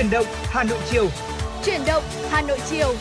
[0.00, 1.08] Chuyển động Hà Nội chiều.
[1.64, 2.94] Chuyển động Hà Nội chiều.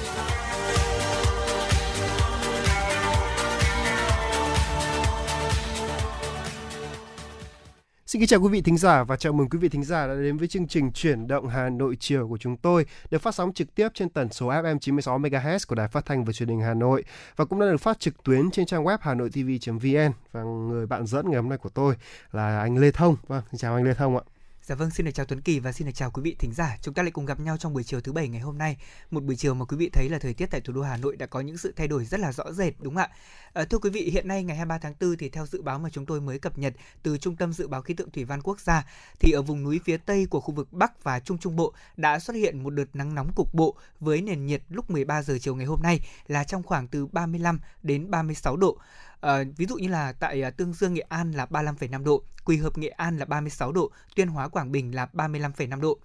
[8.06, 10.14] Xin kính chào quý vị thính giả và chào mừng quý vị thính giả đã
[10.14, 13.54] đến với chương trình Chuyển động Hà Nội chiều của chúng tôi, được phát sóng
[13.54, 16.62] trực tiếp trên tần số FM 96 MHz của Đài Phát thanh và Truyền hình
[16.62, 17.04] Hà Nội
[17.36, 21.26] và cũng đã được phát trực tuyến trên trang web hanoitv.vn và người bạn dẫn
[21.30, 21.96] ngày hôm nay của tôi
[22.32, 23.16] là anh Lê Thông.
[23.28, 24.24] Vâng, xin chào anh Lê Thông ạ.
[24.64, 26.78] Dạ vâng, xin được chào Tuấn Kỳ và xin được chào quý vị thính giả.
[26.82, 28.78] Chúng ta lại cùng gặp nhau trong buổi chiều thứ bảy ngày hôm nay.
[29.12, 31.16] Một buổi chiều mà quý vị thấy là thời tiết tại thủ đô Hà Nội
[31.16, 33.10] đã có những sự thay đổi rất là rõ rệt đúng không ạ?
[33.54, 35.90] À, thưa quý vị, hiện nay ngày 23 tháng 4 thì theo dự báo mà
[35.90, 38.60] chúng tôi mới cập nhật từ Trung tâm Dự báo Khí tượng Thủy văn Quốc
[38.60, 38.86] gia
[39.20, 42.20] thì ở vùng núi phía Tây của khu vực Bắc và Trung Trung Bộ đã
[42.20, 45.56] xuất hiện một đợt nắng nóng cục bộ với nền nhiệt lúc 13 giờ chiều
[45.56, 48.78] ngày hôm nay là trong khoảng từ 35 đến 36 độ.
[49.22, 52.58] À, ví dụ như là tại à, Tương Dương Nghệ An là 35,5 độ, Quỳ
[52.58, 56.00] Hợp Nghệ An là 36 độ, Tuyên Hóa Quảng Bình là 35,5 độ.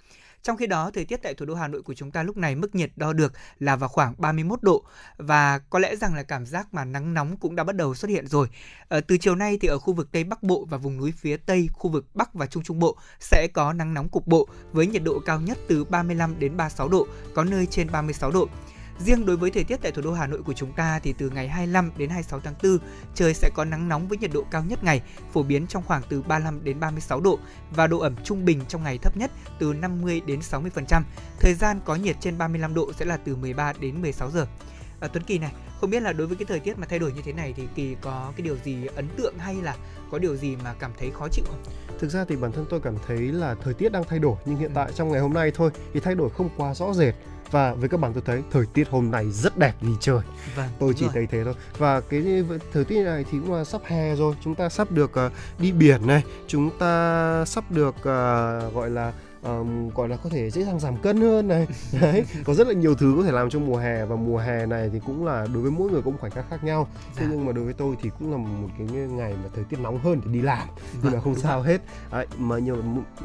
[0.44, 2.54] Trong khi đó, thời tiết tại thủ đô Hà Nội của chúng ta lúc này
[2.54, 4.84] mức nhiệt đo được là vào khoảng 31 độ
[5.16, 8.08] và có lẽ rằng là cảm giác mà nắng nóng cũng đã bắt đầu xuất
[8.08, 8.48] hiện rồi.
[8.88, 11.36] À, từ chiều nay thì ở khu vực Tây Bắc Bộ và vùng núi phía
[11.36, 14.86] Tây, khu vực Bắc và Trung Trung Bộ sẽ có nắng nóng cục bộ với
[14.86, 18.48] nhiệt độ cao nhất từ 35 đến 36 độ, có nơi trên 36 độ.
[18.98, 21.30] Riêng đối với thời tiết tại thủ đô Hà Nội của chúng ta thì từ
[21.30, 22.78] ngày 25 đến 26 tháng 4,
[23.14, 26.02] trời sẽ có nắng nóng với nhiệt độ cao nhất ngày phổ biến trong khoảng
[26.08, 27.38] từ 35 đến 36 độ
[27.70, 31.02] và độ ẩm trung bình trong ngày thấp nhất từ 50 đến 60%.
[31.40, 34.46] Thời gian có nhiệt trên 35 độ sẽ là từ 13 đến 16 giờ.
[35.00, 37.12] À, Tuấn Kỳ này, không biết là đối với cái thời tiết mà thay đổi
[37.12, 39.76] như thế này thì Kỳ có cái điều gì ấn tượng hay là
[40.10, 41.62] có điều gì mà cảm thấy khó chịu không?
[41.98, 44.56] Thực ra thì bản thân tôi cảm thấy là thời tiết đang thay đổi nhưng
[44.56, 44.74] hiện ừ.
[44.74, 47.14] tại trong ngày hôm nay thôi thì thay đổi không quá rõ rệt
[47.54, 50.20] và với các bạn tôi thấy thời tiết hôm nay rất đẹp vì trời.
[50.56, 51.10] Vâng, tôi chỉ rồi.
[51.14, 51.54] thấy thế thôi.
[51.78, 54.34] Và cái thời tiết này thì cũng là sắp hè rồi.
[54.44, 56.22] Chúng ta sắp được uh, đi biển này.
[56.46, 60.96] Chúng ta sắp được uh, gọi là um, gọi là có thể dễ dàng giảm
[60.96, 61.66] cân hơn này.
[62.00, 64.04] Đấy có rất là nhiều thứ có thể làm trong mùa hè.
[64.04, 66.64] Và mùa hè này thì cũng là đối với mỗi người cũng khoảnh khắc khác
[66.64, 66.88] nhau.
[66.92, 67.12] Dạ.
[67.16, 69.80] thế nhưng mà đối với tôi thì cũng là một cái ngày mà thời tiết
[69.80, 70.68] nóng hơn thì đi làm.
[70.68, 71.80] Vâng, nhưng mà không sao hết.
[72.12, 72.76] Đấy, mà nhiều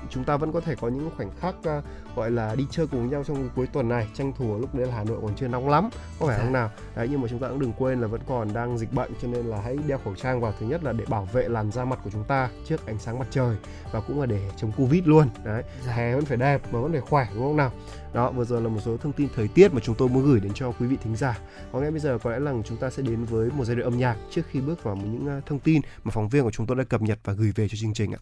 [0.10, 1.84] chúng ta vẫn có thể có những khoảnh khắc uh,
[2.16, 4.08] gọi là đi chơi cùng nhau trong cuối tuần này.
[4.14, 5.90] Tranh thủ lúc đấy là Hà Nội còn chưa nóng lắm
[6.20, 6.44] có phải dạ.
[6.44, 6.72] không nào?
[6.96, 9.28] Đấy nhưng mà chúng ta cũng đừng quên là vẫn còn đang dịch bệnh cho
[9.28, 11.86] nên là hãy đeo khẩu trang vào thứ nhất là để bảo vệ làn da
[11.86, 13.58] mặt của chúng ta trước ánh sáng mặt trời
[13.92, 15.30] và cũng là để chống covid luôn.
[15.44, 15.94] Đấy dạ.
[15.94, 17.72] hè vẫn phải đẹp mà vẫn phải khỏe đúng không nào?
[18.14, 20.40] Đó vừa giờ là một số thông tin thời tiết mà chúng tôi muốn gửi
[20.40, 21.40] đến cho quý vị thính giả.
[21.72, 23.92] Có ngay bây giờ có lẽ là chúng ta sẽ đến với một giai đoạn
[23.92, 26.66] âm nhạc trước khi bước vào những ờ, thông tin mà phóng viên của chúng
[26.66, 28.20] tôi đã cập nhật và gửi về cho chương trình ạ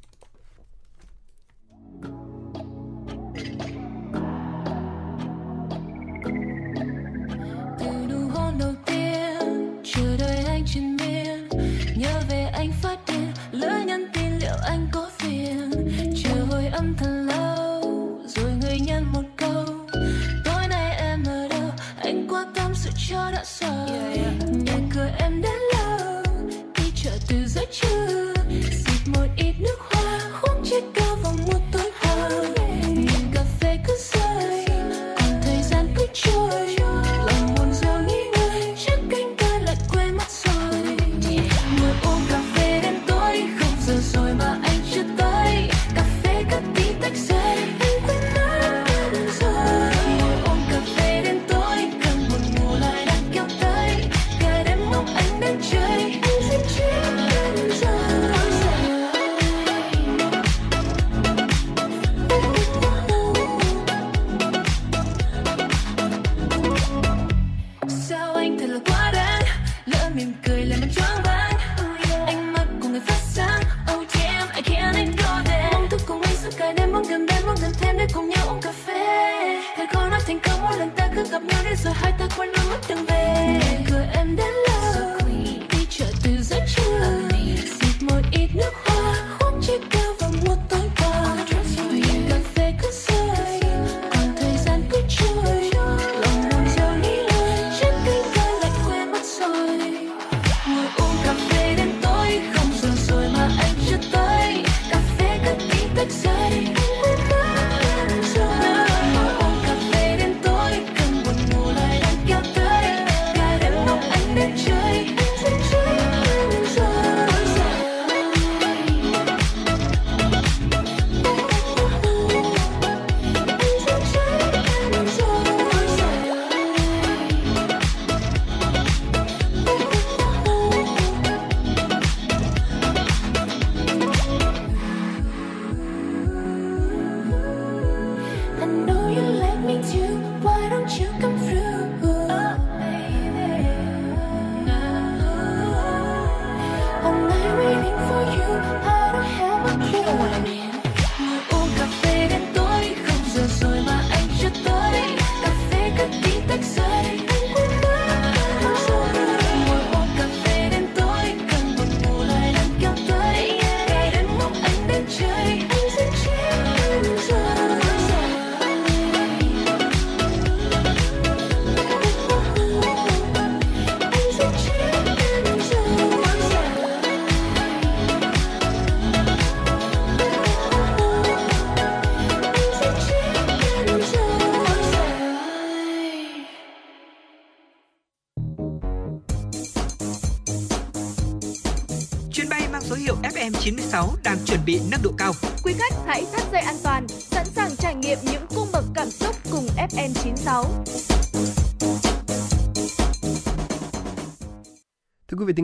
[10.57, 11.49] anh trên miên.
[11.95, 15.71] Nhớ về anh phát điên lỡ nhắn tin liệu anh có phiền.
[16.23, 17.81] Chờ hồi âm thật lâu
[18.27, 19.65] rồi người nhắn một câu.
[20.45, 24.33] Tối nay em ở đâu anh qua tâm sự cho đã sầu yeah, yeah.
[24.65, 26.23] nhà cửa em đã lâu
[26.75, 28.33] đi chợ từ giữa trưa.
[28.71, 29.77] Xịt một ít nước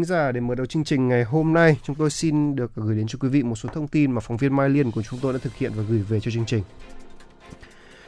[0.04, 2.96] thính giả, để mở đầu chương trình ngày hôm nay, chúng tôi xin được gửi
[2.96, 5.20] đến cho quý vị một số thông tin mà phóng viên Mai Liên của chúng
[5.20, 6.64] tôi đã thực hiện và gửi về cho chương trình.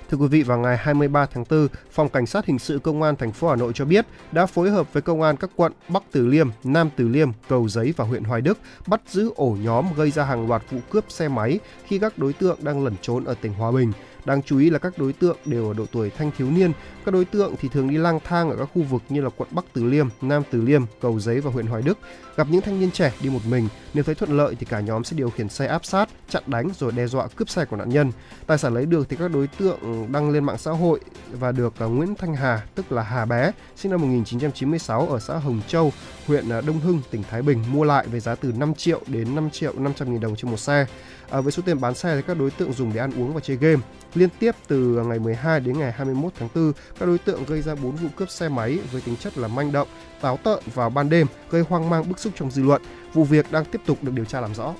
[0.09, 3.15] Thưa quý vị, vào ngày 23 tháng 4, Phòng Cảnh sát Hình sự Công an
[3.15, 6.03] thành phố Hà Nội cho biết đã phối hợp với Công an các quận Bắc
[6.11, 8.57] Từ Liêm, Nam Từ Liêm, Cầu Giấy và huyện Hoài Đức
[8.87, 12.33] bắt giữ ổ nhóm gây ra hàng loạt vụ cướp xe máy khi các đối
[12.33, 13.91] tượng đang lẩn trốn ở tỉnh Hòa Bình.
[14.25, 16.71] Đáng chú ý là các đối tượng đều ở độ tuổi thanh thiếu niên.
[17.05, 19.49] Các đối tượng thì thường đi lang thang ở các khu vực như là quận
[19.51, 21.97] Bắc Từ Liêm, Nam Từ Liêm, Cầu Giấy và huyện Hoài Đức.
[22.35, 25.03] Gặp những thanh niên trẻ đi một mình, nếu thấy thuận lợi thì cả nhóm
[25.03, 27.89] sẽ điều khiển xe áp sát, chặn đánh rồi đe dọa cướp xe của nạn
[27.89, 28.11] nhân.
[28.47, 30.99] Tài sản lấy được thì các đối tượng đăng lên mạng xã hội
[31.31, 35.37] và được à, Nguyễn Thanh Hà, tức là Hà Bé, sinh năm 1996 ở xã
[35.37, 35.93] Hồng Châu,
[36.27, 39.35] huyện à, Đông Hưng, tỉnh Thái Bình mua lại với giá từ 5 triệu đến
[39.35, 40.85] 5 triệu 500 nghìn đồng trên một xe.
[41.29, 43.39] À, với số tiền bán xe thì các đối tượng dùng để ăn uống và
[43.39, 43.81] chơi game.
[44.15, 47.61] Liên tiếp từ à, ngày 12 đến ngày 21 tháng 4, các đối tượng gây
[47.61, 49.87] ra 4 vụ cướp xe máy với tính chất là manh động,
[50.21, 52.81] táo tợn vào ban đêm, gây hoang mang bức xúc trong dư luận.
[53.13, 54.73] Vụ việc đang tiếp tục được điều tra làm rõ.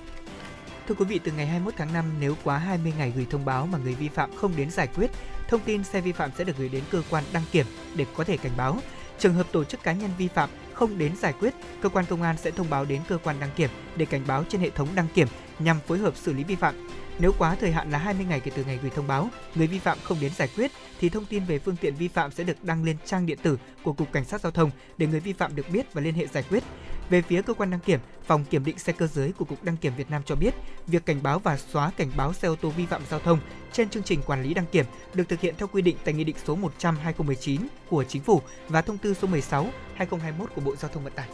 [0.88, 3.68] Thưa quý vị, từ ngày 21 tháng 5, nếu quá 20 ngày gửi thông báo
[3.68, 5.12] mà người vi phạm không đến giải quyết,
[5.50, 7.66] thông tin xe vi phạm sẽ được gửi đến cơ quan đăng kiểm
[7.96, 8.78] để có thể cảnh báo.
[9.20, 12.22] Trường hợp tổ chức cá nhân vi phạm không đến giải quyết, cơ quan công
[12.22, 14.88] an sẽ thông báo đến cơ quan đăng kiểm để cảnh báo trên hệ thống
[14.96, 15.28] đăng kiểm
[15.60, 16.76] nhằm phối hợp xử lý vi phạm.
[17.20, 19.80] Nếu quá thời hạn là 20 ngày kể từ ngày gửi thông báo, người vi
[19.80, 22.64] phạm không đến giải quyết thì thông tin về phương tiện vi phạm sẽ được
[22.64, 25.56] đăng lên trang điện tử của Cục Cảnh sát Giao thông để người vi phạm
[25.56, 26.64] được biết và liên hệ giải quyết.
[27.10, 29.78] Về phía cơ quan đăng kiểm, phòng kiểm định xe cơ giới của Cục Đăng
[29.78, 30.54] kiểm Việt Nam cho biết,
[30.88, 33.40] việc cảnh báo và xóa cảnh báo xe ô tô vi phạm giao thông
[33.72, 36.24] trên chương trình quản lý đăng kiểm được thực hiện theo quy định tại Nghị
[36.24, 37.60] định số 100/2019
[37.90, 41.28] của Chính phủ và Thông tư số 16/2021 của Bộ Giao thông Vận tải.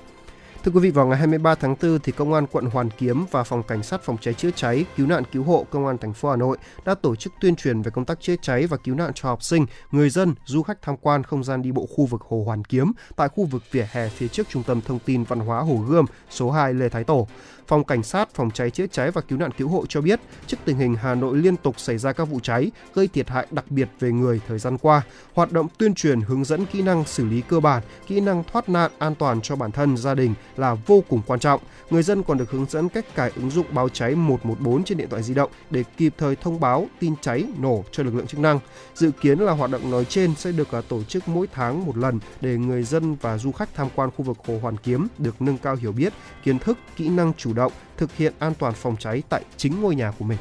[0.64, 3.44] Thưa quý vị, vào ngày 23 tháng 4 thì Công an quận Hoàn Kiếm và
[3.44, 6.30] Phòng Cảnh sát Phòng cháy chữa cháy, Cứu nạn cứu hộ Công an thành phố
[6.30, 9.12] Hà Nội đã tổ chức tuyên truyền về công tác chữa cháy và cứu nạn
[9.16, 12.22] cho học sinh, người dân, du khách tham quan không gian đi bộ khu vực
[12.22, 15.40] Hồ Hoàn Kiếm tại khu vực vỉa hè phía trước Trung tâm Thông tin Văn
[15.40, 17.28] hóa Hồ Gươm, số 2 Lê Thái Tổ.
[17.72, 20.58] Phòng Cảnh sát Phòng cháy chữa cháy và Cứu nạn cứu hộ cho biết, trước
[20.66, 23.66] tình hình Hà Nội liên tục xảy ra các vụ cháy gây thiệt hại đặc
[23.70, 25.02] biệt về người thời gian qua,
[25.34, 28.70] hoạt động tuyên truyền hướng dẫn kỹ năng xử lý cơ bản, kỹ năng thoát
[28.70, 31.62] nạn an toàn cho bản thân, gia đình là vô cùng quan trọng.
[31.90, 35.10] Người dân còn được hướng dẫn cách cài ứng dụng báo cháy 114 trên điện
[35.10, 38.40] thoại di động để kịp thời thông báo tin cháy nổ cho lực lượng chức
[38.40, 38.60] năng.
[38.96, 41.98] Dự kiến là hoạt động nói trên sẽ được à, tổ chức mỗi tháng một
[41.98, 45.42] lần để người dân và du khách tham quan khu vực Hồ Hoàn Kiếm được
[45.42, 48.74] nâng cao hiểu biết, kiến thức, kỹ năng chủ động, động thực hiện an toàn
[48.74, 50.38] phòng cháy tại chính ngôi nhà của mình.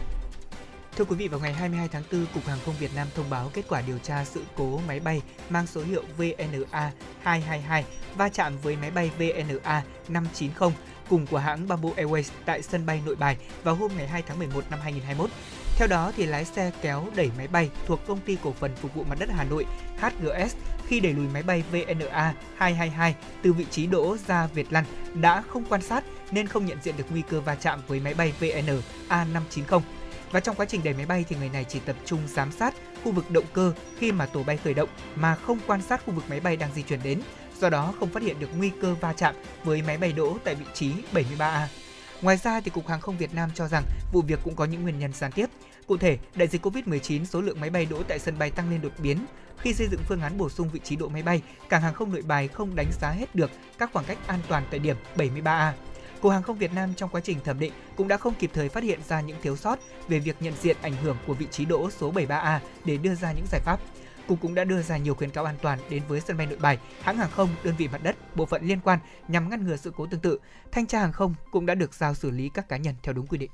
[0.96, 3.50] Thưa quý vị, vào ngày 22 tháng 4, Cục Hàng không Việt Nam thông báo
[3.54, 7.84] kết quả điều tra sự cố máy bay mang số hiệu VNA 222
[8.16, 10.70] va chạm với máy bay VNA 590
[11.10, 14.38] cùng của hãng Bamboo Airways tại sân bay Nội Bài vào hôm ngày 2 tháng
[14.38, 15.30] 11 năm 2021.
[15.76, 18.94] Theo đó, thì lái xe kéo đẩy máy bay thuộc công ty cổ phần phục
[18.94, 19.66] vụ mặt đất Hà Nội
[20.00, 20.56] HGS
[20.90, 25.42] khi đẩy lùi máy bay VNA 222 từ vị trí đỗ ra Việt Lăn đã
[25.42, 28.32] không quan sát nên không nhận diện được nguy cơ va chạm với máy bay
[28.40, 28.74] VNA
[29.08, 29.80] 590
[30.30, 32.74] Và trong quá trình đẩy máy bay thì người này chỉ tập trung giám sát
[33.04, 36.14] khu vực động cơ khi mà tổ bay khởi động mà không quan sát khu
[36.14, 37.20] vực máy bay đang di chuyển đến,
[37.60, 40.54] do đó không phát hiện được nguy cơ va chạm với máy bay đỗ tại
[40.54, 41.66] vị trí 73A.
[42.22, 44.82] Ngoài ra thì Cục Hàng không Việt Nam cho rằng vụ việc cũng có những
[44.82, 45.46] nguyên nhân gián tiếp.
[45.86, 48.80] Cụ thể, đại dịch Covid-19 số lượng máy bay đỗ tại sân bay tăng lên
[48.80, 49.18] đột biến.
[49.60, 52.12] Khi xây dựng phương án bổ sung vị trí độ máy bay, cảng hàng không
[52.12, 55.72] Nội Bài không đánh giá hết được các khoảng cách an toàn tại điểm 73A.
[56.20, 58.68] Cục Hàng không Việt Nam trong quá trình thẩm định cũng đã không kịp thời
[58.68, 61.64] phát hiện ra những thiếu sót về việc nhận diện ảnh hưởng của vị trí
[61.64, 63.80] đỗ số 73A để đưa ra những giải pháp.
[64.28, 66.58] Cục cũng đã đưa ra nhiều khuyến cáo an toàn đến với sân bay Nội
[66.58, 68.98] Bài, hãng hàng không, đơn vị mặt đất, bộ phận liên quan
[69.28, 70.38] nhằm ngăn ngừa sự cố tương tự.
[70.72, 73.26] Thanh tra hàng không cũng đã được giao xử lý các cá nhân theo đúng
[73.26, 73.50] quy định.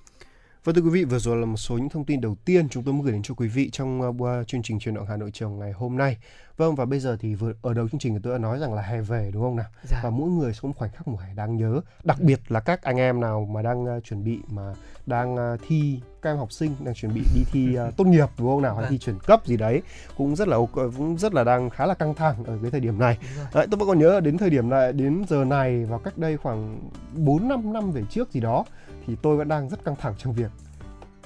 [0.67, 2.83] Vâng thưa quý vị, vừa rồi là một số những thông tin đầu tiên chúng
[2.83, 5.31] tôi muốn gửi đến cho quý vị trong uh, chương trình truyền động Hà Nội
[5.33, 6.17] chiều ngày hôm nay.
[6.57, 8.75] Vâng và bây giờ thì vừa ở đầu chương trình thì tôi đã nói rằng
[8.75, 9.67] là hè về đúng không nào?
[9.91, 10.01] Dạ.
[10.03, 12.97] Và mỗi người sống khoảnh khắc mùa hè đang nhớ, đặc biệt là các anh
[12.97, 14.75] em nào mà đang uh, chuẩn bị mà
[15.07, 18.29] đang uh, thi các em học sinh đang chuẩn bị đi thi uh, tốt nghiệp
[18.39, 18.91] đúng không nào hay Vâng.
[18.91, 19.83] thi chuyển cấp gì đấy
[20.17, 22.99] cũng rất là cũng rất là đang khá là căng thẳng ở cái thời điểm
[22.99, 23.19] này.
[23.55, 26.37] Đấy, tôi vẫn còn nhớ đến thời điểm này đến giờ này vào cách đây
[26.37, 26.81] khoảng
[27.15, 28.65] 4 5 năm về trước gì đó
[29.07, 30.51] thì tôi vẫn đang rất căng thẳng trong việc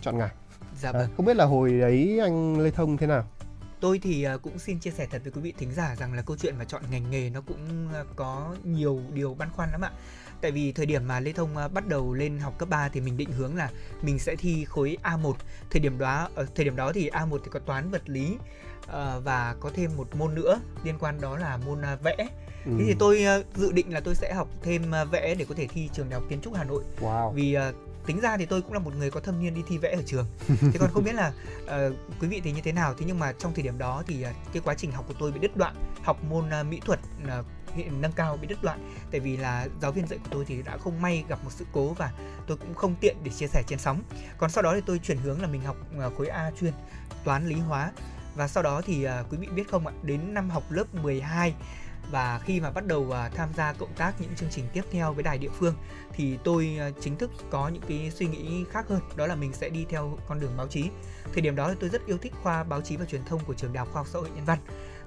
[0.01, 0.31] chọn ngành.
[0.81, 1.11] Dạ vâng.
[1.17, 3.25] không biết là hồi đấy anh Lê Thông thế nào?
[3.81, 6.23] Tôi thì à, cũng xin chia sẻ thật với quý vị thính giả rằng là
[6.23, 9.81] câu chuyện mà chọn ngành nghề nó cũng à, có nhiều điều băn khoăn lắm
[9.81, 9.91] ạ.
[10.41, 13.01] Tại vì thời điểm mà Lê Thông à, bắt đầu lên học cấp 3 thì
[13.01, 13.71] mình định hướng là
[14.03, 15.33] mình sẽ thi khối A1.
[15.71, 18.37] Thời điểm đó ở thời điểm đó thì A1 thì có toán vật lý
[18.93, 22.17] à, và có thêm một môn nữa liên quan đó là môn vẽ.
[22.65, 22.73] Ừ.
[22.79, 25.55] Thế thì tôi à, dự định là tôi sẽ học thêm à, vẽ để có
[25.55, 26.83] thể thi trường đại học kiến trúc Hà Nội.
[27.01, 27.31] Wow.
[27.31, 27.73] vì à,
[28.07, 30.03] tính ra thì tôi cũng là một người có thâm niên đi thi vẽ ở
[30.07, 30.27] trường.
[30.61, 31.33] Thế còn không biết là
[31.65, 31.71] uh,
[32.21, 32.95] quý vị thì như thế nào?
[32.99, 35.33] Thế nhưng mà trong thời điểm đó thì uh, cái quá trình học của tôi
[35.33, 37.01] bị đứt đoạn học môn uh, mỹ thuật
[37.39, 37.47] uh,
[37.93, 38.93] nâng cao bị đứt đoạn.
[39.11, 41.65] Tại vì là giáo viên dạy của tôi thì đã không may gặp một sự
[41.73, 42.13] cố và
[42.47, 44.03] tôi cũng không tiện để chia sẻ trên sóng.
[44.39, 45.77] Còn sau đó thì tôi chuyển hướng là mình học
[46.19, 46.73] khối A chuyên
[47.25, 47.93] toán lý hóa
[48.41, 49.93] và sau đó thì à, quý vị biết không ạ?
[50.03, 51.55] Đến năm học lớp 12
[52.11, 55.13] và khi mà bắt đầu à, tham gia cộng tác những chương trình tiếp theo
[55.13, 55.75] với đài địa phương
[56.13, 59.53] thì tôi à, chính thức có những cái suy nghĩ khác hơn đó là mình
[59.53, 60.91] sẽ đi theo con đường báo chí.
[61.33, 63.55] Thời điểm đó thì tôi rất yêu thích khoa báo chí và truyền thông của
[63.55, 64.59] trường đại học khoa học xã hội nhân văn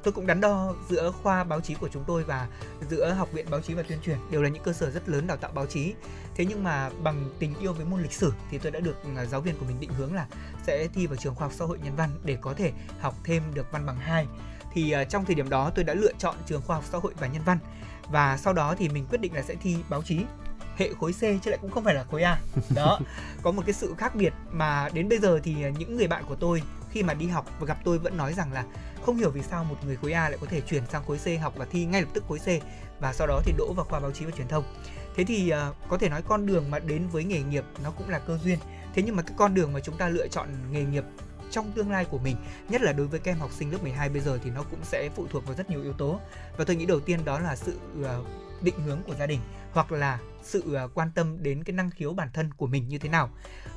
[0.04, 2.48] tôi cũng đắn đo giữa khoa báo chí của chúng tôi và
[2.90, 5.28] giữa học viện báo chí và tuyên truyền đều là những cơ sở rất lớn
[5.28, 5.94] đào tạo báo chí.
[6.36, 9.26] Thế nhưng mà bằng tình yêu với môn lịch sử thì tôi đã được à,
[9.26, 10.28] giáo viên của mình định hướng là
[10.68, 13.44] sẽ thi vào trường khoa học xã hội nhân văn để có thể học thêm
[13.54, 14.28] được văn bằng 2
[14.74, 17.14] thì à, trong thời điểm đó tôi đã lựa chọn trường khoa học xã hội
[17.20, 17.58] và nhân văn
[18.10, 20.20] và sau đó thì mình quyết định là sẽ thi báo chí.
[20.78, 22.40] Hệ khối C chứ lại cũng không phải là khối A.
[22.76, 23.00] Đó,
[23.42, 26.36] có một cái sự khác biệt mà đến bây giờ thì những người bạn của
[26.36, 26.62] tôi
[26.94, 28.66] khi mà đi học và gặp tôi vẫn nói rằng là
[29.06, 31.42] không hiểu vì sao một người khối A lại có thể chuyển sang khối C
[31.42, 32.48] học và thi ngay lập tức khối C
[33.00, 34.64] và sau đó thì đỗ vào khoa báo chí và truyền thông.
[35.16, 38.10] Thế thì uh, có thể nói con đường mà đến với nghề nghiệp nó cũng
[38.10, 38.60] là cơ duyên.
[38.94, 41.04] Thế nhưng mà cái con đường mà chúng ta lựa chọn nghề nghiệp
[41.52, 42.36] trong tương lai của mình
[42.70, 44.80] nhất là đối với các em học sinh lớp 12 bây giờ thì nó cũng
[44.84, 46.20] sẽ phụ thuộc vào rất nhiều yếu tố
[46.58, 48.28] và tôi nghĩ đầu tiên đó là sự uh,
[48.62, 49.40] định hướng của gia đình
[49.74, 52.98] hoặc là sự uh, quan tâm đến cái năng khiếu bản thân của mình như
[52.98, 53.30] thế nào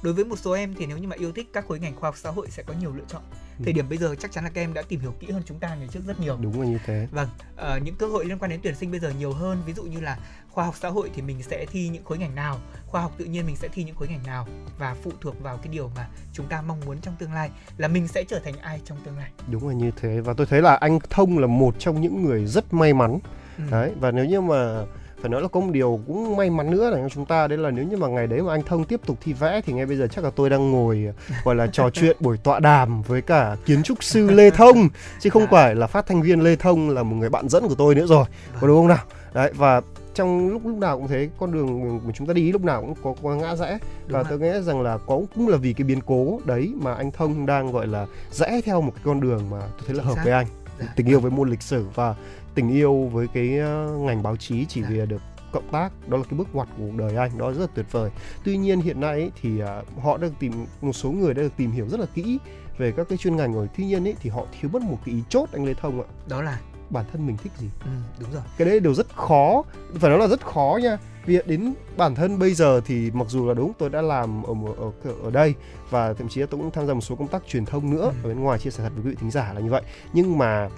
[0.02, 2.08] đối với một số em thì nếu như mà yêu thích các khối ngành khoa
[2.08, 3.22] học xã hội sẽ có nhiều lựa chọn.
[3.58, 3.62] Ừ.
[3.64, 5.58] thời điểm bây giờ chắc chắn là các em đã tìm hiểu kỹ hơn chúng
[5.58, 6.38] ta ngày trước rất nhiều.
[6.42, 7.08] Đúng là như thế.
[7.10, 9.62] Vâng uh, những cơ hội liên quan đến tuyển sinh bây giờ nhiều hơn.
[9.66, 10.18] Ví dụ như là
[10.50, 12.58] khoa học xã hội thì mình sẽ thi những khối ngành nào?
[12.86, 14.46] Khoa học tự nhiên mình sẽ thi những khối ngành nào?
[14.78, 17.88] Và phụ thuộc vào cái điều mà chúng ta mong muốn trong tương lai là
[17.88, 19.30] mình sẽ trở thành ai trong tương lai?
[19.50, 20.20] Đúng là như thế.
[20.20, 23.18] Và tôi thấy là anh thông là một trong những người rất may mắn.
[23.58, 23.64] Ừ.
[23.70, 24.84] đấy và nếu như mà
[25.20, 27.58] phải nói là có một điều cũng may mắn nữa là cho chúng ta đấy
[27.58, 29.86] là nếu như mà ngày đấy mà anh thông tiếp tục thi vẽ thì ngay
[29.86, 31.08] bây giờ chắc là tôi đang ngồi
[31.44, 34.88] gọi là trò chuyện buổi tọa đàm với cả kiến trúc sư Lê Thông.
[35.20, 35.48] Chứ không dạ.
[35.50, 38.06] phải là phát thanh viên Lê Thông là một người bạn dẫn của tôi nữa
[38.06, 38.24] rồi
[38.60, 39.04] có đúng không nào?
[39.34, 39.80] Đấy và
[40.14, 42.94] trong lúc lúc nào cũng thế con đường mà chúng ta đi lúc nào cũng
[43.02, 43.78] có, có ngã rẽ.
[44.08, 47.10] Và tôi nghĩ rằng là có cũng là vì cái biến cố đấy mà anh
[47.10, 50.16] thông đang gọi là rẽ theo một cái con đường mà tôi thấy là hợp
[50.24, 50.46] với anh
[50.80, 50.86] dạ.
[50.96, 51.86] tình yêu với môn lịch sử.
[51.94, 52.14] Và
[52.56, 54.88] tình yêu với cái ờ, ngành báo chí chỉ dạ.
[54.90, 55.22] vì được
[55.52, 56.08] cộng tác.
[56.08, 58.10] Đó là cái bước ngoặt của cuộc đời anh đó rất là tuyệt vời.
[58.44, 61.56] Tuy nhiên hiện nay ấy, thì uh, họ đang tìm một số người đã được
[61.56, 62.38] tìm hiểu rất là kỹ
[62.78, 63.68] về các cái chuyên ngành rồi.
[63.76, 66.06] Tuy nhiên ấy thì họ thiếu mất một cái ý chốt anh lê thông ạ.
[66.28, 66.58] Đó là?
[66.90, 67.66] Bản thân mình thích gì?
[67.84, 68.42] Ừ, đúng rồi.
[68.58, 69.62] Cái đấy đều rất khó
[69.94, 70.98] phải nói là rất khó nha.
[71.26, 74.54] Vì đến bản thân bây giờ thì mặc dù là đúng tôi đã làm ở
[74.76, 75.54] ở ở đây
[75.90, 78.02] và thậm chí là tôi cũng tham gia một số công tác truyền thông nữa
[78.02, 78.12] ừ.
[78.24, 79.82] ở bên ngoài chia sẻ thật với quý vị thính giả là như vậy.
[80.12, 80.68] Nhưng mà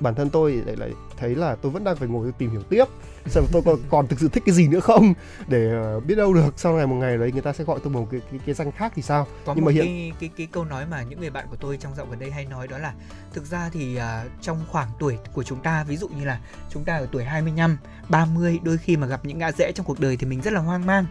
[0.00, 2.84] bản thân tôi lại lại thấy là tôi vẫn đang phải ngồi tìm hiểu tiếp
[3.26, 5.14] xem tôi còn, còn thực sự thích cái gì nữa không
[5.48, 7.92] để uh, biết đâu được sau này một ngày đấy người ta sẽ gọi tôi
[7.92, 9.26] một cái cái, cái danh khác thì sao.
[9.44, 11.56] Có nhưng một mà hiện cái, cái cái câu nói mà những người bạn của
[11.56, 12.94] tôi trong dạo gần đây hay nói đó là
[13.32, 16.84] thực ra thì uh, trong khoảng tuổi của chúng ta ví dụ như là chúng
[16.84, 20.16] ta ở tuổi 25, 30 đôi khi mà gặp những ngã rẽ trong cuộc đời
[20.16, 21.06] thì mình rất là hoang mang.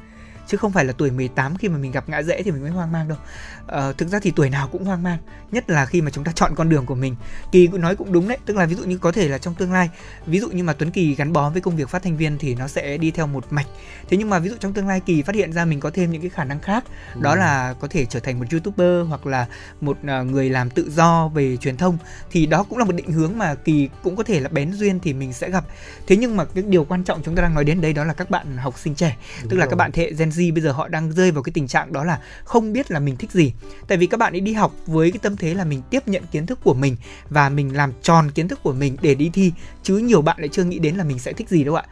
[0.48, 2.72] Chứ không phải là tuổi 18 khi mà mình gặp ngã rẽ thì mình mới
[2.72, 3.18] hoang mang đâu
[3.67, 5.17] ờ, thực ra thì tuổi nào cũng hoang mang
[5.51, 7.15] nhất là khi mà chúng ta chọn con đường của mình
[7.51, 9.53] kỳ cũng nói cũng đúng đấy tức là ví dụ như có thể là trong
[9.53, 9.89] tương lai
[10.25, 12.55] ví dụ như mà tuấn kỳ gắn bó với công việc phát thanh viên thì
[12.55, 13.67] nó sẽ đi theo một mạch
[14.10, 16.12] thế nhưng mà ví dụ trong tương lai kỳ phát hiện ra mình có thêm
[16.12, 16.84] những cái khả năng khác
[17.15, 17.22] ừ.
[17.24, 19.48] đó là có thể trở thành một youtuber hoặc là
[19.81, 21.98] một à, người làm tự do về truyền thông
[22.31, 25.00] thì đó cũng là một định hướng mà kỳ cũng có thể là bén duyên
[25.00, 25.65] thì mình sẽ gặp
[26.07, 28.13] thế nhưng mà cái điều quan trọng chúng ta đang nói đến đây đó là
[28.13, 29.60] các bạn học sinh trẻ Đúng tức rồi.
[29.60, 31.67] là các bạn thế hệ Gen Z bây giờ họ đang rơi vào cái tình
[31.67, 33.53] trạng đó là không biết là mình thích gì
[33.88, 36.24] tại vì các bạn ấy đi học với cái tâm thế là mình tiếp nhận
[36.31, 36.95] kiến thức của mình
[37.29, 39.51] và mình làm tròn kiến thức của mình để đi thi
[39.83, 41.83] chứ nhiều bạn lại chưa nghĩ đến là mình sẽ thích gì đâu ạ.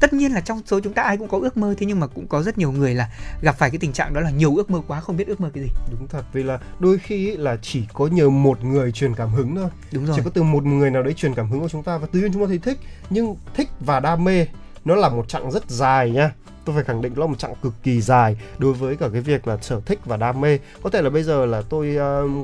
[0.00, 2.06] Tất nhiên là trong số chúng ta ai cũng có ước mơ thế nhưng mà
[2.06, 3.08] cũng có rất nhiều người là
[3.42, 5.50] gặp phải cái tình trạng đó là nhiều ước mơ quá không biết ước mơ
[5.54, 5.70] cái gì.
[5.90, 9.56] Đúng thật vì là đôi khi là chỉ có nhờ một người truyền cảm hứng
[9.56, 9.70] thôi.
[9.92, 10.16] Đúng rồi.
[10.16, 12.20] Chỉ có từ một người nào đấy truyền cảm hứng của chúng ta và tự
[12.20, 12.78] nhiên chúng ta thấy thích
[13.10, 14.46] nhưng thích và đam mê
[14.84, 16.32] nó là một chặng rất dài nha
[16.64, 19.20] tôi phải khẳng định nó là một chặng cực kỳ dài đối với cả cái
[19.20, 21.96] việc là sở thích và đam mê có thể là bây giờ là tôi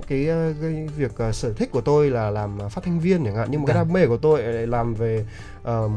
[0.09, 0.29] cái,
[0.61, 3.61] cái việc uh, sở thích của tôi là làm phát thanh viên chẳng hạn nhưng
[3.61, 3.87] mà cái vâng.
[3.87, 5.27] đam mê của tôi lại làm về
[5.63, 5.91] uh,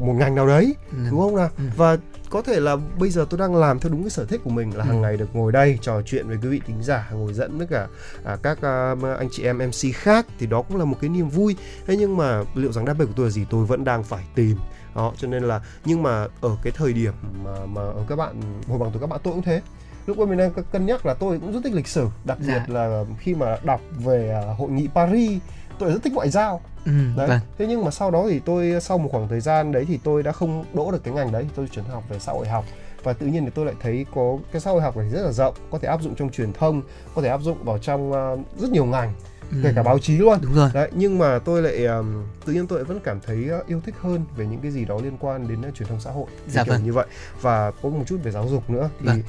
[0.00, 0.98] một ngành nào đấy ừ.
[1.10, 1.64] đúng không nào ừ.
[1.76, 1.98] và
[2.30, 4.76] có thể là bây giờ tôi đang làm theo đúng cái sở thích của mình
[4.76, 4.88] là ừ.
[4.88, 7.66] hàng ngày được ngồi đây trò chuyện với quý vị thính giả ngồi dẫn với
[7.66, 7.86] cả
[8.24, 11.28] à, các uh, anh chị em mc khác thì đó cũng là một cái niềm
[11.28, 11.56] vui
[11.86, 14.24] thế nhưng mà liệu rằng đam mê của tôi là gì tôi vẫn đang phải
[14.34, 14.56] tìm
[14.94, 17.12] đó cho nên là nhưng mà ở cái thời điểm
[17.44, 19.60] mà mà ở các bạn hồi bằng tuổi các bạn tôi cũng thế
[20.06, 22.54] lúc mà mình đang cân nhắc là tôi cũng rất thích lịch sử đặc dạ.
[22.58, 25.42] biệt là khi mà đọc về uh, hội nghị Paris
[25.78, 27.40] tôi rất thích ngoại giao ừ, đấy vâng.
[27.58, 30.22] thế nhưng mà sau đó thì tôi sau một khoảng thời gian đấy thì tôi
[30.22, 32.64] đã không đỗ được cái ngành đấy tôi chuyển học về xã hội học
[33.02, 35.32] và tự nhiên thì tôi lại thấy có cái xã hội học này rất là
[35.32, 36.82] rộng có thể áp dụng trong truyền thông
[37.14, 39.14] có thể áp dụng vào trong uh, rất nhiều ngành
[39.50, 39.56] ừ.
[39.62, 40.38] kể cả báo chí luôn.
[40.42, 40.70] Đúng rồi.
[40.74, 43.94] Đấy nhưng mà tôi lại um, tự nhiên tôi lại vẫn cảm thấy yêu thích
[44.00, 46.26] hơn về những cái gì đó liên quan đến uh, truyền thông xã hội.
[46.48, 46.84] Dạ kiểu vâng.
[46.84, 47.06] như vậy.
[47.40, 48.90] Và có một chút về giáo dục nữa.
[49.00, 49.22] Thì vâng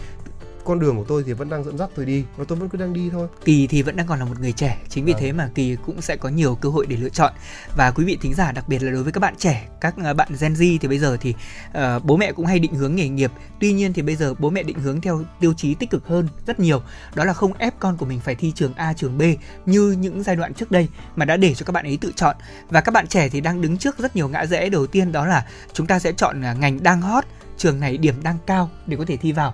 [0.65, 2.77] con đường của tôi thì vẫn đang dẫn dắt tôi đi và tôi vẫn cứ
[2.77, 3.27] đang đi thôi.
[3.45, 5.17] Kỳ thì vẫn đang còn là một người trẻ, chính vì à.
[5.19, 7.33] thế mà Kỳ cũng sẽ có nhiều cơ hội để lựa chọn.
[7.75, 10.13] Và quý vị thính giả đặc biệt là đối với các bạn trẻ, các ờ,
[10.13, 11.35] bạn Gen Z thì bây giờ thì
[11.69, 13.31] uh, bố mẹ cũng hay định hướng nghề nghiệp.
[13.59, 16.27] Tuy nhiên thì bây giờ bố mẹ định hướng theo tiêu chí tích cực hơn
[16.47, 16.81] rất nhiều.
[17.15, 19.21] Đó là không ép con của mình phải thi trường A trường B
[19.65, 22.35] như những giai đoạn trước đây mà đã để cho các bạn ấy tự chọn.
[22.69, 24.69] Và các bạn trẻ thì đang đứng trước rất nhiều ngã rẽ.
[24.69, 27.25] Đầu tiên đó là chúng ta sẽ chọn ờ, ngành đang hot,
[27.57, 29.53] trường này điểm đang cao để có thể thi vào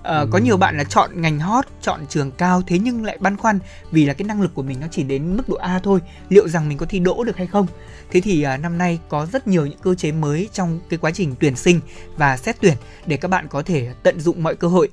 [0.00, 3.36] uh, có nhiều bạn là chọn ngành hot chọn trường cao thế nhưng lại băn
[3.36, 3.58] khoăn
[3.90, 6.48] vì là cái năng lực của mình nó chỉ đến mức độ A thôi liệu
[6.48, 7.66] rằng mình có thi đỗ được hay không?
[8.10, 11.10] Thế thì uh, năm nay có rất nhiều những cơ chế mới trong cái quá
[11.10, 11.80] trình tuyển sinh
[12.16, 12.74] và xét tuyển
[13.06, 14.88] để các bạn có thể tận dụng mọi cơ hội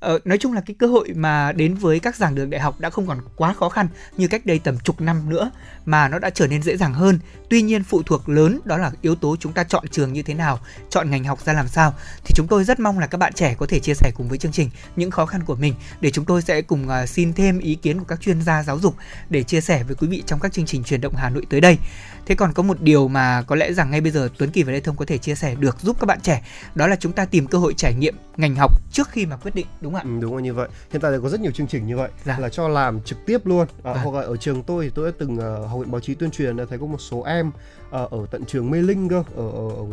[0.00, 2.80] Ờ, nói chung là cái cơ hội mà đến với các giảng đường đại học
[2.80, 5.50] đã không còn quá khó khăn như cách đây tầm chục năm nữa
[5.84, 7.18] mà nó đã trở nên dễ dàng hơn.
[7.50, 10.34] Tuy nhiên phụ thuộc lớn đó là yếu tố chúng ta chọn trường như thế
[10.34, 11.94] nào, chọn ngành học ra làm sao.
[12.24, 14.38] Thì chúng tôi rất mong là các bạn trẻ có thể chia sẻ cùng với
[14.38, 17.58] chương trình những khó khăn của mình để chúng tôi sẽ cùng à, xin thêm
[17.58, 18.94] ý kiến của các chuyên gia giáo dục
[19.30, 21.60] để chia sẻ với quý vị trong các chương trình truyền động Hà Nội tới
[21.60, 21.78] đây.
[22.26, 24.72] Thế còn có một điều mà có lẽ rằng ngay bây giờ Tuấn Kỳ và
[24.72, 26.42] Lê Thông có thể chia sẻ được giúp các bạn trẻ,
[26.74, 29.54] đó là chúng ta tìm cơ hội trải nghiệm ngành học trước khi mà quyết
[29.54, 30.02] định đúng không ạ?
[30.04, 30.68] Ừ, đúng là như vậy.
[30.90, 32.38] Hiện tại thì có rất nhiều chương trình như vậy dạ.
[32.38, 33.66] là cho làm trực tiếp luôn.
[33.82, 34.02] À, à.
[34.02, 36.30] Hoặc là ở trường tôi thì tôi đã từng uh, học viện báo chí tuyên
[36.30, 37.50] truyền đã thấy có một số em
[37.90, 39.84] uh, ở tận trường Mê Linh cơ, ở ở, ở,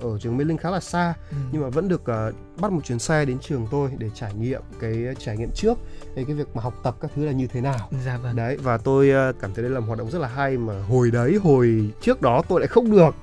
[0.00, 1.36] ở trường Mê Linh khá là xa ừ.
[1.52, 4.62] nhưng mà vẫn được uh, bắt một chuyến xe đến trường tôi để trải nghiệm
[4.80, 5.78] cái trải nghiệm trước
[6.14, 7.88] về cái việc mà học tập các thứ là như thế nào.
[8.04, 8.36] Dạ vâng.
[8.36, 10.82] Đấy và tôi uh, cảm thấy đây là một hoạt động rất là hay mà
[10.88, 13.14] hồi đấy hồi trước đó tôi lại không được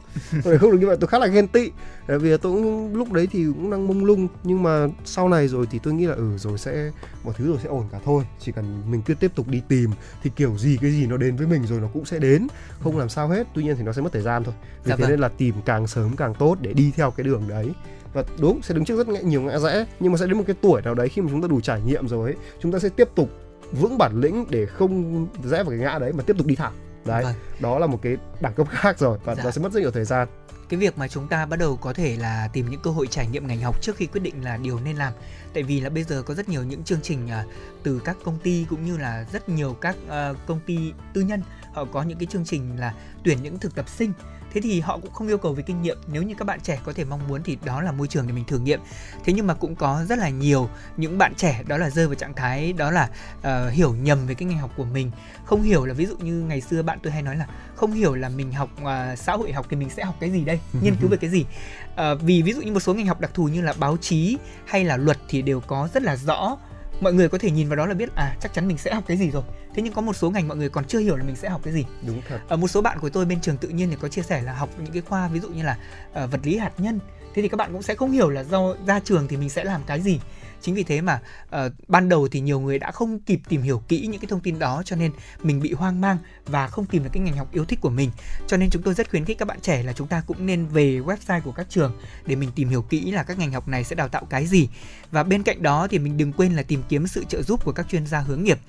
[0.44, 1.72] tôi lại không được như vậy tôi khá là ghen tị
[2.08, 5.48] bởi vì tôi cũng, lúc đấy thì cũng đang mông lung nhưng mà sau này
[5.48, 6.92] rồi thì tôi nghĩ là ừ rồi sẽ
[7.24, 9.92] mọi thứ rồi sẽ ổn cả thôi chỉ cần mình cứ tiếp tục đi tìm
[10.24, 12.48] thì kiểu gì cái gì nó đến với mình rồi nó cũng sẽ đến
[12.80, 14.96] không làm sao hết tuy nhiên thì nó sẽ mất thời gian thôi vì dạ
[14.96, 15.10] thế vâng.
[15.12, 17.72] nên là tìm càng sớm càng tốt để đi theo cái đường đấy
[18.14, 20.56] và đúng sẽ đứng trước rất nhiều ngã rẽ nhưng mà sẽ đến một cái
[20.62, 22.90] tuổi nào đấy khi mà chúng ta đủ trải nghiệm rồi ấy, chúng ta sẽ
[22.90, 23.30] tiếp tục
[23.72, 26.74] vững bản lĩnh để không rẽ vào cái ngã đấy mà tiếp tục đi thẳng
[27.06, 27.34] đấy vâng.
[27.60, 29.44] đó là một cái đẳng cấp khác rồi và dạ.
[29.44, 30.28] nó sẽ mất rất nhiều thời gian
[30.74, 33.28] cái việc mà chúng ta bắt đầu có thể là tìm những cơ hội trải
[33.28, 35.14] nghiệm ngành học trước khi quyết định là điều nên làm.
[35.54, 37.46] Tại vì là bây giờ có rất nhiều những chương trình à,
[37.84, 41.42] từ các công ty cũng như là rất nhiều các ờ, công ty tư nhân,
[41.74, 44.14] họ có những cái chương trình là tuyển những thực tập sinh
[44.54, 45.98] thế thì họ cũng không yêu cầu về kinh nghiệm.
[46.08, 48.34] Nếu như các bạn trẻ có thể mong muốn thì đó là môi trường để
[48.34, 48.80] mình thử nghiệm.
[49.24, 52.16] Thế nhưng mà cũng có rất là nhiều những bạn trẻ đó là rơi vào
[52.16, 55.12] trạng thái đó là uh, hiểu nhầm về cái ngành học của mình.
[55.46, 58.16] Không hiểu là ví dụ như ngày xưa bạn tôi hay nói là không hiểu
[58.16, 60.96] là mình học uh, xã hội học thì mình sẽ học cái gì đây nghiên
[61.02, 61.46] cứu về cái gì.
[61.94, 64.38] Uh, vì ví dụ như một số ngành học đặc thù như là báo chí
[64.66, 66.58] hay là luật thì đều có rất là rõ
[67.02, 69.04] mọi người có thể nhìn vào đó là biết à chắc chắn mình sẽ học
[69.08, 69.44] cái gì rồi.
[69.76, 71.62] Thế nhưng có một số ngành mọi người còn chưa hiểu là mình sẽ học
[71.64, 71.86] cái gì.
[72.08, 72.40] Đúng thật.
[72.48, 74.54] Ở một số bạn của tôi bên trường tự nhiên thì có chia sẻ là
[74.54, 75.78] học những cái khoa ví dụ như là
[76.24, 77.00] uh, vật lý hạt nhân.
[77.34, 79.64] Thế thì các bạn cũng sẽ không hiểu là do ra trường thì mình sẽ
[79.64, 80.20] làm cái gì
[80.64, 81.22] chính vì thế mà
[81.56, 84.40] uh, ban đầu thì nhiều người đã không kịp tìm hiểu kỹ những cái thông
[84.40, 85.12] tin đó cho nên
[85.44, 88.12] mình bị hoang mang và không tìm được cái ngành học yêu thích của mình.
[88.48, 90.66] Cho nên chúng tôi rất khuyến khích các bạn trẻ là chúng ta cũng nên
[90.66, 93.84] về website của các trường để mình tìm hiểu kỹ là các ngành học này
[93.84, 94.70] sẽ đào tạo cái gì.
[95.12, 97.72] Và bên cạnh đó thì mình đừng quên là tìm kiếm sự trợ giúp của
[97.72, 98.60] các chuyên gia hướng nghiệp.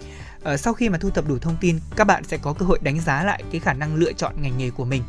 [0.52, 2.78] Uh, sau khi mà thu thập đủ thông tin các bạn sẽ có cơ hội
[2.82, 5.02] đánh giá lại cái khả năng lựa chọn ngành nghề của mình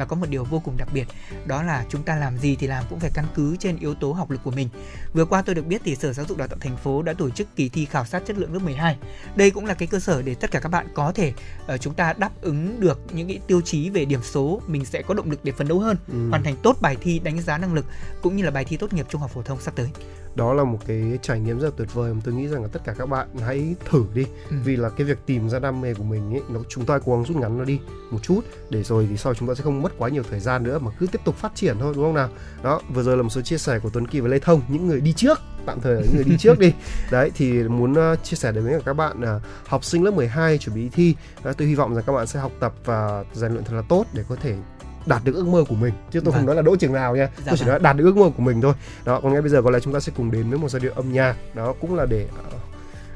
[0.00, 1.08] và có một điều vô cùng đặc biệt
[1.46, 4.12] đó là chúng ta làm gì thì làm cũng phải căn cứ trên yếu tố
[4.12, 4.68] học lực của mình.
[5.12, 7.30] Vừa qua tôi được biết thì Sở Giáo dục Đào tạo thành phố đã tổ
[7.30, 8.96] chức kỳ thi khảo sát chất lượng lớp 12.
[9.36, 11.32] Đây cũng là cái cơ sở để tất cả các bạn có thể
[11.74, 15.02] uh, chúng ta đáp ứng được những cái tiêu chí về điểm số, mình sẽ
[15.02, 16.28] có động lực để phấn đấu hơn, ừ.
[16.28, 17.86] hoàn thành tốt bài thi đánh giá năng lực
[18.22, 19.88] cũng như là bài thi tốt nghiệp trung học phổ thông sắp tới
[20.34, 22.68] đó là một cái trải nghiệm rất là tuyệt vời mà tôi nghĩ rằng là
[22.72, 24.26] tất cả các bạn hãy thử đi.
[24.50, 24.56] Ừ.
[24.64, 27.12] vì là cái việc tìm ra đam mê của mình ấy nó chúng ta cố
[27.12, 28.40] gắng rút ngắn nó đi một chút
[28.70, 30.90] để rồi thì sau chúng ta sẽ không mất quá nhiều thời gian nữa mà
[30.98, 32.28] cứ tiếp tục phát triển thôi đúng không nào?
[32.62, 34.88] Đó vừa rồi là một số chia sẻ của Tuấn Kỳ và Lê Thông những
[34.88, 35.40] người đi trước.
[35.66, 36.72] Tạm thời là những người đi trước đi.
[37.10, 40.58] Đấy thì muốn uh, chia sẻ đến với các bạn uh, học sinh lớp 12
[40.58, 41.14] chuẩn bị thi
[41.50, 43.82] uh, tôi hy vọng rằng các bạn sẽ học tập và rèn luyện thật là
[43.88, 44.56] tốt để có thể
[45.06, 45.94] đạt được ước mơ của mình.
[46.10, 46.34] Chứ tôi vâng.
[46.34, 47.28] không nói là đỗ trường nào nha.
[47.36, 47.68] Dạ tôi chỉ vâng.
[47.68, 48.74] nói đạt được ước mơ của mình thôi.
[49.04, 50.80] Đó còn ngay bây giờ có lẽ chúng ta sẽ cùng đến với một giai
[50.80, 51.36] điệu âm nhạc.
[51.54, 52.60] Đó cũng là để uh,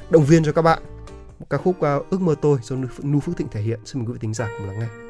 [0.09, 0.79] động viên cho các bạn.
[1.39, 3.79] Một ca khúc uh, ước mơ tôi do nu phước thịnh thể hiện.
[3.85, 5.04] Xin mời quý vị tính giả cùng lắng nghe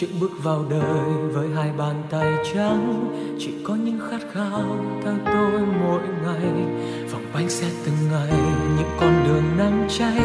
[0.00, 3.04] Chữ bước vào đời với hai bàn tay trắng.
[3.38, 6.52] Chỉ có những khát khao theo tôi mỗi ngày.
[7.12, 8.38] Vòng bánh xe từng ngày
[8.78, 10.20] những con đường nắng cháy.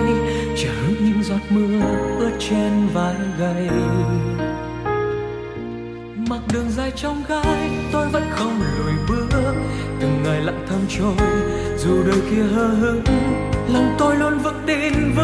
[0.57, 1.86] Chờ những giọt mưa
[2.19, 3.69] ướt trên vai gầy.
[6.29, 9.53] Mặc đường dài trong gai, tôi vẫn không lùi bước.
[9.99, 11.27] Từng ngày lặng thầm trôi,
[11.77, 13.03] dù đời kia hờ hững,
[13.73, 15.22] lòng tôi luôn vững tin vươn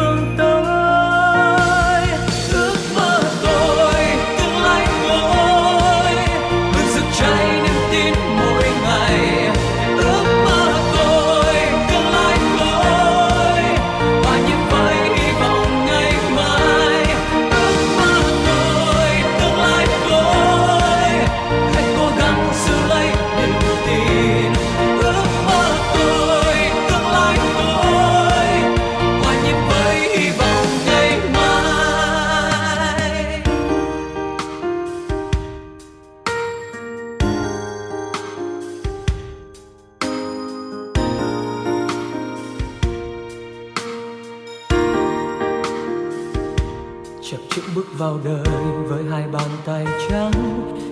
[49.40, 50.32] bàn tay trắng.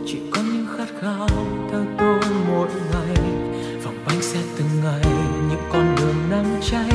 [0.06, 1.28] Chỉ có những khát khao
[1.70, 3.16] theo tôi mỗi ngày.
[3.84, 5.12] Vòng bánh xe từng ngày
[5.50, 6.90] những con đường nắng cháy.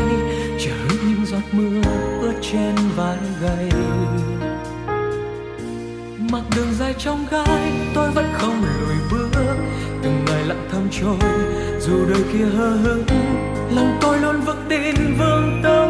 [0.65, 0.71] Chờ
[1.07, 1.81] những giọt mưa
[2.21, 3.69] ướt trên vai gầy.
[6.31, 9.55] Mặc đường dài trong gai, tôi vẫn không lùi bước.
[10.03, 11.29] Từng ngày lặng thầm trôi,
[11.79, 13.05] dù đời kia hờ hững,
[13.75, 15.82] lòng tôi luôn vững tin vương tâm.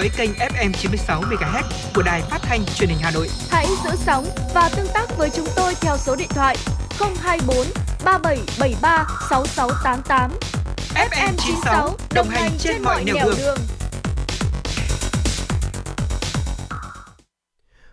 [0.00, 1.62] Dõi kênh FM 96 MHz
[1.94, 3.28] của đài phát thanh truyền hình Hà Nội.
[3.50, 6.56] Hãy giữ sóng và tương tác với chúng tôi theo số điện thoại
[7.20, 7.66] 024
[8.04, 10.30] 3773 6688.
[10.94, 13.56] FM 96 đồng hành trên mọi nẻo đường.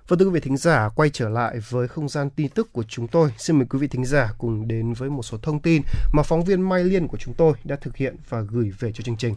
[0.08, 2.84] Vâng thưa quý vị thính giả, quay trở lại với không gian tin tức của
[2.84, 3.34] chúng tôi.
[3.38, 5.82] Xin mời quý vị thính giả cùng đến với một số thông tin
[6.13, 9.02] mà phóng viên Mai Liên của chúng tôi đã thực hiện và gửi về cho
[9.02, 9.36] chương trình.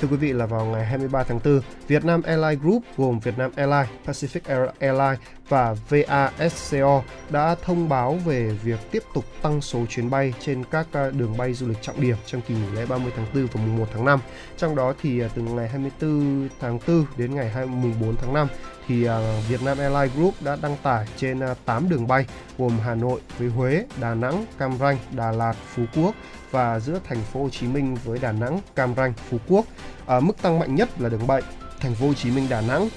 [0.00, 3.88] Thưa quý vị là vào ngày 23 tháng 4, Vietnam Airlines Group gồm Vietnam Airlines,
[4.06, 10.10] Pacific Air- Airlines và VASCO đã thông báo về việc tiếp tục tăng số chuyến
[10.10, 13.12] bay trên các à, đường bay du lịch trọng điểm trong kỳ nghỉ lễ 30
[13.16, 14.20] tháng 4 và mùng 1 tháng 5.
[14.56, 18.34] Trong đó thì à, từ ngày 24 tháng 4 đến ngày 2 mùng 4 tháng
[18.34, 18.48] 5
[18.88, 22.26] thì à, Vietnam Airlines Group đã đăng tải trên 8 đường bay
[22.58, 26.14] gồm Hà Nội với Huế, Đà Nẵng, Cam Ranh, Đà Lạt, Phú Quốc
[26.50, 29.64] và giữa thành phố Hồ Chí Minh với Đà Nẵng, Cam Ranh, Phú Quốc.
[30.06, 31.42] À, mức tăng mạnh nhất là đường bay
[31.80, 32.88] thành phố Hồ Chí Minh Đà Nẵng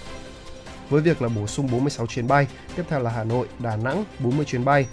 [0.90, 4.04] với việc là bổ sung 46 chuyến bay, tiếp theo là Hà Nội, Đà Nẵng
[4.20, 4.88] 40 chuyến bay,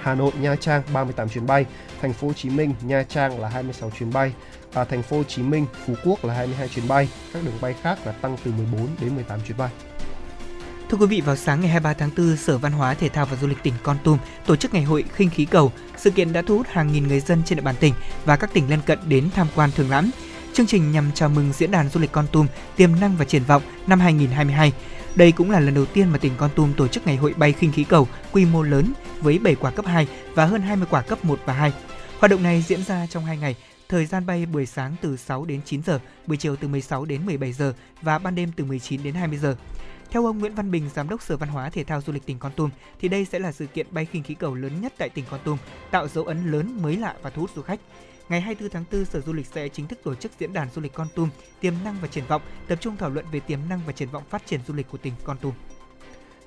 [0.00, 1.66] Hà Nội Nha Trang 38 chuyến bay,
[2.00, 4.32] thành phố Hồ Chí Minh Nha Trang là 26 chuyến bay,
[4.74, 7.74] à, thành phố Hồ Chí Minh Phú Quốc là 22 chuyến bay, các đường bay
[7.82, 9.70] khác là tăng từ 14 đến 18 chuyến bay.
[10.92, 13.36] Thưa quý vị, vào sáng ngày 23 tháng 4, Sở Văn hóa Thể thao và
[13.36, 15.72] Du lịch tỉnh Con Tum tổ chức ngày hội khinh khí cầu.
[15.96, 18.52] Sự kiện đã thu hút hàng nghìn người dân trên địa bàn tỉnh và các
[18.52, 20.10] tỉnh lân cận đến tham quan thưởng lãm.
[20.52, 23.42] Chương trình nhằm chào mừng diễn đàn du lịch Con Tum tiềm năng và triển
[23.44, 24.72] vọng năm 2022.
[25.14, 27.52] Đây cũng là lần đầu tiên mà tỉnh Con Tum tổ chức ngày hội bay
[27.52, 31.02] khinh khí cầu quy mô lớn với 7 quả cấp 2 và hơn 20 quả
[31.02, 31.72] cấp 1 và 2.
[32.18, 33.56] Hoạt động này diễn ra trong 2 ngày,
[33.88, 37.26] thời gian bay buổi sáng từ 6 đến 9 giờ, buổi chiều từ 16 đến
[37.26, 39.56] 17 giờ và ban đêm từ 19 đến 20 giờ.
[40.10, 42.38] Theo ông Nguyễn Văn Bình, Giám đốc Sở Văn hóa Thể thao Du lịch tỉnh
[42.38, 42.70] Con Tum,
[43.00, 45.40] thì đây sẽ là sự kiện bay khinh khí cầu lớn nhất tại tỉnh Con
[45.44, 45.58] Tum,
[45.90, 47.80] tạo dấu ấn lớn mới lạ và thu hút du khách.
[48.32, 50.82] Ngày 24 tháng 4, Sở Du lịch sẽ chính thức tổ chức diễn đàn du
[50.82, 51.28] lịch Con Tum,
[51.60, 54.22] tiềm năng và triển vọng, tập trung thảo luận về tiềm năng và triển vọng
[54.30, 55.52] phát triển du lịch của tỉnh Con Tum.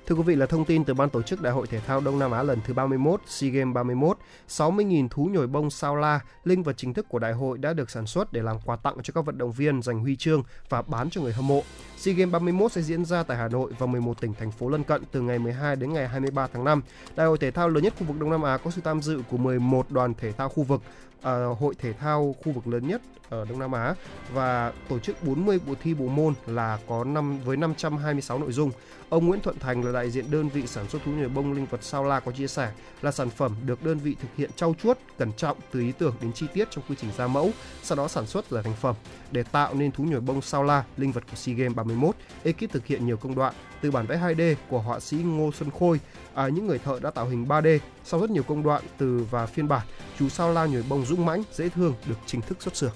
[0.06, 2.18] Thưa quý vị là thông tin từ ban tổ chức Đại hội thể thao Đông
[2.18, 4.18] Nam Á lần thứ 31 SEA Games 31,
[4.48, 7.90] 60.000 thú nhồi bông sao la, linh vật chính thức của đại hội đã được
[7.90, 10.82] sản xuất để làm quà tặng cho các vận động viên giành huy chương và
[10.82, 11.62] bán cho người hâm mộ.
[11.96, 14.84] SEA Games 31 sẽ diễn ra tại Hà Nội và 11 tỉnh thành phố lân
[14.84, 16.82] cận từ ngày 12 đến ngày 23 tháng 5.
[17.16, 19.22] Đại hội thể thao lớn nhất khu vực Đông Nam Á có sự tham dự
[19.30, 20.82] của 11 đoàn thể thao khu vực,
[21.26, 23.94] À, hội thể thao khu vực lớn nhất ở Đông Nam Á
[24.32, 28.70] và tổ chức 40 bộ thi bộ môn là có năm với 526 nội dung.
[29.08, 31.66] Ông Nguyễn Thuận Thành là đại diện đơn vị sản xuất thú nhồi bông linh
[31.66, 34.74] vật sao la có chia sẻ là sản phẩm được đơn vị thực hiện trau
[34.82, 37.50] chuốt, cẩn trọng từ ý tưởng đến chi tiết trong quy trình ra mẫu,
[37.82, 38.94] sau đó sản xuất ra thành phẩm.
[39.32, 42.72] Để tạo nên thú nhồi bông sao la, linh vật của SEA Games 31, ekip
[42.72, 46.00] thực hiện nhiều công đoạn từ bản vẽ 2D của họa sĩ Ngô Xuân Khôi,
[46.34, 49.46] à, những người thợ đã tạo hình 3D sau rất nhiều công đoạn từ và
[49.46, 49.86] phiên bản,
[50.18, 52.92] chú sao la nhồi bông dũng mãnh, dễ thương được chính thức xuất xưởng.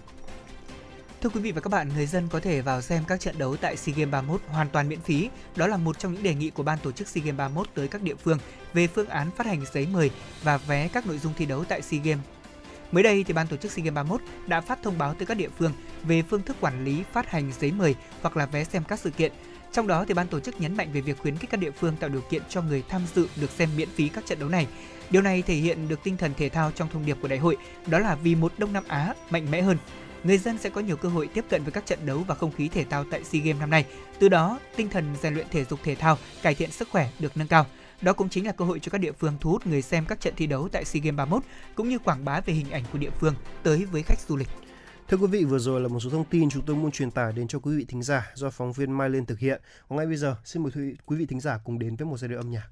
[1.22, 3.56] Thưa quý vị và các bạn, người dân có thể vào xem các trận đấu
[3.56, 5.30] tại SEA Games 31 hoàn toàn miễn phí.
[5.56, 7.88] Đó là một trong những đề nghị của ban tổ chức SEA Games 31 tới
[7.88, 8.38] các địa phương
[8.72, 10.10] về phương án phát hành giấy mời
[10.42, 12.24] và vé các nội dung thi đấu tại SEA Games.
[12.92, 15.36] Mới đây thì ban tổ chức SEA Games 31 đã phát thông báo tới các
[15.36, 15.72] địa phương
[16.02, 19.10] về phương thức quản lý phát hành giấy mời hoặc là vé xem các sự
[19.10, 19.32] kiện.
[19.72, 21.96] Trong đó thì ban tổ chức nhấn mạnh về việc khuyến khích các địa phương
[21.96, 24.66] tạo điều kiện cho người tham dự được xem miễn phí các trận đấu này.
[25.10, 27.56] Điều này thể hiện được tinh thần thể thao trong thông điệp của đại hội,
[27.86, 29.76] đó là vì một Đông Nam Á mạnh mẽ hơn,
[30.24, 32.52] người dân sẽ có nhiều cơ hội tiếp cận với các trận đấu và không
[32.52, 33.84] khí thể thao tại SEA Games năm nay.
[34.18, 37.36] Từ đó, tinh thần rèn luyện thể dục thể thao, cải thiện sức khỏe được
[37.36, 37.66] nâng cao.
[38.02, 40.20] Đó cũng chính là cơ hội cho các địa phương thu hút người xem các
[40.20, 41.42] trận thi đấu tại SEA Games 31
[41.74, 44.48] cũng như quảng bá về hình ảnh của địa phương tới với khách du lịch.
[45.08, 47.32] Thưa quý vị, vừa rồi là một số thông tin chúng tôi muốn truyền tải
[47.32, 49.62] đến cho quý vị thính giả do phóng viên Mai Lên thực hiện.
[49.88, 50.72] Và ngay bây giờ, xin mời
[51.06, 52.68] quý vị thính giả cùng đến với một giai điệu âm nhạc.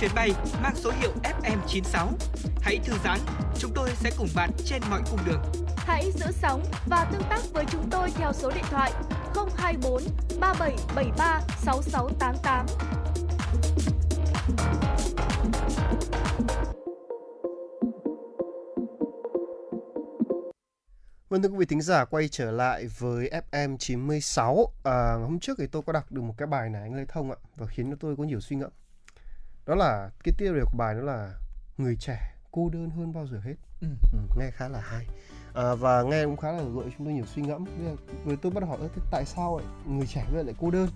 [0.00, 0.30] Chuyến bay
[0.62, 2.08] mang số hiệu FM96.
[2.60, 3.18] Hãy thư giãn,
[3.58, 5.42] chúng tôi sẽ cùng bạn trên mọi cung đường.
[5.76, 8.92] Hãy giữ sóng và tương tác với chúng tôi theo số điện thoại
[9.56, 10.02] 024
[10.40, 12.66] 3773 6688.
[21.28, 25.58] Vâng thưa quý vị thính giả quay trở lại với FM 96 à, Hôm trước
[25.58, 27.90] thì tôi có đọc được một cái bài này anh Lê Thông ạ Và khiến
[27.90, 28.70] cho tôi có nhiều suy ngẫm
[29.68, 31.34] Đó là cái tiêu đề của bài đó là
[31.78, 33.54] Người trẻ cô đơn hơn bao giờ hết.
[33.80, 33.88] Ừ.
[34.12, 35.06] Ừ, Nghe khá là hay.
[35.54, 37.64] À, Và nghe cũng khá là gợi chúng tôi nhiều suy ngẫm.
[38.24, 40.70] Với tôi bắt hỏi "Ơ, thế tại sao lại người trẻ bây giờ lại cô
[40.70, 40.88] đơn?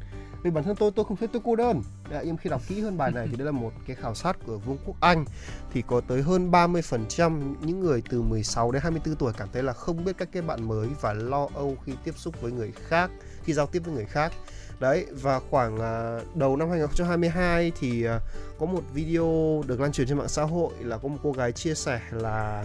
[0.42, 1.82] Vì bản thân tôi tôi không thấy tôi cô đơn.
[2.10, 4.36] Đấy, nhưng khi đọc kỹ hơn bài này thì đây là một cái khảo sát
[4.46, 5.24] của Vương quốc Anh.
[5.72, 9.72] Thì có tới hơn 30% những người từ 16 đến 24 tuổi cảm thấy là
[9.72, 13.10] không biết cách kết bạn mới và lo âu khi tiếp xúc với người khác,
[13.44, 14.32] khi giao tiếp với người khác.
[14.80, 18.18] Đấy, và khoảng à, đầu năm 2022 thì à,
[18.62, 21.52] có một video được lan truyền trên mạng xã hội là có một cô gái
[21.52, 22.64] chia sẻ là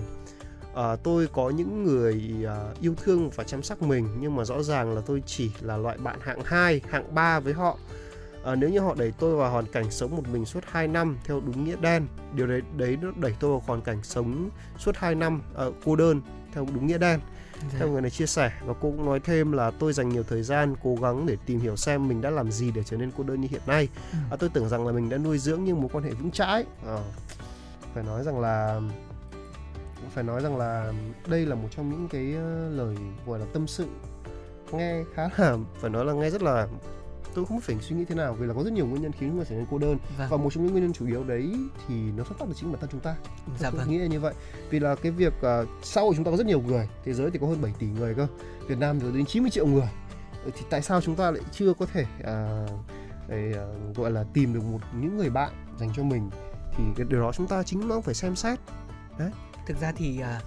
[0.75, 4.63] à, tôi có những người à, yêu thương và chăm sóc mình nhưng mà rõ
[4.63, 7.77] ràng là tôi chỉ là loại bạn hạng 2, hạng 3 với họ.
[8.43, 11.17] À, nếu như họ đẩy tôi vào hoàn cảnh sống một mình suốt 2 năm
[11.25, 14.95] theo đúng nghĩa đen, điều đấy đấy nó đẩy tôi vào hoàn cảnh sống suốt
[14.95, 16.21] 2 năm à, cô đơn
[16.53, 17.19] theo đúng nghĩa đen.
[17.77, 20.43] Theo người này chia sẻ và cô cũng nói thêm là tôi dành nhiều thời
[20.43, 23.23] gian cố gắng để tìm hiểu xem mình đã làm gì để trở nên cô
[23.23, 23.87] đơn như hiện nay.
[24.11, 24.17] Ừ.
[24.31, 26.65] À, tôi tưởng rằng là mình đã nuôi dưỡng những mối quan hệ vững chãi.
[26.85, 27.03] Ờ,
[27.93, 28.81] phải nói rằng là
[30.13, 30.93] phải nói rằng là
[31.27, 32.95] đây là một trong những cái ờ, lời
[33.25, 33.85] gọi là tâm sự
[34.71, 36.67] nghe khá là phải nói là nghe rất là
[37.37, 39.29] tôi không phải suy nghĩ thế nào vì là có rất nhiều nguyên nhân khiến
[39.29, 39.97] chúng ta trở nên cô đơn.
[40.17, 40.29] Vâng.
[40.29, 41.53] và một trong những nguyên nhân chủ yếu đấy
[41.87, 43.15] thì nó xuất phát từ chính bản thân chúng ta.
[43.59, 43.89] Dạ tôi vâng.
[43.89, 44.33] nghĩ như vậy.
[44.69, 47.31] Vì là cái việc uh, xã hội chúng ta có rất nhiều người thế giới
[47.31, 48.27] thì có hơn 7 tỷ người cơ.
[48.67, 49.89] Việt Nam thì đến 90 triệu người.
[50.45, 52.65] Ừ, thì tại sao chúng ta lại chưa có thể à,
[53.27, 53.65] để, à,
[53.95, 56.29] gọi là tìm được một những người bạn dành cho mình?
[56.77, 58.59] Thì cái điều đó chúng ta chính nó phải xem xét.
[59.67, 60.41] Thực ra thì à,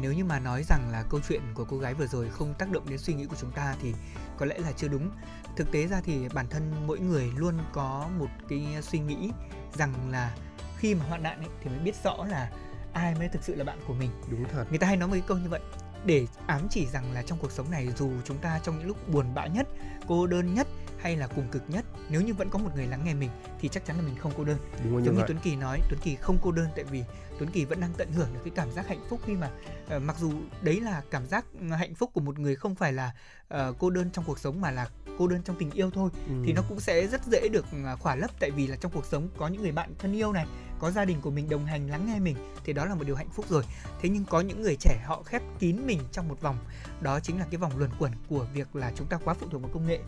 [0.00, 2.70] nếu như mà nói rằng là câu chuyện của cô gái vừa rồi không tác
[2.72, 3.94] động đến suy nghĩ của chúng ta thì
[4.36, 5.10] có lẽ là chưa đúng.
[5.56, 9.30] Thực tế ra thì bản thân mỗi người luôn có một cái suy nghĩ
[9.74, 10.36] rằng là
[10.76, 12.50] khi mà hoạn nạn ấy, thì mới biết rõ là
[12.92, 14.10] ai mới thực sự là bạn của mình.
[14.30, 15.60] đúng thật Người ta hay nói một cái câu như vậy
[16.04, 19.08] để ám chỉ rằng là trong cuộc sống này dù chúng ta trong những lúc
[19.08, 19.68] buồn bã nhất,
[20.08, 20.66] cô đơn nhất
[21.02, 23.30] hay là cùng cực nhất, nếu như vẫn có một người lắng nghe mình
[23.60, 24.58] thì chắc chắn là mình không cô đơn.
[24.84, 27.04] Đúng giống như vậy Tuấn Kỳ nói Tuấn Kỳ không cô đơn tại vì
[27.38, 29.50] Tuấn Kỳ vẫn đang tận hưởng được cái cảm giác hạnh phúc khi mà
[29.88, 30.32] ờ, mặc dù
[30.62, 31.44] đấy là cảm giác
[31.78, 33.12] hạnh phúc của một người không phải là
[33.48, 34.88] ờ, cô đơn trong cuộc sống mà là
[35.18, 36.34] cô đơn trong tình yêu thôi ừ.
[36.44, 39.06] thì nó cũng sẽ rất dễ được ờ, khỏa lấp tại vì là trong cuộc
[39.06, 40.46] sống có những người bạn thân yêu này
[40.78, 43.16] có gia đình của mình đồng hành lắng nghe mình thì đó là một điều
[43.16, 43.64] hạnh phúc rồi.
[44.00, 46.56] Thế nhưng có những người trẻ họ khép kín mình trong một vòng
[47.00, 49.62] đó chính là cái vòng luẩn quẩn của việc là chúng ta quá phụ thuộc
[49.62, 50.00] vào công nghệ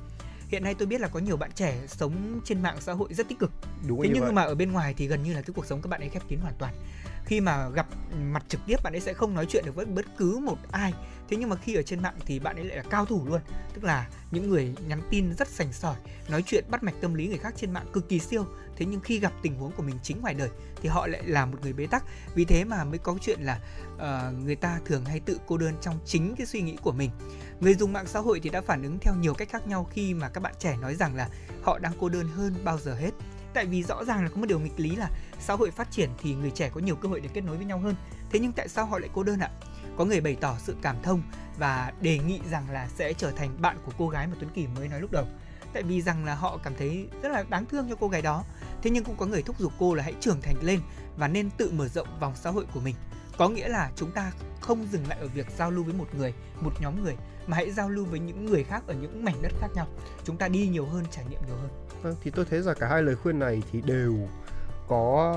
[0.55, 3.29] hiện nay tôi biết là có nhiều bạn trẻ sống trên mạng xã hội rất
[3.29, 3.51] tích cực.
[3.89, 4.33] Đúng thế như nhưng vậy.
[4.33, 6.23] mà ở bên ngoài thì gần như là cái cuộc sống các bạn ấy khép
[6.29, 6.75] kín hoàn toàn.
[7.25, 7.87] Khi mà gặp
[8.23, 10.93] mặt trực tiếp bạn ấy sẽ không nói chuyện được với bất cứ một ai
[11.29, 13.41] thế nhưng mà khi ở trên mạng thì bạn ấy lại là cao thủ luôn.
[13.75, 15.97] Tức là những người nhắn tin rất sành sỏi
[16.29, 18.47] nói chuyện bắt mạch tâm lý người khác trên mạng cực kỳ siêu.
[18.77, 20.51] Thế nhưng khi gặp tình huống của mình chính ngoài đời
[20.83, 22.05] thì họ lại là một người bế tắc.
[22.35, 23.61] Vì thế mà mới có chuyện là
[23.95, 27.11] uh, người ta thường hay tự cô đơn trong chính cái suy nghĩ của mình.
[27.61, 30.15] Người dùng mạng xã hội thì đã phản ứng theo nhiều cách khác nhau khi
[30.15, 31.29] mà các bạn trẻ nói rằng là
[31.63, 33.11] họ đang cô đơn hơn bao giờ hết.
[33.55, 35.11] Tại vì rõ ràng là có một điều nghịch lý là
[35.41, 37.67] xã hội phát triển thì người trẻ có nhiều cơ hội để kết nối với
[37.67, 37.95] nhau hơn.
[38.31, 39.51] Thế nhưng tại sao họ lại cô đơn ạ?
[39.97, 41.23] Có người bày tỏ sự cảm thông
[41.59, 44.67] và đề nghị rằng là sẽ trở thành bạn của cô gái mà Tuấn Kỳ
[44.67, 45.25] mới nói lúc đầu.
[45.73, 48.45] Tại vì rằng là họ cảm thấy rất là đáng thương cho cô gái đó.
[48.83, 50.81] Thế nhưng cũng có người thúc giục cô là hãy trưởng thành lên
[51.17, 52.95] và nên tự mở rộng vòng xã hội của mình.
[53.39, 56.35] Có nghĩa là chúng ta không dừng lại ở việc giao lưu với một người
[56.61, 57.17] một nhóm người
[57.47, 59.87] mà hãy giao lưu với những người khác ở những mảnh đất khác nhau.
[60.25, 61.71] Chúng ta đi nhiều hơn trải nghiệm nhiều hơn.
[62.03, 64.29] Vâng, thì tôi thấy rằng cả hai lời khuyên này thì đều
[64.89, 65.37] có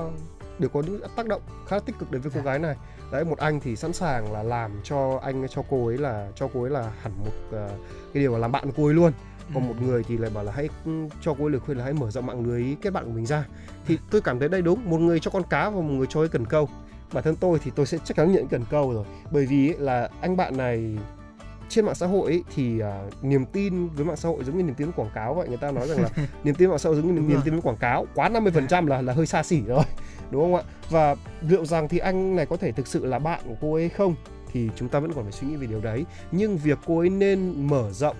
[0.58, 2.44] đều có những tác động khá tích cực đến với cô Dạ.
[2.44, 2.76] gái này
[3.10, 6.48] đấy một anh thì sẵn sàng là làm cho anh cho cô ấy là cho
[6.54, 7.68] cô ấy là hẳn một ờ,
[8.14, 9.12] cái điều là làm bạn cô ấy luôn.
[9.54, 9.68] Còn Ừ.
[9.68, 10.90] một người thì lại bảo là hãy ừ,
[11.20, 13.26] cho cô ấy lời khuyên là hãy mở rộng mạng lưới kết bạn của mình
[13.26, 13.44] ra.
[13.86, 16.20] Thì tôi cảm thấy đây đúng một người cho con cá và một người cho
[16.20, 16.68] ấy cần câu.
[17.12, 19.04] Bản thân tôi thì tôi sẽ chắc chắn nhận cần câu rồi.
[19.30, 20.98] Bởi vì là anh bạn này
[21.68, 24.62] trên mạng xã hội ấy, thì à, niềm tin với mạng xã hội giống như
[24.62, 25.48] niềm tin với quảng cáo vậy.
[25.48, 26.08] Người ta nói rằng là
[26.44, 27.42] niềm tin mạng xã hội giống như niềm rồi.
[27.44, 29.84] tin với quảng cáo quá 50% là là hơi xa xỉ rồi
[30.30, 30.62] đúng không ạ?
[30.90, 33.88] Và liệu rằng thì anh này có thể thực sự là bạn của cô ấy
[33.88, 34.14] không?
[34.52, 36.04] Thì chúng ta vẫn còn phải suy nghĩ về điều đấy.
[36.32, 38.16] Nhưng việc cô ấy nên mở rộng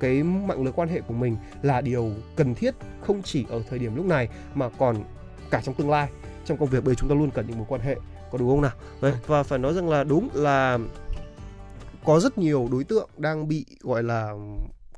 [0.00, 3.78] cái mạng lưới quan hệ của mình là điều cần thiết không chỉ ở thời
[3.78, 4.96] điểm lúc này mà còn
[5.50, 6.08] cả trong tương lai.
[6.44, 7.96] Trong công việc bởi chúng ta luôn cần những mối quan hệ
[8.32, 8.72] có đúng không nào?
[9.00, 10.78] Đấy và phải nói rằng là đúng là
[12.04, 14.32] có rất nhiều đối tượng đang bị gọi là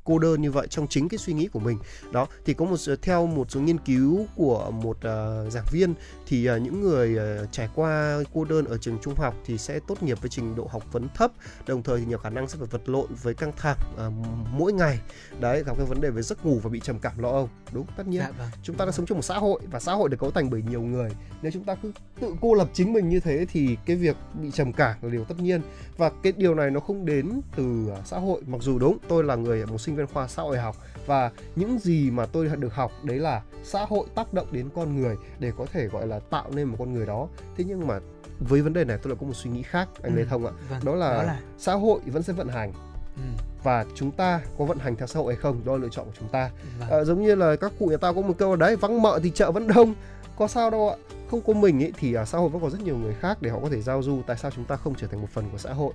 [0.07, 1.77] cô đơn như vậy trong chính cái suy nghĩ của mình.
[2.11, 5.93] Đó thì có một theo một số nghiên cứu của một ờ, giảng viên
[6.27, 9.79] thì ờ, những người ờ, trải qua cô đơn ở trường trung học thì sẽ
[9.87, 11.31] tốt nghiệp với trình độ học vấn thấp
[11.67, 14.11] đồng thời thì nhiều khả năng sẽ phải vật lộn với căng thẳng ờ,
[14.51, 14.99] mỗi ngày.
[15.39, 17.49] Đấy gặp cái vấn đề về giấc ngủ và bị trầm cảm lo âu.
[17.73, 18.21] Đúng tất nhiên.
[18.21, 18.49] Dạ vâng.
[18.63, 20.61] Chúng ta đang sống trong một xã hội và xã hội được cấu thành bởi
[20.69, 21.09] nhiều người.
[21.41, 21.91] Nếu chúng ta cứ
[22.21, 25.23] tự cô lập chính mình như thế thì cái việc bị trầm cảm là điều
[25.23, 25.61] tất nhiên.
[25.97, 29.35] Và cái điều này nó không đến từ xã hội mặc dù đúng tôi là
[29.35, 30.75] người một sinh viên khoa xã hội học.
[31.05, 34.95] Và những gì mà tôi được học đấy là xã hội tác động đến con
[35.01, 37.27] người để có thể gọi là tạo nên một con người đó.
[37.57, 37.99] Thế nhưng mà
[38.39, 40.17] với vấn đề này tôi lại có một suy nghĩ khác anh Ừ.
[40.17, 40.51] Lê Thông ạ.
[40.69, 40.79] vâng.
[40.85, 42.73] đó là, đó là xã hội vẫn sẽ vận hành.
[43.15, 43.21] Ừ,
[43.63, 46.05] và chúng ta có vận hành theo xã hội hay không đó là lựa chọn
[46.05, 46.49] của chúng ta.
[46.79, 46.89] Vâng.
[46.89, 49.31] Ờ, giống như là các cụ nhà ta có một câu đấy vắng mợ thì
[49.35, 49.93] chợ vẫn đông.
[50.37, 50.95] Có sao đâu ạ.
[51.31, 53.49] Không có mình ấy thì à, xã hội vẫn có rất nhiều người khác để
[53.49, 55.57] họ có thể giao du tại sao chúng ta không trở thành một phần của
[55.57, 55.93] xã hội?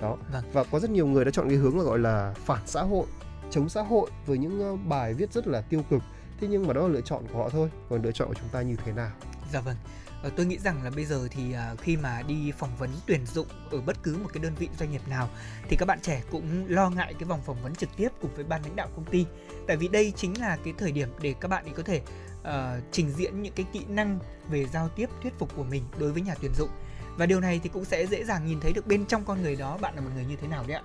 [0.00, 0.16] Đó.
[0.32, 0.42] Vâng.
[0.52, 3.06] và có rất nhiều người đã chọn cái hướng là gọi là phản xã hội
[3.52, 6.02] chống xã hội với những ờ, bài viết rất là tiêu cực
[6.40, 8.48] thế nhưng mà đó là lựa chọn của họ thôi còn lựa chọn của chúng
[8.48, 9.10] ta như thế nào
[9.52, 9.76] Dạ vâng.
[10.22, 13.26] Ờ, tôi nghĩ rằng là bây giờ thì à, khi mà đi phỏng vấn tuyển
[13.26, 15.28] dụng ở bất cứ một cái đơn vị doanh nghiệp nào
[15.68, 18.44] thì các bạn trẻ cũng lo ngại cái vòng phỏng vấn trực tiếp cùng với
[18.44, 19.26] ban lãnh đạo công ty.
[19.66, 22.00] Tại vì đây chính là cái thời điểm để các bạn ấy có thể
[22.40, 24.18] uh, trình diễn những cái kỹ năng
[24.50, 26.70] về giao tiếp thuyết phục của mình đối với nhà tuyển dụng.
[27.16, 29.56] Và điều này thì cũng sẽ dễ dàng nhìn thấy được bên trong con người
[29.56, 30.82] đó bạn là một người như thế nào đấy ạ.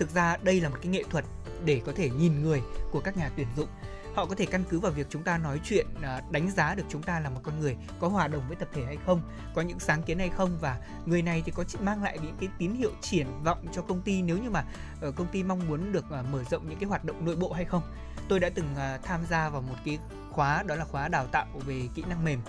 [0.00, 1.24] Thực ra đây là một cái nghệ thuật
[1.64, 3.68] để có thể nhìn người của các nhà tuyển dụng.
[4.14, 6.82] Họ có thể căn cứ vào việc chúng ta nói chuyện à, đánh giá được
[6.88, 9.22] chúng ta là một con người có hòa đồng với tập thể hay không
[9.54, 12.48] có những sáng kiến hay không và người này thì có mang lại những cái
[12.58, 14.64] tín hiệu triển vọng cho công ty nếu như mà
[15.00, 17.52] ờ, công ty mong muốn được à, mở rộng những cái hoạt động nội bộ
[17.52, 17.82] hay không.
[18.28, 19.98] Tôi đã từng à, tham gia vào một cái
[20.30, 22.40] khóa đó là khóa đào tạo về kỹ năng mềm.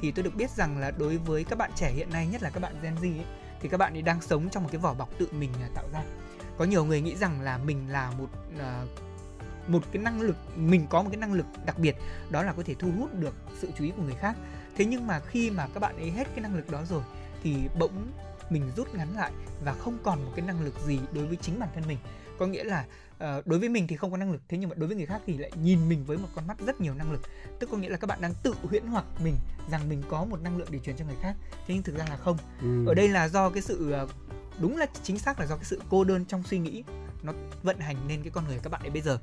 [0.00, 2.50] Thì tôi được biết rằng là đối với các bạn trẻ hiện nay nhất là
[2.50, 3.24] các bạn Gen Z ấy,
[3.60, 6.02] thì các bạn ấy đang sống trong một cái vỏ bọc tự mình tạo ra
[6.58, 8.28] có nhiều người nghĩ rằng là mình là một
[8.58, 8.84] à,
[9.68, 11.96] một cái năng lực mình có một cái năng lực đặc biệt
[12.30, 14.36] đó là có thể thu hút được sự chú ý của người khác.
[14.76, 17.02] Thế nhưng mà khi mà các bạn ấy hết cái năng lực đó rồi
[17.42, 18.12] thì bỗng
[18.50, 19.32] mình rút ngắn lại
[19.64, 21.98] và không còn một cái năng lực gì đối với chính bản thân mình.
[22.38, 22.84] Có nghĩa là
[23.18, 25.06] ờ, đối với mình thì không có năng lực thế nhưng mà đối với người
[25.06, 27.20] khác thì lại nhìn mình với một con mắt rất nhiều năng lực.
[27.58, 29.34] Tức có nghĩa là các bạn đang tự huyễn hoặc mình
[29.70, 31.34] rằng mình có một năng lượng để truyền cho người khác
[31.66, 32.36] thế nhưng thực ra là không.
[32.60, 32.86] Ừ.
[32.86, 34.08] ở đây là do cái sự ờ,
[34.60, 36.84] đúng là chính xác là do cái sự cô đơn trong suy nghĩ
[37.22, 37.32] nó
[37.62, 39.18] vận hành nên cái con người các bạn ấy bây giờ.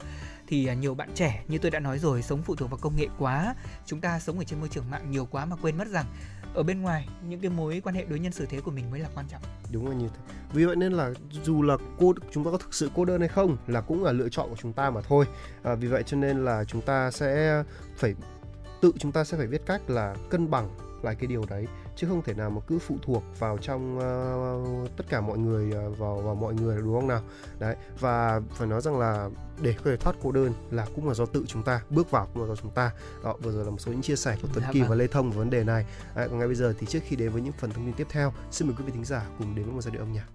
[0.47, 2.95] Thì à, nhiều bạn trẻ như tôi đã nói rồi sống phụ thuộc vào công
[2.95, 3.55] nghệ quá
[3.85, 6.05] chúng ta sống ở trên môi trường mạng nhiều quá mà quên mất rằng
[6.53, 8.99] ở bên ngoài những cái mối quan hệ đối nhân xử thế của mình mới
[8.99, 9.41] là quan trọng.
[9.71, 10.33] Đúng rồi như thế.
[10.53, 11.11] Vì vậy nên là
[11.43, 14.11] dù là cô chúng ta có thực sự cô đơn hay không là cũng là
[14.11, 15.25] lựa chọn của chúng ta mà thôi.
[15.63, 17.63] À, vì vậy cho nên là chúng ta sẽ
[17.97, 18.15] phải
[18.81, 20.69] tự chúng ta sẽ phải biết cách là cân bằng
[21.03, 24.97] lại cái điều đấy chứ không thể nào mà cứ phụ thuộc vào trong uh,
[24.97, 27.21] tất cả mọi người uh, vào vào mọi người đúng không nào?
[27.59, 29.29] Đấy và phải nói rằng là
[29.61, 32.27] để có thể thoát cô đơn là cũng là do tự chúng ta bước vào
[32.33, 32.91] cũng là do chúng ta.
[33.23, 34.89] Đó vừa rồi là một số những chia sẻ của Tuấn dạ Kỳ vâng.
[34.89, 35.85] và Lê Thông về vấn đề này.
[36.15, 38.07] Đấy, còn ngay bây giờ thì trước khi đến với những phần thông tin tiếp
[38.09, 40.25] theo xin mời quý vị thính giả cùng đến với một giai điệu âm nhạc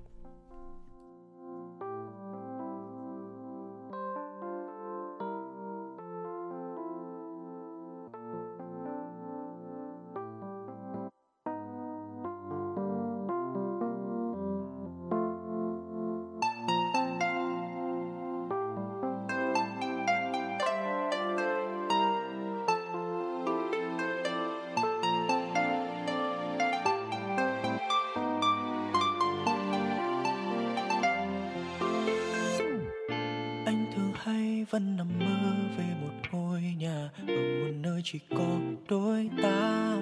[33.71, 38.59] anh thường hay vẫn nằm mơ về một ngôi nhà ở một nơi chỉ có
[38.89, 39.97] đôi ta.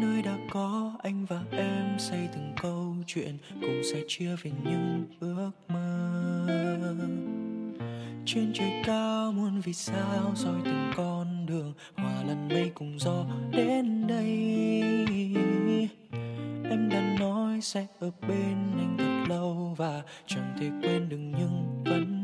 [0.00, 5.06] Nơi đã có anh và em xây từng câu chuyện cùng sẻ chia về những
[5.20, 6.46] ước mơ.
[8.26, 13.24] Trên trời cao muôn vì sao soi từng con đường, hòa lẫn mây cùng gió
[13.52, 14.52] đến đây.
[16.70, 21.82] Em đã nói sẽ ở bên anh thật lâu và chẳng thể quên được những
[21.84, 22.17] vấn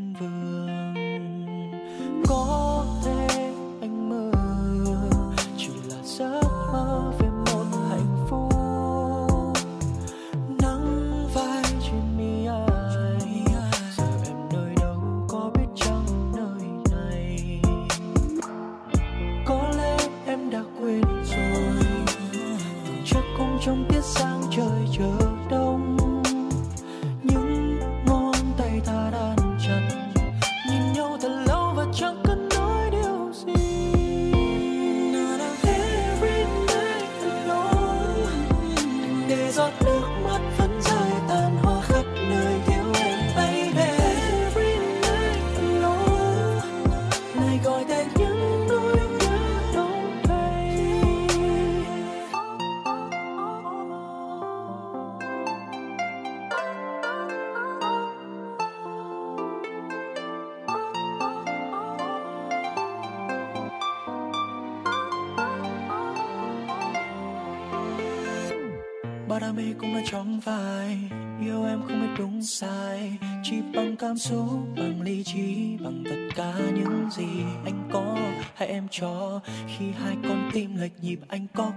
[80.85, 81.72] con lệch nhịp anh có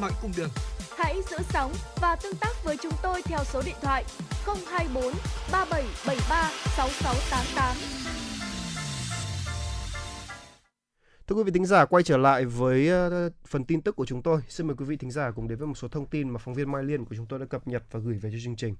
[0.00, 0.50] mọi cung đường.
[0.96, 4.04] Hãy giữ sóng và tương tác với chúng tôi theo số điện thoại
[4.70, 5.12] 024
[5.52, 7.76] 3773 6688.
[11.26, 12.90] Thưa quý vị thính giả, quay trở lại với
[13.26, 14.40] uh, phần tin tức của chúng tôi.
[14.48, 16.54] Xin mời quý vị thính giả cùng đến với một số thông tin mà phóng
[16.54, 18.76] viên Mai Liên của chúng tôi đã cập nhật và gửi về cho chương trình.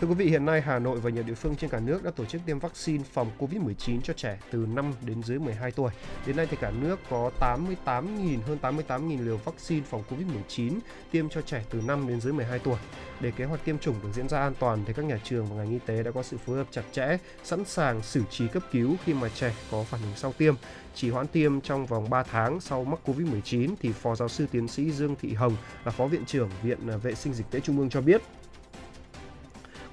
[0.00, 2.10] Thưa quý vị, hiện nay Hà Nội và nhiều địa phương trên cả nước đã
[2.10, 5.90] tổ chức tiêm vaccine phòng COVID-19 cho trẻ từ 5 đến dưới 12 tuổi.
[6.26, 10.78] Đến nay thì cả nước có 88.000 hơn 88.000 liều vaccine phòng COVID-19
[11.10, 12.76] tiêm cho trẻ từ 5 đến dưới 12 tuổi.
[13.20, 15.56] Để kế hoạch tiêm chủng được diễn ra an toàn thì các nhà trường và
[15.56, 18.62] ngành y tế đã có sự phối hợp chặt chẽ, sẵn sàng xử trí cấp
[18.72, 20.54] cứu khi mà trẻ có phản ứng sau tiêm.
[20.94, 24.68] Chỉ hoãn tiêm trong vòng 3 tháng sau mắc COVID-19 thì Phó giáo sư tiến
[24.68, 27.90] sĩ Dương Thị Hồng là Phó viện trưởng Viện Vệ sinh Dịch tễ Trung ương
[27.90, 28.22] cho biết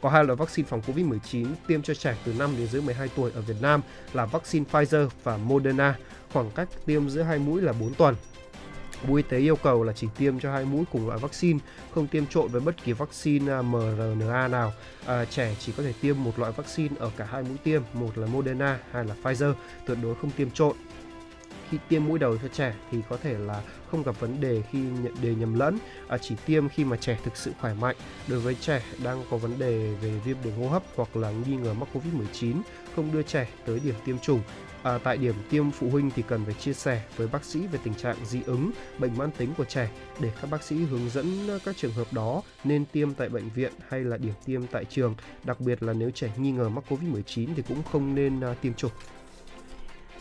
[0.04, 3.32] có hai loại vaccine phòng COVID-19 tiêm cho trẻ từ 5 đến dưới 12 tuổi
[3.36, 3.82] ở Việt Nam
[4.14, 5.95] là vaccine Pfizer và Moderna.
[6.34, 8.16] Khoảng cách tiêm giữa hai mũi là 4 tuần.
[9.08, 11.60] Bộ Y tế yêu cầu là chỉ tiêm cho hai mũi cùng loại vaccine,
[11.95, 14.74] không tiêm trộn với bất kỳ vaccine à, mRNA nào.
[15.06, 18.18] À, trẻ chỉ có thể tiêm một loại vaccine ở cả hai mũi tiêm, một
[18.18, 19.54] là Moderna, hai là Pfizer,
[19.88, 20.76] tuyệt đối không tiêm trộn.
[21.74, 23.61] Khi tiêm mũi đầu cho trẻ thì có thể là
[23.91, 27.19] không gặp vấn đề khi nhận đề nhầm lẫn, à, chỉ tiêm khi mà trẻ
[27.24, 27.95] thực sự khỏe mạnh.
[28.28, 31.55] Đối với trẻ đang có vấn đề về viêm đường hô hấp hoặc là nghi
[31.55, 32.61] ngờ mắc Covid-19,
[32.95, 34.41] không đưa trẻ tới điểm tiêm chủng
[34.84, 37.80] À, tại điểm tiêm phụ huynh thì cần phải chia sẻ với bác sĩ về
[37.84, 41.59] tình trạng dị ứng, bệnh mãn tính của trẻ để các bác sĩ hướng dẫn
[41.65, 45.15] các trường hợp đó nên tiêm tại bệnh viện hay là điểm tiêm tại trường.
[45.43, 48.74] Đặc biệt là nếu trẻ nghi ngờ mắc Covid-19 thì cũng không nên uh, tiêm
[48.74, 48.91] chủng.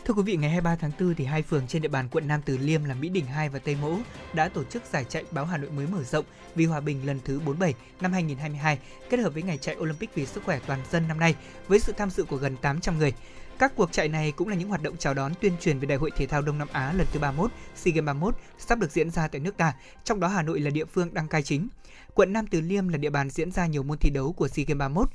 [0.05, 2.41] Thưa quý vị, ngày 23 tháng 4 thì hai phường trên địa bàn quận Nam
[2.45, 3.97] Từ Liêm là Mỹ Đình 2 và Tây Mỗ
[4.33, 6.25] đã tổ chức giải chạy báo Hà Nội mới mở rộng
[6.55, 8.79] vì hòa bình lần thứ 47 năm 2022
[9.09, 11.35] kết hợp với ngày chạy Olympic vì sức khỏe toàn dân năm nay
[11.67, 13.13] với sự tham dự của gần 800 người.
[13.59, 15.97] Các cuộc chạy này cũng là những hoạt động chào đón tuyên truyền về Đại
[15.97, 19.09] hội Thể thao Đông Nam Á lần thứ 31, SEA Games 31 sắp được diễn
[19.09, 19.73] ra tại nước ta,
[20.03, 21.67] trong đó Hà Nội là địa phương đăng cai chính.
[22.13, 24.65] Quận Nam Từ Liêm là địa bàn diễn ra nhiều môn thi đấu của SEA
[24.67, 25.09] Games 31,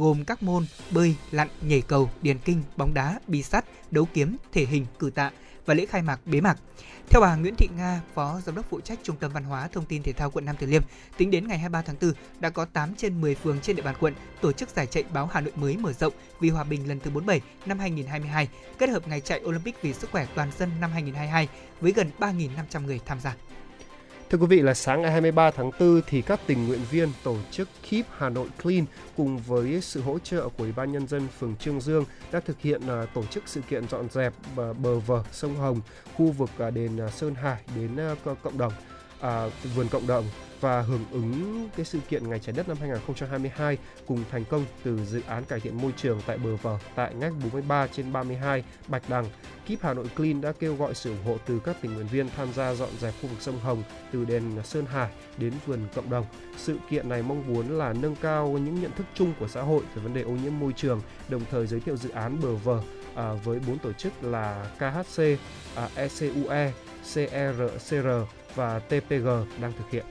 [0.00, 4.36] gồm các môn bơi, lặn, nhảy cầu, điền kinh, bóng đá, bi sắt, đấu kiếm,
[4.52, 5.30] thể hình, cử tạ
[5.66, 6.58] và lễ khai mạc bế mạc.
[7.10, 9.84] Theo bà Nguyễn Thị Nga, Phó Giám đốc phụ trách Trung tâm Văn hóa Thông
[9.84, 10.82] tin Thể thao quận Nam Từ Liêm,
[11.16, 13.94] tính đến ngày 23 tháng 4 đã có 8 trên 10 phường trên địa bàn
[14.00, 17.00] quận tổ chức giải chạy báo Hà Nội mới mở rộng vì hòa bình lần
[17.00, 18.48] thứ 47 năm 2022,
[18.78, 21.48] kết hợp ngày chạy Olympic vì sức khỏe toàn dân năm 2022
[21.80, 23.36] với gần 3.500 người tham gia.
[24.30, 27.36] Thưa quý vị là sáng ngày 23 tháng 4 thì các tình nguyện viên tổ
[27.50, 28.84] chức Keep Hà Nội Clean
[29.16, 32.60] cùng với sự hỗ trợ của Ủy ban nhân dân phường Trương Dương đã thực
[32.60, 35.80] hiện uh, tổ chức sự kiện dọn dẹp uh, bờ vở sông Hồng,
[36.14, 38.72] khu vực uh, đền uh, Sơn Hải đến uh, cộng đồng
[39.18, 40.24] uh, vườn cộng đồng
[40.60, 45.04] và hưởng ứng cái sự kiện Ngày Trái đất năm 2022 cùng thành công từ
[45.04, 49.02] dự án cải thiện môi trường tại bờ vở tại ngách 43 trên 32 Bạch
[49.08, 49.26] Đằng.
[49.66, 52.28] Kíp Hà Nội Clean đã kêu gọi sự ủng hộ từ các tình nguyện viên
[52.36, 53.82] tham gia dọn dẹp khu vực sông Hồng
[54.12, 55.08] từ đền Sơn Hải
[55.38, 56.26] đến vườn cộng đồng.
[56.56, 59.82] Sự kiện này mong muốn là nâng cao những nhận thức chung của xã hội
[59.94, 62.82] về vấn đề ô nhiễm môi trường, đồng thời giới thiệu dự án bờ vở
[63.14, 65.22] à, với bốn tổ chức là KHC,
[65.74, 68.08] à, ECUE, CRCR
[68.54, 69.26] và TPG
[69.60, 70.04] đang thực hiện.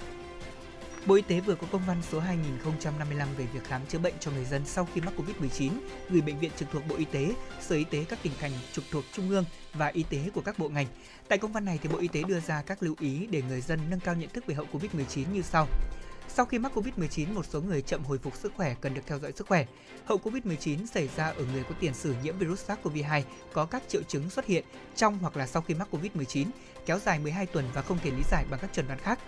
[1.06, 4.32] Bộ Y tế vừa có công văn số 2055 về việc khám chữa bệnh cho
[4.32, 5.72] người dân sau khi mắc Covid-19
[6.10, 8.84] gửi bệnh viện trực thuộc Bộ Y tế, Sở Y tế các tỉnh thành trực
[8.92, 10.88] thuộc Trung ương và y tế của các bộ ngành.
[11.28, 13.62] Tại công văn này thì Bộ Y tế đưa ra các lưu ý để người
[13.62, 15.68] dân nâng cao nhận thức về hậu Covid-19 như sau.
[16.28, 19.20] Sau khi mắc Covid-19, một số người chậm hồi phục sức khỏe cần được theo
[19.20, 19.66] dõi sức khỏe.
[20.06, 23.22] Hậu Covid-19 xảy ra ở người có tiền sử nhiễm virus SARS-CoV-2
[23.54, 26.46] có các triệu chứng xuất hiện trong hoặc là sau khi mắc Covid-19,
[26.86, 29.20] kéo dài 12 tuần và không thể lý giải bằng các chẩn đoán khác.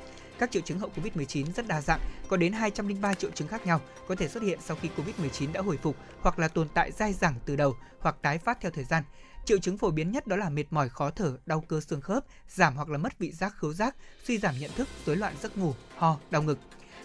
[0.41, 3.81] Các triệu chứng hậu Covid-19 rất đa dạng, có đến 203 triệu chứng khác nhau,
[4.07, 7.13] có thể xuất hiện sau khi Covid-19 đã hồi phục hoặc là tồn tại dai
[7.13, 9.03] dẳng từ đầu hoặc tái phát theo thời gian.
[9.45, 12.23] Triệu chứng phổ biến nhất đó là mệt mỏi khó thở, đau cơ xương khớp,
[12.47, 15.57] giảm hoặc là mất vị giác khứu giác, suy giảm nhận thức, rối loạn giấc
[15.57, 16.59] ngủ, ho, đau ngực.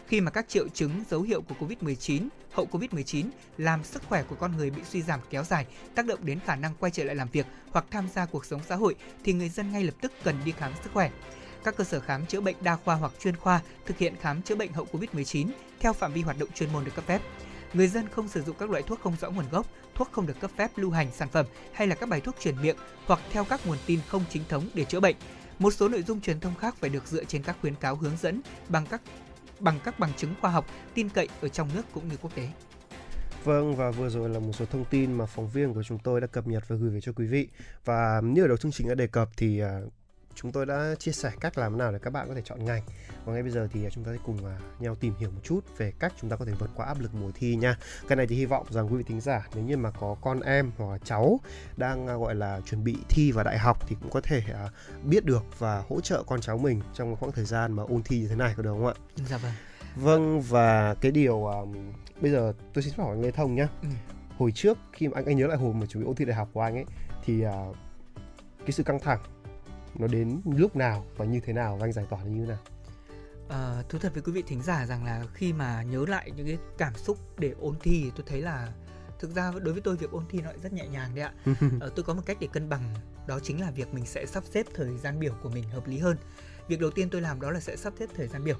[0.06, 4.36] Khi mà các triệu chứng dấu hiệu của Covid-19, hậu Covid-19 làm sức khỏe của
[4.36, 7.14] con người bị suy giảm kéo dài, tác động đến khả năng quay trở lại
[7.14, 10.12] làm việc hoặc tham gia cuộc sống xã hội thì người dân ngay lập tức
[10.24, 11.10] cần đi khám sức khỏe
[11.66, 14.56] các cơ sở khám chữa bệnh đa khoa hoặc chuyên khoa thực hiện khám chữa
[14.56, 15.48] bệnh hậu Covid-19
[15.80, 17.20] theo phạm vi hoạt động chuyên môn được cấp phép.
[17.72, 20.40] Người dân không sử dụng các loại thuốc không rõ nguồn gốc, thuốc không được
[20.40, 23.44] cấp phép lưu hành sản phẩm hay là các bài thuốc truyền miệng hoặc theo
[23.44, 25.16] các nguồn tin không chính thống để chữa bệnh.
[25.58, 28.16] Một số nội dung truyền thông khác phải được dựa trên các khuyến cáo hướng
[28.20, 29.02] dẫn bằng các
[29.60, 32.48] bằng các bằng chứng khoa học tin cậy ở trong nước cũng như quốc tế.
[33.44, 36.20] Vâng và vừa rồi là một số thông tin mà phóng viên của chúng tôi
[36.20, 37.48] đã cập nhật và gửi về cho quý vị.
[37.84, 39.80] Và như ở đầu chương trình đã đề cập thì à,
[40.36, 42.82] chúng tôi đã chia sẻ cách làm nào để các bạn có thể chọn ngành
[43.24, 45.60] và ngay bây giờ thì chúng ta sẽ cùng à, nhau tìm hiểu một chút
[45.78, 47.78] về cách chúng ta có thể vượt qua áp lực mùa thi nha
[48.08, 50.40] cái này thì hy vọng rằng quý vị thính giả nếu như mà có con
[50.40, 51.40] em hoặc là cháu
[51.76, 54.68] đang à, gọi là chuẩn bị thi vào đại học thì cũng có thể à,
[55.04, 58.18] biết được và hỗ trợ con cháu mình trong khoảng thời gian mà ôn thi
[58.18, 58.94] như thế này có được không ạ?
[59.16, 59.52] Dạ vâng.
[59.96, 63.66] Vâng và cái điều um, bây giờ tôi xin hỏi Lê Thông nhé.
[63.82, 63.88] Ừ.
[64.38, 66.36] Hồi trước khi mà anh anh nhớ lại hồi mà chuẩn bị ôn thi đại
[66.36, 66.84] học của anh ấy
[67.24, 67.76] thì uh,
[68.58, 69.18] cái sự căng thẳng
[70.00, 72.48] nó đến lúc nào và như thế nào và anh giải tỏa nó như thế
[72.48, 72.58] nào?
[73.48, 76.46] À, thú thật với quý vị thính giả rằng là khi mà nhớ lại những
[76.46, 78.72] cái cảm xúc để ôn thi thì tôi thấy là
[79.18, 81.32] thực ra đối với tôi việc ôn thi nó lại rất nhẹ nhàng đấy ạ.
[81.80, 82.94] À, tôi có một cách để cân bằng
[83.26, 85.98] đó chính là việc mình sẽ sắp xếp thời gian biểu của mình hợp lý
[85.98, 86.16] hơn.
[86.68, 88.56] Việc đầu tiên tôi làm đó là sẽ sắp xếp thời gian biểu.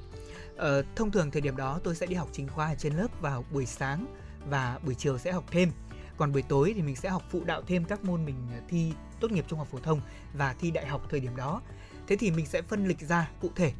[0.56, 3.20] À, thông thường thời điểm đó tôi sẽ đi học chính khoa ở trên lớp
[3.20, 4.06] vào buổi sáng
[4.50, 5.72] và buổi chiều sẽ học thêm
[6.16, 8.92] còn buổi tối thì mình sẽ học phụ đạo thêm các môn mình à, thi
[9.20, 10.00] tốt nghiệp trung học phổ thông
[10.34, 11.62] và thi đại học thời điểm đó.
[12.06, 13.72] Thế thì mình sẽ phân lịch ra cụ thể.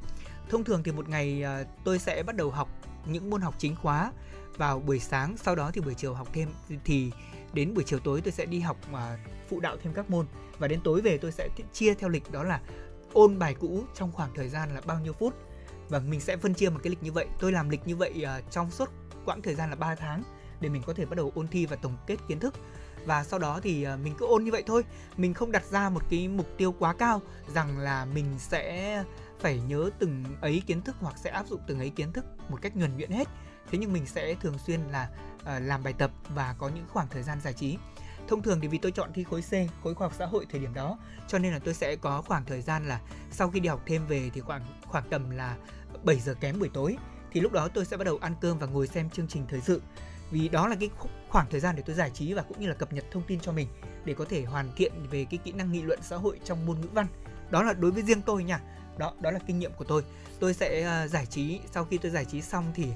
[0.49, 2.69] Thông thường thì một ngày à, tôi sẽ bắt đầu học
[3.07, 4.13] những môn học chính khóa
[4.57, 6.49] vào buổi sáng sau đó thì buổi chiều học thêm.
[6.85, 7.11] Thì
[7.53, 9.19] đến buổi chiều tối tôi sẽ đi học mà
[9.49, 10.27] phụ đạo thêm các môn.
[10.59, 12.61] Và đến tối về tôi sẽ chia theo lịch đó là
[13.13, 15.35] ôn bài cũ trong khoảng thời gian là bao nhiêu phút.
[15.89, 17.27] Và mình sẽ phân chia một cái lịch như vậy.
[17.41, 18.91] Tôi làm lịch như vậy uh, trong suốt
[19.25, 20.23] quãng thời gian là 3 tháng
[20.61, 22.55] để mình có thể bắt đầu ôn thi và tổng kết kiến thức.
[23.05, 24.85] Và sau đó thì ờ, mình cứ ôn như vậy thôi.
[25.17, 27.23] Mình không đặt ra một cái mục tiêu quá cao
[27.55, 29.05] rằng là mình sẽ
[29.41, 32.59] phải nhớ từng ấy kiến thức hoặc sẽ áp dụng từng ấy kiến thức một
[32.63, 33.29] cách nhuần nhuyễn hết.
[33.71, 35.09] Thế nhưng mình sẽ thường xuyên là
[35.41, 37.79] uh, làm bài tập và có những khoảng thời gian giải trí.
[38.29, 39.53] Thông thường thì vì tôi chọn thi khối C
[39.83, 40.99] khối khoa học xã hội thời điểm đó
[41.29, 43.01] cho nên là tôi sẽ có khoảng thời gian là
[43.31, 45.57] sau khi đi học thêm về thì khoảng khoảng tầm là
[46.05, 46.97] 7 giờ kém buổi tối.
[47.33, 49.61] Thì lúc đó tôi sẽ bắt đầu ăn cơm và ngồi xem chương trình thời
[49.61, 49.83] sự
[50.31, 50.91] vì đó là cái
[51.29, 53.41] khoảng thời gian để tôi giải trí và cũng như là cập nhật thông tin
[53.41, 53.69] cho mình
[54.05, 56.81] để có thể hoàn thiện về cái kỹ năng nghị luận xã hội trong môn
[56.81, 57.07] ngữ văn.
[57.51, 58.61] Đó là đối với riêng tôi nha.
[58.99, 60.03] Đó đó là kinh nghiệm của tôi.
[60.41, 62.87] Tôi sẽ uh, giải trí sau khi tôi giải trí xong thì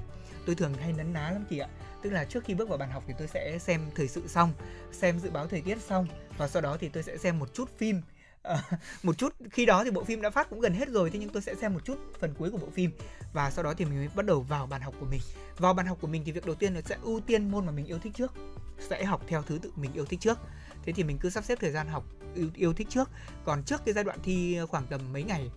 [0.45, 1.67] tôi thường hay nấn ná lắm chị ạ
[2.01, 4.53] tức là trước khi bước vào bàn học thì tôi sẽ xem thời sự xong
[4.91, 6.07] xem dự báo thời tiết xong
[6.37, 8.01] và sau đó thì tôi sẽ xem một chút phim.
[8.43, 8.63] À,
[9.03, 11.29] một chút khi đó thì bộ phim đã phát cũng gần hết rồi thế nhưng
[11.29, 12.91] tôi sẽ xem một chút phần cuối của bộ phim
[13.33, 15.21] và sau đó thì mình mới bắt đầu vào bàn học của mình.
[15.57, 17.71] Vào bàn học của mình thì việc đầu tiên là sẽ ưu tiên môn mà
[17.71, 18.33] mình yêu thích trước
[18.79, 20.39] sẽ học theo thứ tự mình yêu thích trước.
[20.83, 22.03] Thế thì mình cứ sắp xếp thời gian học
[22.35, 23.09] yêu, yêu thích trước.
[23.45, 25.51] Còn trước cái giai đoạn thi khoảng tầm mấy ngày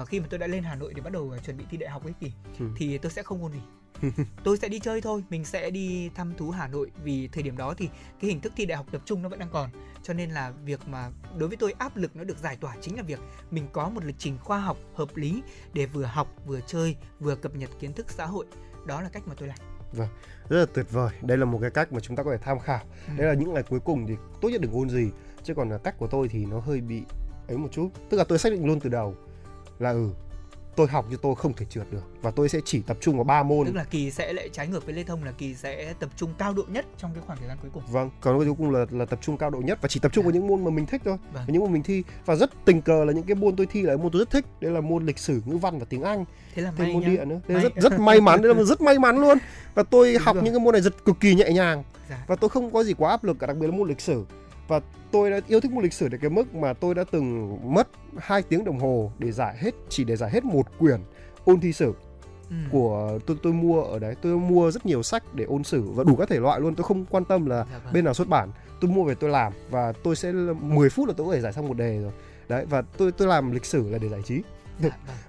[0.00, 1.90] uh, khi mà tôi đã lên Hà Nội để bắt đầu chuẩn bị thi đại
[1.90, 2.66] học ấy thì ừ.
[2.76, 3.60] thì tôi sẽ không ôn gì
[4.44, 7.56] tôi sẽ đi chơi thôi mình sẽ đi thăm thú Hà Nội vì thời điểm
[7.56, 7.88] đó thì
[8.20, 9.70] cái hình thức thi đại học tập trung nó vẫn đang còn
[10.02, 12.96] cho nên là việc mà đối với tôi áp lực nó được giải tỏa chính
[12.96, 13.20] là việc
[13.50, 17.36] mình có một lịch trình khoa học hợp lý để vừa học vừa chơi vừa
[17.36, 18.46] cập nhật kiến thức xã hội
[18.86, 19.58] đó là cách mà tôi làm
[19.92, 20.08] Vâng,
[20.48, 21.10] rất là tuyệt vời.
[21.22, 22.80] Đây là một cái cách mà chúng ta có thể tham khảo.
[23.06, 23.12] Ừ.
[23.18, 25.10] Đây là những ngày cuối cùng thì tốt nhất đừng ôn gì.
[25.42, 27.02] Chứ còn là cách của tôi thì nó hơi bị
[27.48, 27.88] ấy một chút.
[28.10, 29.16] Tức là tôi xác định luôn từ đầu
[29.78, 30.10] là ừ
[30.76, 32.02] tôi học như tôi không thể trượt được.
[32.22, 33.66] Và tôi sẽ chỉ tập trung vào ba môn.
[33.66, 36.34] Tức là kỳ sẽ lại trái ngược với lê thông là kỳ sẽ tập trung
[36.38, 37.82] cao độ nhất trong cái khoảng thời gian cuối cùng.
[37.90, 40.24] Vâng còn cuối cùng là là tập trung cao độ nhất và chỉ tập trung
[40.24, 40.26] à.
[40.26, 41.16] vào những môn mà mình thích thôi.
[41.32, 41.44] Vâng.
[41.46, 42.02] những môn mình thi.
[42.26, 44.44] Và rất tình cờ là những cái môn tôi thi là môn tôi rất thích.
[44.60, 46.24] Đây là môn lịch sử ngữ văn và tiếng anh.
[46.54, 47.40] Thế là thêm môn địa nữa.
[47.48, 48.42] Thế rất rất may mắn.
[48.42, 49.38] Đây là rất may mắn luôn.
[49.74, 50.44] Và tôi Đúng học rồi.
[50.44, 51.82] những cái môn này rất cực kỳ nhẹ nhàng.
[52.10, 52.24] Dạ.
[52.26, 54.24] và tôi không có gì quá áp lực cả đặc biệt là môn lịch sử
[54.68, 57.58] và tôi đã yêu thích môn lịch sử đến cái mức mà tôi đã từng
[57.74, 57.88] mất
[58.18, 61.00] 2 tiếng đồng hồ để giải hết chỉ để giải hết một quyển
[61.44, 61.94] ôn thi sử
[62.48, 62.54] ừ.
[62.72, 66.04] của tôi tôi mua ở đấy tôi mua rất nhiều sách để ôn sử và
[66.04, 67.92] đủ các thể loại luôn tôi không quan tâm là dạ vâng.
[67.92, 68.50] bên nào xuất bản
[68.80, 71.52] tôi mua về tôi làm và tôi sẽ 10 phút là tôi có thể giải
[71.52, 72.12] xong một đề rồi
[72.48, 74.42] đấy và tôi tôi làm lịch sử là để giải trí.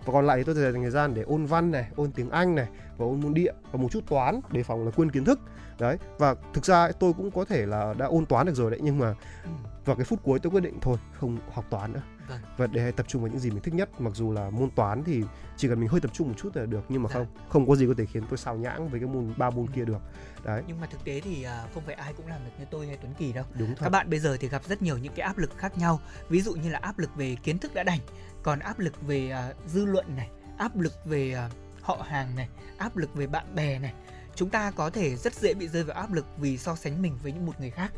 [0.05, 2.55] Và còn lại thì tôi dành thời gian để ôn văn này ôn tiếng anh
[2.55, 2.67] này
[2.97, 5.39] và ôn môn địa và một chút toán để phòng là quên kiến thức.
[5.79, 8.79] Đấy và thực ra tôi cũng có thể là đã ôn toán được rồi đấy
[8.83, 9.49] nhưng mà ừ.
[9.85, 12.39] vào cái phút cuối tôi quyết định thôi không học toán nữa vâng.
[12.57, 15.03] và để tập trung vào những gì mình thích nhất mặc dù là môn toán
[15.03, 15.23] thì
[15.57, 17.13] chỉ cần mình hơi tập trung một chút là được nhưng mà dạ.
[17.13, 19.67] không không có gì có thể khiến tôi sao nhãng với cái môn ba môn
[19.67, 20.01] kia được
[20.43, 22.87] đấy nhưng mà thực tế thì à, không phải ai cũng làm được như tôi
[22.87, 23.83] hay Tuấn Kỳ đâu đúng thật.
[23.83, 25.99] các bạn bây giờ thì gặp rất nhiều những cái áp lực khác nhau
[26.29, 27.99] ví dụ như là áp lực về kiến thức đã đành
[28.43, 31.51] còn áp lực về uh, dư luận này áp lực về uh,
[31.81, 33.93] họ hàng này áp lực về bạn bè này
[34.35, 37.17] chúng ta có thể rất dễ bị rơi vào áp lực vì so sánh mình
[37.23, 37.91] với những một người khác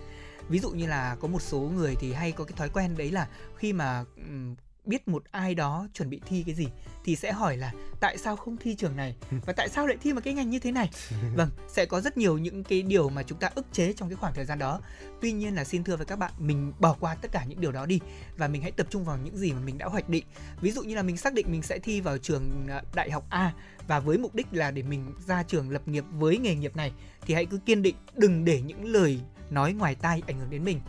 [0.50, 3.12] ví dụ như là có một số người thì hay có cái thói quen đấy
[3.12, 3.28] là
[3.58, 6.68] khi mà um, biết một ai đó chuẩn bị thi cái gì
[7.06, 9.16] thì sẽ hỏi là tại sao không thi trường này?
[9.46, 10.90] Và tại sao lại thi một cái ngành như thế này?
[11.36, 14.16] Vâng sẽ có rất nhiều những cái điều mà chúng ta ức chế trong cái
[14.16, 14.82] khoảng thời gian đó.
[15.22, 17.72] Tuy nhiên là xin thưa với các bạn mình bỏ qua tất cả những điều
[17.72, 18.00] đó đi
[18.38, 20.26] và mình hãy tập trung vào những gì mà mình đã hoạch định.
[20.62, 23.26] Ví dụ như là mình xác định mình sẽ thi vào trường à, đại học
[23.30, 23.54] A
[23.88, 26.92] và với mục đích là để mình ra trường lập nghiệp với nghề nghiệp này
[27.22, 29.20] thì hãy cứ kiên định đừng để những lời
[29.50, 30.80] nói ngoài tai ảnh hưởng đến mình.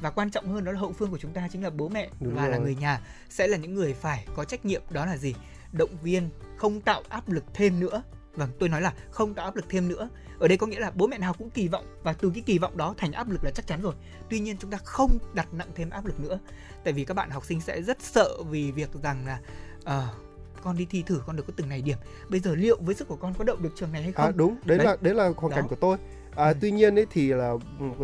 [0.00, 2.08] Và quan trọng hơn đó là hậu phương của chúng ta chính là bố mẹ
[2.20, 2.50] Đúng và rồi.
[2.50, 3.00] là người nhà
[3.30, 5.34] sẽ là những người phải có trách nhiệm đó là gì?
[5.72, 8.02] Động viên không tạo áp lực thêm nữa.
[8.34, 10.08] Vâng tôi nói là không tạo áp lực thêm nữa.
[10.38, 12.58] Ở đây có nghĩa là bố mẹ nào cũng kỳ vọng và từ cái kỳ
[12.58, 13.94] vọng đó thành áp lực là chắc chắn rồi.
[14.30, 16.38] Tuy nhiên chúng ta không đặt nặng thêm áp lực nữa.
[16.84, 19.40] Tại vì các bạn học sinh sẽ rất sợ vì việc rằng là
[19.80, 20.14] uh,
[20.62, 21.98] con đi thi thử con được có từng này điểm.
[22.28, 24.26] Bây giờ liệu với sức của con có đậu được trường này hay à, không?
[24.26, 25.14] à, đúng đấy, đấy là đấy.
[25.14, 25.96] là hoàn cảnh của tôi
[26.36, 26.54] À, ừ.
[26.60, 27.54] tuy nhiên ấy thì là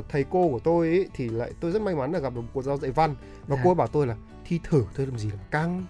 [0.08, 2.48] thầy cô của tôi ấy thì lại tôi rất may mắn là gặp được một
[2.54, 3.14] cô giáo dạy văn
[3.46, 3.62] và dạ.
[3.64, 5.84] cô ấy bảo tôi là thi thử thôi làm gì là căng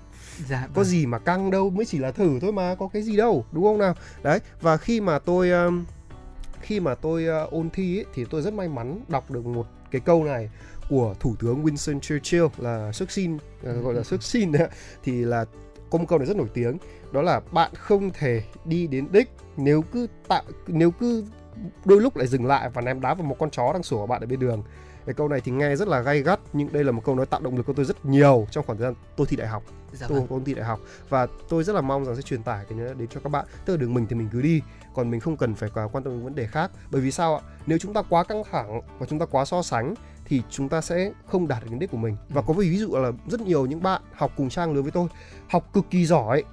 [0.49, 0.85] dạ, có vâng.
[0.85, 3.65] gì mà căng đâu mới chỉ là thử thôi mà có cái gì đâu đúng
[3.65, 5.85] không nào đấy và khi mà tôi um,
[6.61, 9.67] khi mà tôi uh, ôn thi ấy, thì tôi rất may mắn đọc được một
[9.91, 10.51] cái câu này
[10.89, 14.53] của thủ tướng Winston Churchill là xuất xin uh, gọi là xuất xin
[15.03, 15.45] thì là
[15.91, 16.79] có một câu này rất nổi tiếng
[17.13, 21.25] đó là bạn không thể đi đến đích nếu cứ tạo nếu cứ
[21.85, 24.21] đôi lúc lại dừng lại và ném đá vào một con chó đang sủa bạn
[24.21, 24.63] ở bên đường.
[25.07, 27.27] Cái câu này thì nghe rất là gay gắt nhưng đây là một câu nói
[27.27, 29.63] tạo động lực cho tôi rất nhiều trong khoảng thời gian tôi thi đại học.
[29.93, 30.29] Dạ tôi vâng.
[30.31, 32.95] ôn thi đại học và tôi rất là mong rằng sẽ truyền tải cái này
[32.99, 33.47] đến cho các bạn.
[33.65, 34.63] Tức là đường mình thì mình cứ đi
[34.95, 36.71] còn mình không cần phải quá quan tâm đến vấn đề khác.
[36.91, 37.43] Bởi vì sao ạ?
[37.67, 39.95] Nếu chúng ta quá căng thẳng và chúng ta quá so sánh
[40.25, 42.17] thì chúng ta sẽ không đạt được đến đích của mình.
[42.29, 45.09] Và có ví dụ là rất nhiều những bạn học cùng trang lứa với tôi
[45.49, 46.45] học cực kỳ giỏi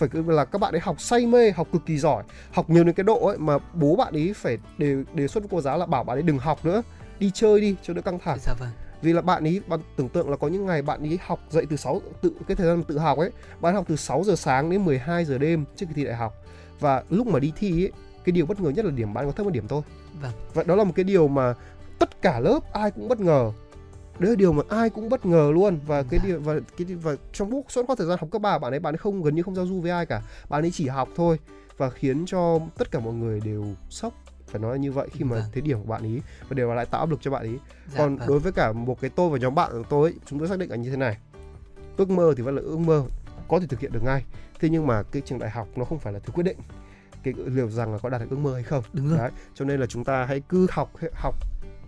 [0.00, 2.94] phải là các bạn ấy học say mê học cực kỳ giỏi học nhiều đến
[2.94, 5.86] cái độ ấy mà bố bạn ấy phải đề đề xuất với cô giáo là
[5.86, 6.82] bảo bạn ấy đừng học nữa
[7.18, 8.38] đi chơi đi cho đỡ căng thẳng.
[8.40, 8.68] Dạ vâng.
[9.02, 11.66] Vì là bạn ấy bạn tưởng tượng là có những ngày bạn ấy học dậy
[11.70, 13.30] từ 6 tự cái thời gian tự học ấy
[13.60, 16.34] bạn học từ 6 giờ sáng đến 12 giờ đêm trước khi thi đại học.
[16.80, 17.92] Và lúc mà đi thi ấy
[18.24, 19.82] cái điều bất ngờ nhất là điểm bạn có thấp hơn điểm tôi.
[20.22, 20.32] Vâng.
[20.54, 21.54] và đó là một cái điều mà
[21.98, 23.52] tất cả lớp ai cũng bất ngờ
[24.20, 25.78] đấy là điều mà ai cũng bất ngờ luôn.
[25.86, 28.58] Và cái điều và cái và trong suốt suốt quãng thời gian học cấp ba
[28.58, 30.22] bạn ấy bạn ấy không gần như không giao du với ai cả.
[30.48, 31.38] Bạn ấy chỉ học thôi
[31.76, 34.14] và khiến cho tất cả mọi người đều sốc
[34.46, 35.44] phải nói như vậy khi mà Vâng.
[35.52, 37.58] thấy điểm của bạn ấy và đều lại tạo áp lực cho bạn ấy
[37.92, 38.28] dạ còn vâng.
[38.28, 40.58] đối với cả một cái tôi và nhóm bạn của tôi ấy, chúng tôi xác
[40.58, 41.16] định là như thế này.
[41.96, 43.04] Ước mơ thì vẫn là ước mơ
[43.48, 44.24] có thể thực hiện được ngay.
[44.60, 46.58] Thế nhưng mà cái trường đại học nó không phải là thứ quyết định
[47.22, 48.84] cái liệu rằng là có đạt được ước mơ hay không.
[48.92, 49.18] Đúng rồi.
[49.18, 51.34] Đấy cho nên là chúng ta hãy cứ học học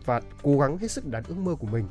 [0.04, 1.84] và cố gắng hết sức đạt ước mơ của mình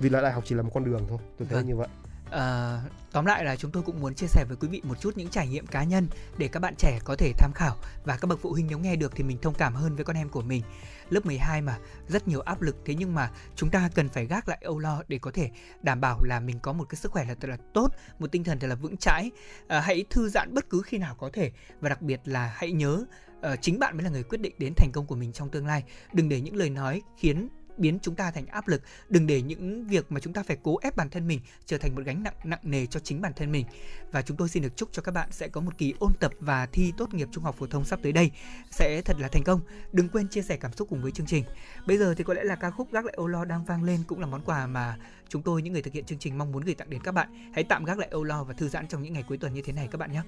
[0.00, 1.66] vì là đại học chỉ là một con đường thôi tôi thấy Vâng.
[1.66, 1.88] như vậy
[2.30, 2.80] Ờ,
[3.12, 5.28] tóm lại là chúng tôi cũng muốn chia sẻ với quý vị một chút những
[5.28, 6.06] trải nghiệm cá nhân
[6.38, 8.96] để các bạn trẻ có thể tham khảo và các bậc phụ huynh nếu nghe
[8.96, 10.62] được thì mình thông cảm hơn với con em của mình.
[11.10, 11.78] Lớp 12 mà
[12.08, 15.02] rất nhiều áp lực thế nhưng mà chúng ta cần phải gác lại âu lo
[15.08, 15.50] để có thể
[15.82, 17.88] đảm bảo là mình có một cái sức khỏe là thật là tốt,
[18.18, 19.30] một tinh thần thật là vững chãi.
[19.68, 22.72] Ờ, hãy thư giãn bất cứ khi nào có thể và đặc biệt là hãy
[22.72, 23.04] nhớ
[23.42, 25.66] ờ, chính bạn mới là người quyết định đến thành công của mình trong tương
[25.66, 25.82] lai.
[26.12, 28.82] Đừng để những lời nói khiến biến chúng ta thành áp lực.
[29.08, 31.94] Đừng để những việc mà chúng ta phải cố ép bản thân mình trở thành
[31.94, 33.66] một gánh nặng nặng nề cho chính bản thân mình.
[34.12, 36.32] Và chúng tôi xin được chúc cho các bạn sẽ có một kỳ ôn tập
[36.40, 38.30] và thi tốt nghiệp trung học phổ thông sắp tới đây.
[38.70, 39.60] Sẽ thật là thành công.
[39.92, 41.44] Đừng quên chia sẻ cảm xúc cùng với chương trình.
[41.86, 44.02] Bây giờ thì có lẽ là ca khúc gác lại âu lo đang vang lên
[44.06, 44.98] cũng là món quà mà
[45.28, 47.50] chúng tôi, những người thực hiện chương trình mong muốn gửi tặng đến các bạn.
[47.54, 49.62] Hãy tạm gác lại âu lo và thư giãn trong những ngày cuối tuần như
[49.62, 50.22] thế này các bạn nhé.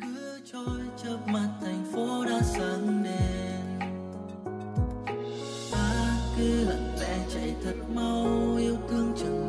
[0.00, 3.33] Cứ trôi chớp mặt thành phố đã sáng đèn
[6.44, 9.43] cứ lặng lẽ chạy thật mau yêu thương chẳng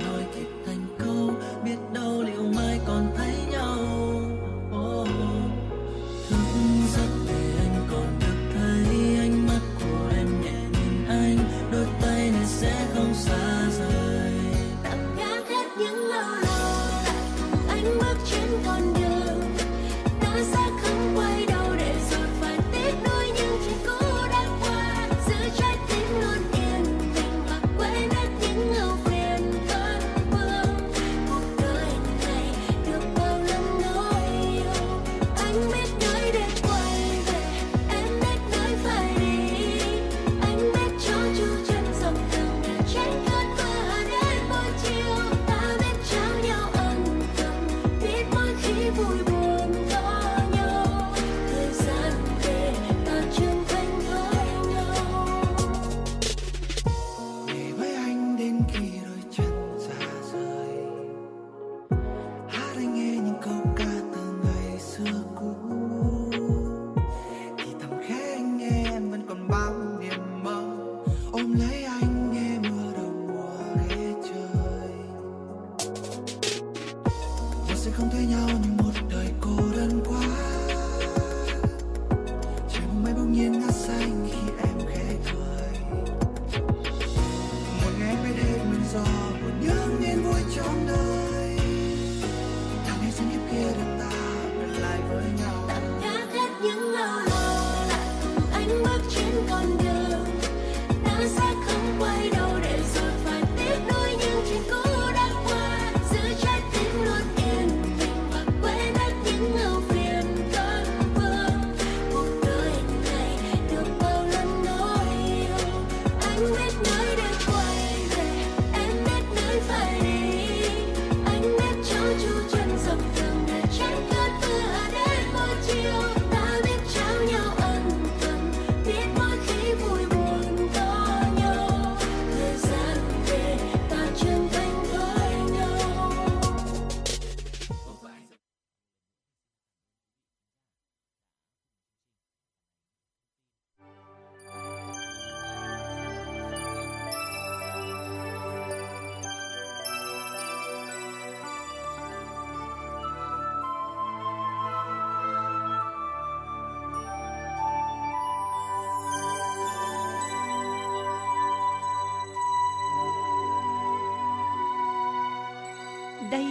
[166.32, 166.46] Đây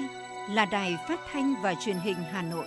[0.51, 2.67] là đài phát thanh và truyền hình Hà Nội.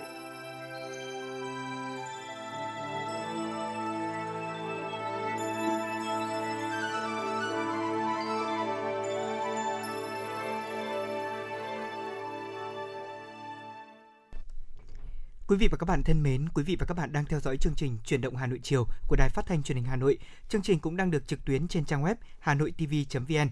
[15.48, 17.58] Quý vị và các bạn thân mến, quý vị và các bạn đang theo dõi
[17.58, 20.18] chương trình Chuyển động Hà Nội chiều của Đài Phát thanh Truyền hình Hà Nội.
[20.50, 23.50] Chương trình cũng đang được trực tuyến trên trang web hanoitv.vn.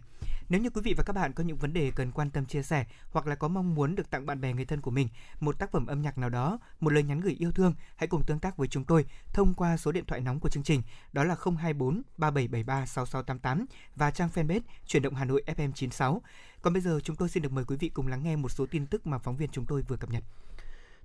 [0.49, 2.63] Nếu như quý vị và các bạn có những vấn đề cần quan tâm chia
[2.63, 5.07] sẻ hoặc là có mong muốn được tặng bạn bè người thân của mình
[5.39, 8.23] một tác phẩm âm nhạc nào đó, một lời nhắn gửi yêu thương, hãy cùng
[8.23, 10.81] tương tác với chúng tôi thông qua số điện thoại nóng của chương trình
[11.13, 13.65] đó là 024 3773 6688
[13.95, 16.21] và trang fanpage Chuyển động Hà Nội FM 96.
[16.61, 18.65] Còn bây giờ chúng tôi xin được mời quý vị cùng lắng nghe một số
[18.65, 20.23] tin tức mà phóng viên chúng tôi vừa cập nhật.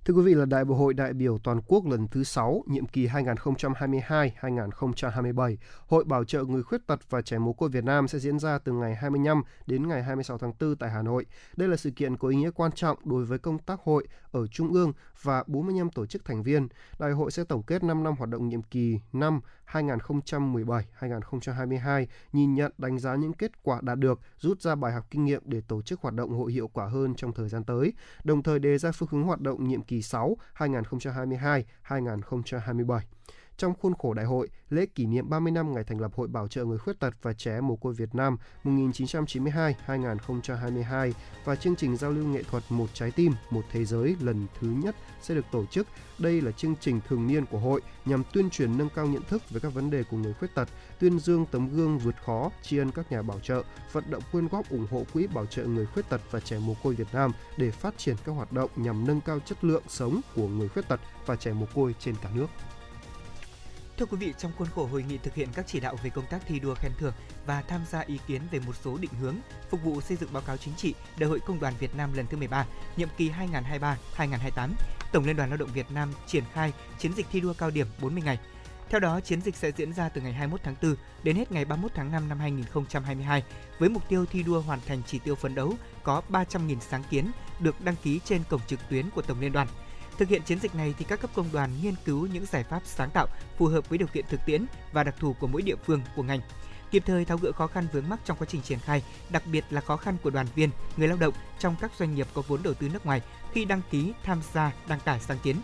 [0.05, 3.07] Thưa quý vị là Đại hội đại biểu toàn quốc lần thứ 6, nhiệm kỳ
[3.07, 5.55] 2022-2027,
[5.87, 8.57] Hội Bảo trợ người khuyết tật và trẻ mồ côi Việt Nam sẽ diễn ra
[8.57, 11.25] từ ngày 25 đến ngày 26 tháng 4 tại Hà Nội.
[11.57, 14.47] đây là sự kiện có ý nghĩa quan trọng đối với công tác hội ở
[14.47, 16.67] Trung ương và 45 tổ chức thành viên.
[16.99, 19.41] Đại hội sẽ tổng kết 5 năm hoạt động nhiệm kỳ năm
[19.71, 25.25] 2017-2022, nhìn nhận đánh giá những kết quả đạt được, rút ra bài học kinh
[25.25, 27.93] nghiệm để tổ chức hoạt động hội hiệu quả hơn trong thời gian tới,
[28.23, 32.99] đồng thời đề ra phương hướng hoạt động nhiệm kỳ 6 2022-2027.
[33.61, 36.47] Trong khuôn khổ đại hội, lễ kỷ niệm 30 năm ngày thành lập Hội Bảo
[36.47, 41.11] trợ người khuyết tật và trẻ mồ côi Việt Nam 1992-2022
[41.45, 44.67] và chương trình giao lưu nghệ thuật Một trái tim, một thế giới lần thứ
[44.67, 45.87] nhất sẽ được tổ chức.
[46.19, 49.49] Đây là chương trình thường niên của hội nhằm tuyên truyền nâng cao nhận thức
[49.49, 52.77] về các vấn đề của người khuyết tật, tuyên dương tấm gương vượt khó, tri
[52.77, 55.85] ân các nhà bảo trợ, vận động quyên góp ủng hộ quỹ bảo trợ người
[55.85, 59.07] khuyết tật và trẻ mồ côi Việt Nam để phát triển các hoạt động nhằm
[59.07, 62.29] nâng cao chất lượng sống của người khuyết tật và trẻ mồ côi trên cả
[62.35, 62.47] nước.
[64.01, 66.25] Thưa quý vị, trong khuôn khổ hội nghị thực hiện các chỉ đạo về công
[66.29, 67.13] tác thi đua khen thưởng
[67.45, 69.35] và tham gia ý kiến về một số định hướng
[69.69, 72.25] phục vụ xây dựng báo cáo chính trị Đại hội Công đoàn Việt Nam lần
[72.27, 72.65] thứ 13,
[72.97, 73.31] nhiệm kỳ
[74.17, 74.69] 2023-2028,
[75.11, 77.87] Tổng Liên đoàn Lao động Việt Nam triển khai chiến dịch thi đua cao điểm
[78.01, 78.39] 40 ngày.
[78.89, 81.65] Theo đó, chiến dịch sẽ diễn ra từ ngày 21 tháng 4 đến hết ngày
[81.65, 83.43] 31 tháng 5 năm 2022
[83.79, 85.73] với mục tiêu thi đua hoàn thành chỉ tiêu phấn đấu
[86.03, 89.67] có 300.000 sáng kiến được đăng ký trên cổng trực tuyến của Tổng Liên đoàn–
[90.17, 92.81] Thực hiện chiến dịch này thì các cấp công đoàn nghiên cứu những giải pháp
[92.85, 95.75] sáng tạo phù hợp với điều kiện thực tiễn và đặc thù của mỗi địa
[95.85, 96.41] phương của ngành
[96.91, 99.65] kịp thời tháo gỡ khó khăn vướng mắc trong quá trình triển khai, đặc biệt
[99.69, 102.63] là khó khăn của đoàn viên, người lao động trong các doanh nghiệp có vốn
[102.63, 103.21] đầu tư nước ngoài
[103.53, 105.55] khi đăng ký tham gia đăng tải sáng kiến.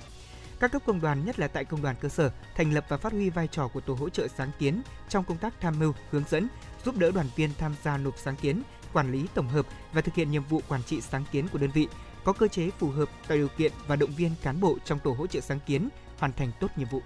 [0.60, 3.14] Các cấp công đoàn, nhất là tại công đoàn cơ sở, thành lập và phát
[3.14, 6.24] huy vai trò của tổ hỗ trợ sáng kiến trong công tác tham mưu, hướng
[6.30, 6.48] dẫn,
[6.86, 8.62] giúp đỡ đoàn viên tham gia nộp sáng kiến,
[8.94, 11.70] quản lý tổng hợp và thực hiện nhiệm vụ quản trị sáng kiến của đơn
[11.74, 11.88] vị,
[12.28, 15.12] có cơ chế phù hợp tạo điều kiện và động viên cán bộ trong tổ
[15.12, 17.02] hỗ trợ sáng kiến hoàn thành tốt nhiệm vụ.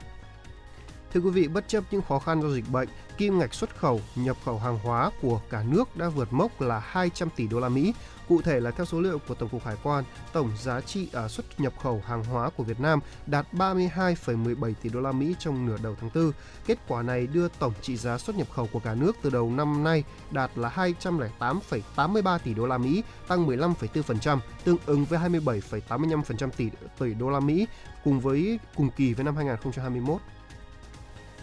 [1.14, 4.02] Thưa quý vị, bất chấp những khó khăn do dịch bệnh, kim ngạch xuất khẩu,
[4.16, 7.70] nhập khẩu hàng hóa của cả nước đã vượt mốc là 200 tỷ đô la
[7.70, 7.94] Mỹ.
[8.32, 10.04] Cụ thể là theo số liệu của Tổng cục Hải quan,
[10.34, 14.90] tổng giá trị ở xuất nhập khẩu hàng hóa của Việt Nam đạt 32,17 tỷ
[14.90, 16.32] đô la Mỹ trong nửa đầu tháng 4.
[16.66, 19.52] Kết quả này đưa tổng trị giá xuất nhập khẩu của cả nước từ đầu
[19.52, 26.50] năm nay đạt là 208,83 tỷ đô la Mỹ, tăng 15,4%, tương ứng với 27,85%
[26.58, 26.70] tỷ
[27.00, 27.68] tỷ đô la Mỹ
[28.04, 30.22] cùng với cùng kỳ với năm 2021.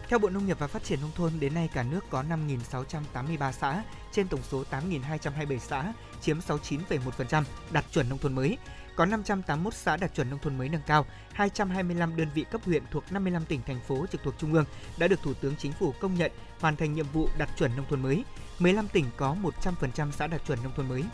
[0.08, 3.52] Theo Bộ Nông nghiệp và Phát triển Nông thôn, đến nay cả nước có 5.683
[3.52, 3.82] xã,
[4.12, 8.56] trên tổng số 8.227 xã, chiếm 69,1% đạt chuẩn nông thôn mới.
[8.96, 12.82] Có 581 xã đạt chuẩn nông thôn mới nâng cao, 225 đơn vị cấp huyện
[12.90, 14.64] thuộc 55 tỉnh thành phố trực thuộc trung ương
[14.98, 17.86] đã được Thủ tướng Chính phủ công nhận hoàn thành nhiệm vụ đạt chuẩn nông
[17.90, 18.24] thôn mới.
[18.58, 21.04] 15 tỉnh có 100% xã đạt chuẩn nông thôn mới.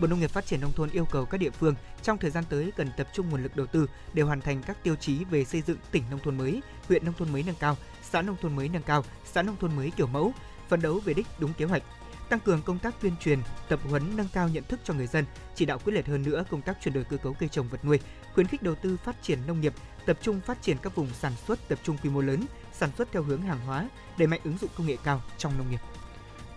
[0.00, 2.44] Bộ Nông nghiệp Phát triển nông thôn yêu cầu các địa phương trong thời gian
[2.48, 5.44] tới cần tập trung nguồn lực đầu tư để hoàn thành các tiêu chí về
[5.44, 8.56] xây dựng tỉnh nông thôn mới, huyện nông thôn mới nâng cao, xã nông thôn
[8.56, 10.32] mới nâng cao, xã nông thôn mới kiểu mẫu,
[10.68, 11.82] phấn đấu về đích đúng kế hoạch,
[12.28, 13.38] tăng cường công tác tuyên truyền,
[13.68, 15.24] tập huấn nâng cao nhận thức cho người dân,
[15.54, 17.84] chỉ đạo quyết liệt hơn nữa công tác chuyển đổi cơ cấu cây trồng vật
[17.84, 17.98] nuôi,
[18.34, 19.72] khuyến khích đầu tư phát triển nông nghiệp,
[20.06, 23.12] tập trung phát triển các vùng sản xuất tập trung quy mô lớn, sản xuất
[23.12, 23.88] theo hướng hàng hóa,
[24.18, 25.80] đẩy mạnh ứng dụng công nghệ cao trong nông nghiệp.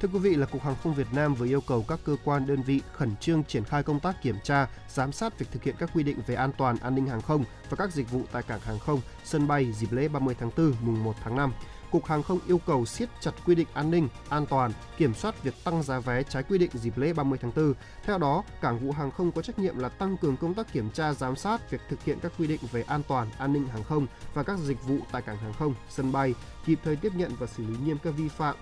[0.02, 2.48] Thưa quý vị là Cục Hàng không Việt Nam vừa yêu cầu các cơ quan
[2.48, 5.76] đơn vị khẩn trương triển khai công tác kiểm tra, giám sát việc thực hiện
[5.80, 8.44] các quy định về an toàn an ninh hàng không và các dịch vụ tại
[8.44, 11.54] cảng hàng không, sân bay dịp lễ 30 tháng 4 mùng 1 tháng 5.
[11.92, 15.44] Cục Hàng không yêu cầu siết chặt quy định an ninh, an toàn, kiểm soát
[15.44, 17.74] việc tăng giá vé trái quy định dịp lễ 30 tháng 4.
[18.04, 20.90] Theo đó, cảng vụ hàng không có trách nhiệm là tăng cường công tác kiểm
[20.90, 23.84] tra giám sát việc thực hiện các quy định về an toàn, an ninh hàng
[23.84, 26.34] không và các dịch vụ tại cảng hàng không, sân bay,
[26.66, 28.56] kịp thời tiếp nhận và xử lý nghiêm các vi phạm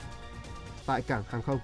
[0.85, 1.59] tại cảng hàng không.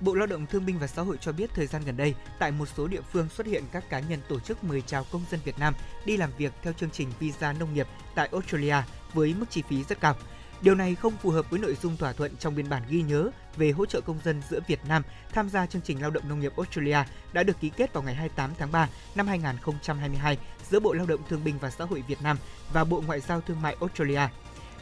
[0.00, 2.52] Bộ Lao động Thương binh và Xã hội cho biết thời gian gần đây, tại
[2.52, 5.40] một số địa phương xuất hiện các cá nhân tổ chức mời chào công dân
[5.44, 8.76] Việt Nam đi làm việc theo chương trình visa nông nghiệp tại Australia
[9.14, 10.16] với mức chi phí rất cao.
[10.62, 13.30] Điều này không phù hợp với nội dung thỏa thuận trong biên bản ghi nhớ
[13.56, 15.02] về hỗ trợ công dân giữa Việt Nam
[15.32, 16.98] tham gia chương trình lao động nông nghiệp Australia
[17.32, 20.38] đã được ký kết vào ngày 28 tháng 3 năm 2022
[20.70, 22.38] giữa Bộ Lao động Thương binh và Xã hội Việt Nam
[22.72, 24.20] và Bộ Ngoại giao Thương mại Australia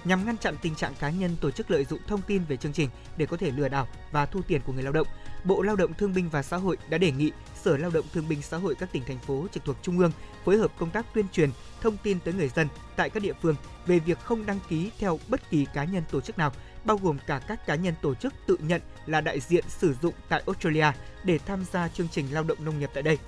[0.04, 2.72] nhằm ngăn chặn tình trạng cá nhân tổ chức lợi dụng thông tin về chương
[2.72, 5.06] trình để có thể lừa đảo và thu tiền của người lao động.
[5.44, 7.32] Bộ Lao động Thương binh và Xã hội đã đề nghị
[7.62, 10.12] Sở Lao động Thương binh Xã hội các tỉnh thành phố trực thuộc trung ương
[10.44, 11.50] phối hợp công tác tuyên truyền,
[11.80, 13.54] thông tin tới người dân tại các địa phương
[13.86, 16.52] về việc không đăng ký theo bất kỳ cá nhân tổ chức nào,
[16.84, 20.14] bao gồm cả các cá nhân tổ chức tự nhận là đại diện sử dụng
[20.28, 20.86] tại Australia
[21.24, 23.18] để tham gia chương trình lao động nông nghiệp tại đây.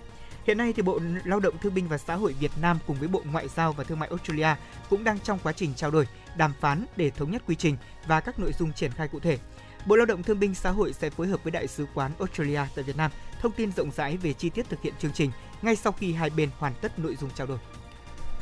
[0.46, 3.08] Hiện nay thì Bộ Lao động Thương binh và Xã hội Việt Nam cùng với
[3.08, 4.54] Bộ Ngoại giao và Thương mại Australia
[4.90, 6.06] cũng đang trong quá trình trao đổi,
[6.36, 7.76] đàm phán để thống nhất quy trình
[8.06, 9.38] và các nội dung triển khai cụ thể.
[9.86, 12.60] Bộ Lao động Thương binh Xã hội sẽ phối hợp với Đại sứ quán Australia
[12.74, 13.10] tại Việt Nam
[13.40, 15.30] thông tin rộng rãi về chi tiết thực hiện chương trình
[15.62, 17.58] ngay sau khi hai bên hoàn tất nội dung trao đổi.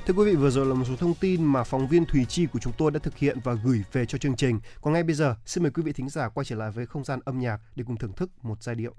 [0.06, 2.46] Thưa quý vị, vừa rồi là một số thông tin mà phóng viên Thùy Chi
[2.46, 4.60] của chúng tôi đã thực hiện và gửi về cho chương trình.
[4.80, 7.04] Còn ngay bây giờ, xin mời quý vị thính giả quay trở lại với không
[7.04, 8.94] gian âm nhạc để cùng thưởng thức một giai điệu.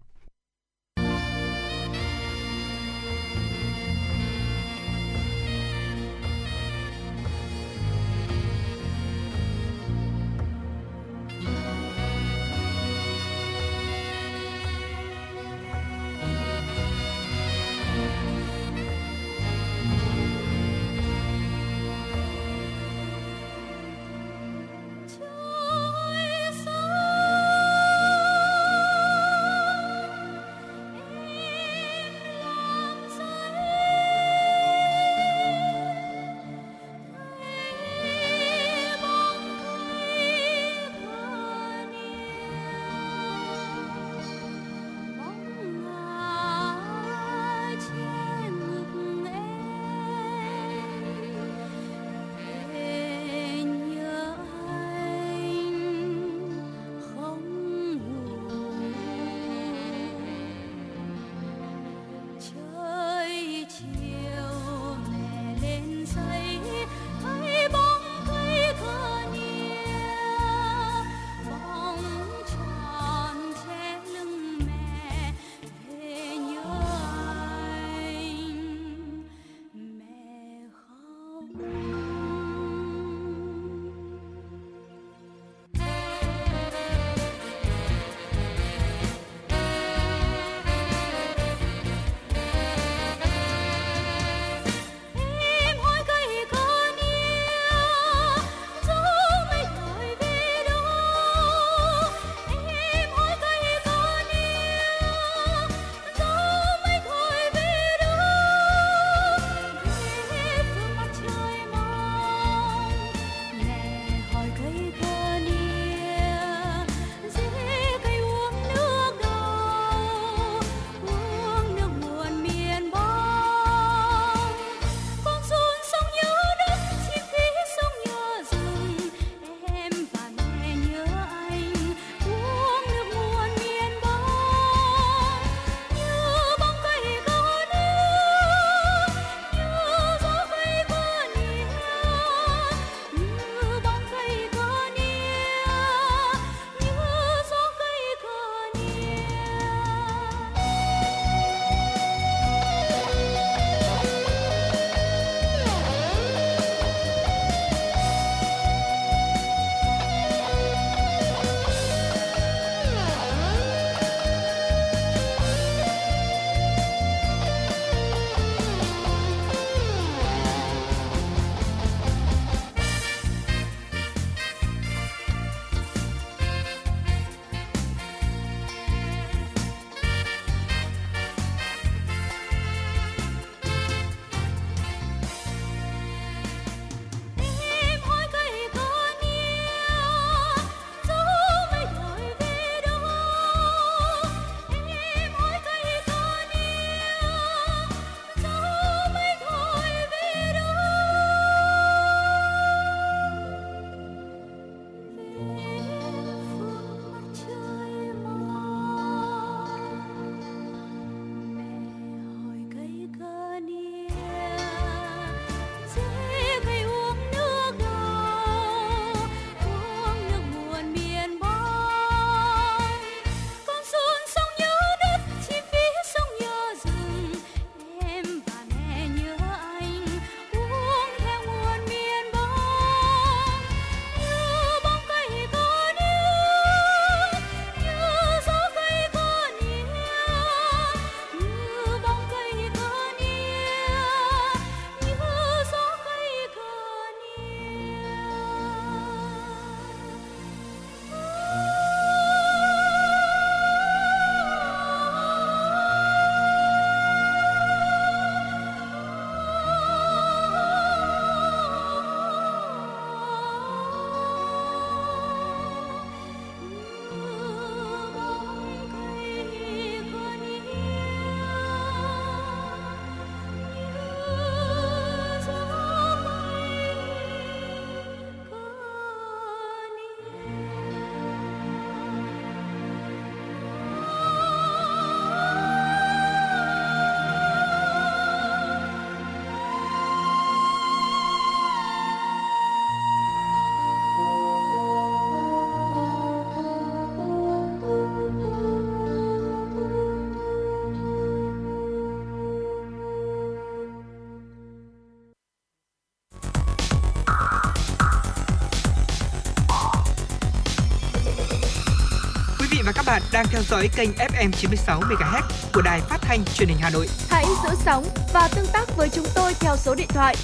[313.06, 315.42] Bạn đang theo dõi kênh FM 96 MHz
[315.74, 317.08] của đài phát thanh truyền hình Hà Nội.
[317.30, 320.36] Hãy giữ sóng và tương tác với chúng tôi theo số điện thoại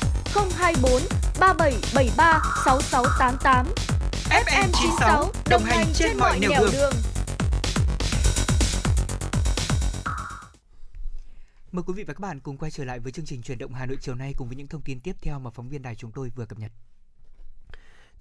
[0.58, 1.02] 024
[1.40, 3.66] 3773 6688.
[4.30, 6.72] FM 96 đồng hành trên mọi nẻo đường.
[6.74, 6.94] đường.
[11.72, 13.74] Mời quý vị và các bạn cùng quay trở lại với chương trình truyền động
[13.74, 15.96] Hà Nội chiều nay cùng với những thông tin tiếp theo mà phóng viên đài
[15.96, 16.72] chúng tôi vừa cập nhật.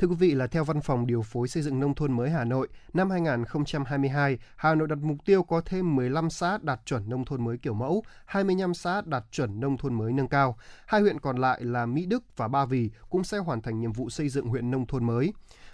[0.01, 2.45] Thưa quý vị là theo Văn phòng Điều phối Xây dựng Nông thôn mới Hà
[2.45, 7.25] Nội, năm 2022, Hà Nội đặt mục tiêu có thêm 15 xã đạt chuẩn nông
[7.25, 10.59] thôn mới kiểu mẫu, 25 xã đạt chuẩn nông thôn mới nâng cao.
[10.87, 13.93] Hai huyện còn lại là Mỹ Đức và Ba Vì cũng sẽ hoàn thành nhiệm
[13.93, 15.33] vụ xây dựng huyện nông thôn mới.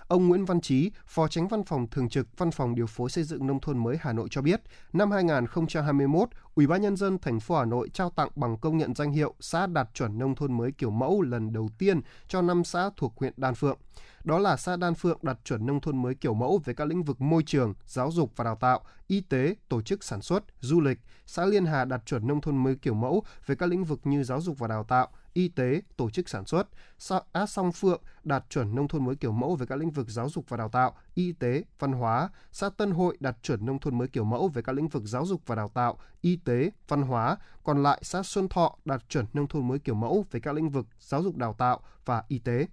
[0.09, 3.25] Ông Nguyễn Văn Trí, Phó Tránh Văn phòng Thường trực Văn phòng Điều phối Xây
[3.25, 4.61] dựng Nông thôn mới Hà Nội cho biết,
[4.93, 8.95] năm 2021, Ủy ban nhân dân thành phố Hà Nội trao tặng bằng công nhận
[8.95, 12.65] danh hiệu xã đạt chuẩn nông thôn mới kiểu mẫu lần đầu tiên cho năm
[12.65, 13.79] xã thuộc huyện Đan Phượng.
[14.27, 17.03] Đó là xã Đan Phượng đạt chuẩn nông thôn mới kiểu mẫu về các lĩnh
[17.03, 20.81] vực môi trường, giáo dục và đào tạo, y tế, tổ chức sản xuất, du
[20.81, 20.99] lịch.
[21.27, 24.25] Xã Liên Hà đạt chuẩn nông thôn mới kiểu mẫu về các lĩnh vực như
[24.25, 26.69] giáo dục và đào tạo, y tế, tổ chức sản xuất.
[26.99, 30.29] Xã Song Phượng đạt chuẩn nông thôn mới kiểu mẫu về các lĩnh vực giáo
[30.29, 32.29] dục và đào tạo, y tế, văn hóa.
[32.53, 35.27] Xã Tân Hội đạt chuẩn nông thôn mới kiểu mẫu về các lĩnh vực giáo
[35.27, 37.37] dục và đào tạo, y tế, văn hóa.
[37.65, 40.69] Còn lại xã Xuân Thọ đạt chuẩn nông thôn mới kiểu mẫu về các lĩnh
[40.69, 42.67] vực giáo dục đào tạo và y tế.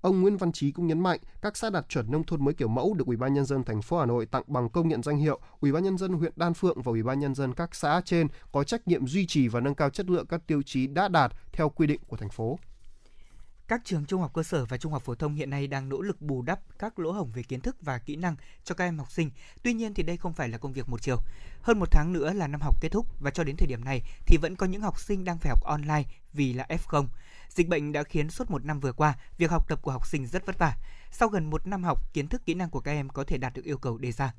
[0.00, 2.68] Ông Nguyễn Văn Chí cũng nhấn mạnh, các xã đạt chuẩn nông thôn mới kiểu
[2.68, 5.18] mẫu được Ủy ban nhân dân thành phố Hà Nội tặng bằng công nhận danh
[5.18, 8.00] hiệu, Ủy ban nhân dân huyện Đan Phượng và Ủy ban nhân dân các xã
[8.04, 11.08] trên có trách nhiệm duy trì và nâng cao chất lượng các tiêu chí đã
[11.08, 12.58] đạt theo quy định của thành phố.
[13.70, 16.00] Các trường trung học cơ sở và trung học phổ thông hiện nay đang nỗ
[16.00, 18.98] lực bù đắp các lỗ hổng về kiến thức và kỹ năng cho các em
[18.98, 19.30] học sinh.
[19.62, 21.16] Tuy nhiên thì đây không phải là công việc một chiều.
[21.62, 24.00] Hơn một tháng nữa là năm học kết thúc và cho đến thời điểm này
[24.26, 26.02] thì vẫn có những học sinh đang phải học online
[26.32, 27.06] vì là F0.
[27.48, 30.26] Dịch bệnh đã khiến suốt một năm vừa qua, việc học tập của học sinh
[30.26, 30.76] rất vất vả.
[31.10, 33.54] Sau gần một năm học, kiến thức kỹ năng của các em có thể đạt
[33.54, 34.34] được yêu cầu đề ra.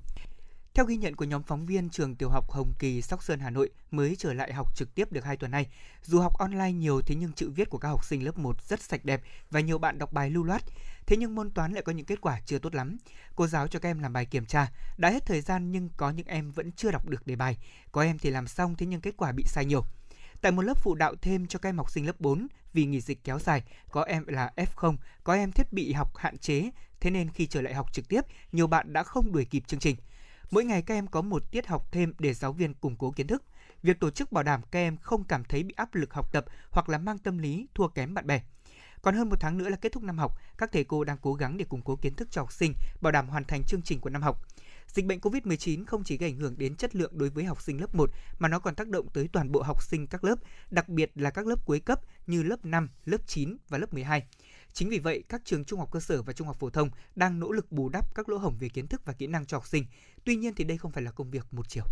[0.73, 3.49] Theo ghi nhận của nhóm phóng viên trường tiểu học Hồng Kỳ, Sóc Sơn, Hà
[3.49, 5.67] Nội mới trở lại học trực tiếp được 2 tuần nay.
[6.03, 8.81] Dù học online nhiều thế nhưng chữ viết của các học sinh lớp 1 rất
[8.81, 10.63] sạch đẹp và nhiều bạn đọc bài lưu loát.
[11.05, 12.97] Thế nhưng môn toán lại có những kết quả chưa tốt lắm.
[13.35, 16.09] Cô giáo cho các em làm bài kiểm tra, đã hết thời gian nhưng có
[16.09, 17.57] những em vẫn chưa đọc được đề bài.
[17.91, 19.83] Có em thì làm xong thế nhưng kết quả bị sai nhiều.
[20.41, 23.01] Tại một lớp phụ đạo thêm cho các em học sinh lớp 4 vì nghỉ
[23.01, 27.09] dịch kéo dài, có em là F0, có em thiết bị học hạn chế, thế
[27.09, 28.21] nên khi trở lại học trực tiếp,
[28.51, 29.95] nhiều bạn đã không đuổi kịp chương trình.
[30.51, 33.27] Mỗi ngày các em có một tiết học thêm để giáo viên củng cố kiến
[33.27, 33.43] thức.
[33.83, 36.45] Việc tổ chức bảo đảm các em không cảm thấy bị áp lực học tập
[36.69, 38.41] hoặc là mang tâm lý thua kém bạn bè.
[39.01, 41.33] Còn hơn một tháng nữa là kết thúc năm học, các thầy cô đang cố
[41.33, 43.99] gắng để củng cố kiến thức cho học sinh, bảo đảm hoàn thành chương trình
[43.99, 44.45] của năm học.
[44.93, 47.81] Dịch bệnh COVID-19 không chỉ gây ảnh hưởng đến chất lượng đối với học sinh
[47.81, 50.35] lớp 1 mà nó còn tác động tới toàn bộ học sinh các lớp,
[50.69, 54.23] đặc biệt là các lớp cuối cấp như lớp 5, lớp 9 và lớp 12.
[54.73, 57.39] Chính vì vậy, các trường trung học cơ sở và trung học phổ thông đang
[57.39, 59.67] nỗ lực bù đắp các lỗ hổng về kiến thức và kỹ năng cho học
[59.67, 59.85] sinh.
[60.23, 61.85] Tuy nhiên thì đây không phải là công việc một chiều.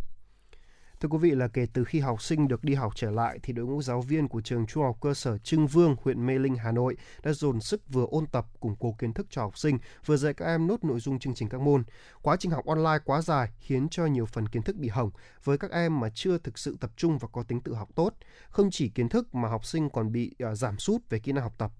[1.01, 3.53] Thưa quý vị là kể từ khi học sinh được đi học trở lại thì
[3.53, 6.55] đội ngũ giáo viên của trường trung học cơ sở Trưng Vương, huyện Mê Linh,
[6.55, 9.77] Hà Nội đã dồn sức vừa ôn tập, củng cố kiến thức cho học sinh,
[10.05, 11.84] vừa dạy các em nốt nội dung chương trình các môn.
[12.21, 15.11] Quá trình học online quá dài khiến cho nhiều phần kiến thức bị hỏng
[15.43, 18.13] với các em mà chưa thực sự tập trung và có tính tự học tốt.
[18.49, 21.43] Không chỉ kiến thức mà học sinh còn bị uh, giảm sút về kỹ năng
[21.43, 21.71] học tập.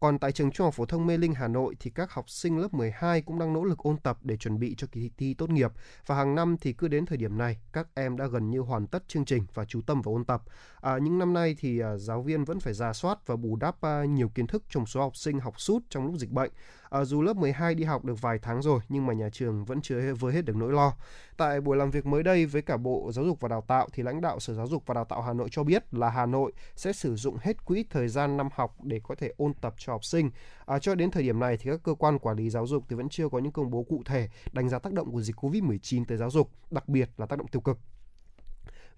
[0.00, 2.58] Còn tại trường Trung học phổ thông Mê Linh Hà Nội thì các học sinh
[2.58, 5.50] lớp 12 cũng đang nỗ lực ôn tập để chuẩn bị cho kỳ thi tốt
[5.50, 5.72] nghiệp
[6.06, 8.86] và hàng năm thì cứ đến thời điểm này các em đã gần như hoàn
[8.86, 10.42] tất chương trình và chú tâm vào ôn tập.
[10.80, 13.80] À, những năm nay thì à, giáo viên vẫn phải ra soát và bù đắp
[13.80, 16.50] à, nhiều kiến thức trong số học sinh học sút trong lúc dịch bệnh.
[16.90, 19.80] À, dù lớp 12 đi học được vài tháng rồi nhưng mà nhà trường vẫn
[19.80, 20.92] chưa vơi hết được nỗi lo.
[21.36, 24.02] Tại buổi làm việc mới đây với cả Bộ Giáo dục và Đào tạo thì
[24.02, 26.52] lãnh đạo Sở Giáo dục và Đào tạo Hà Nội cho biết là Hà Nội
[26.76, 29.92] sẽ sử dụng hết quỹ thời gian năm học để có thể ôn tập cho
[29.92, 30.30] học sinh.
[30.66, 32.96] À, cho đến thời điểm này thì các cơ quan quản lý giáo dục thì
[32.96, 36.04] vẫn chưa có những công bố cụ thể đánh giá tác động của dịch Covid-19
[36.04, 37.78] tới giáo dục, đặc biệt là tác động tiêu cực.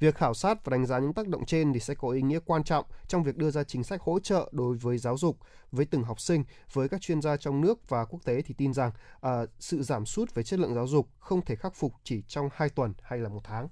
[0.00, 2.38] Việc khảo sát và đánh giá những tác động trên thì sẽ có ý nghĩa
[2.44, 5.38] quan trọng trong việc đưa ra chính sách hỗ trợ đối với giáo dục
[5.72, 6.44] với từng học sinh.
[6.72, 8.90] Với các chuyên gia trong nước và quốc tế thì tin rằng
[9.20, 12.48] à, sự giảm sút về chất lượng giáo dục không thể khắc phục chỉ trong
[12.54, 13.68] 2 tuần hay là một tháng.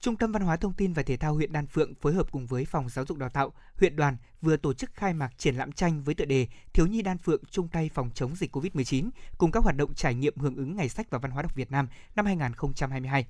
[0.00, 2.46] Trung tâm Văn hóa Thông tin và Thể thao huyện Đan Phượng phối hợp cùng
[2.46, 5.72] với Phòng Giáo dục Đào tạo, huyện đoàn vừa tổ chức khai mạc triển lãm
[5.72, 9.50] tranh với tựa đề Thiếu nhi Đan Phượng chung tay phòng chống dịch COVID-19 cùng
[9.50, 11.88] các hoạt động trải nghiệm hưởng ứng Ngày sách và Văn hóa đọc Việt Nam
[12.16, 13.26] năm 2022.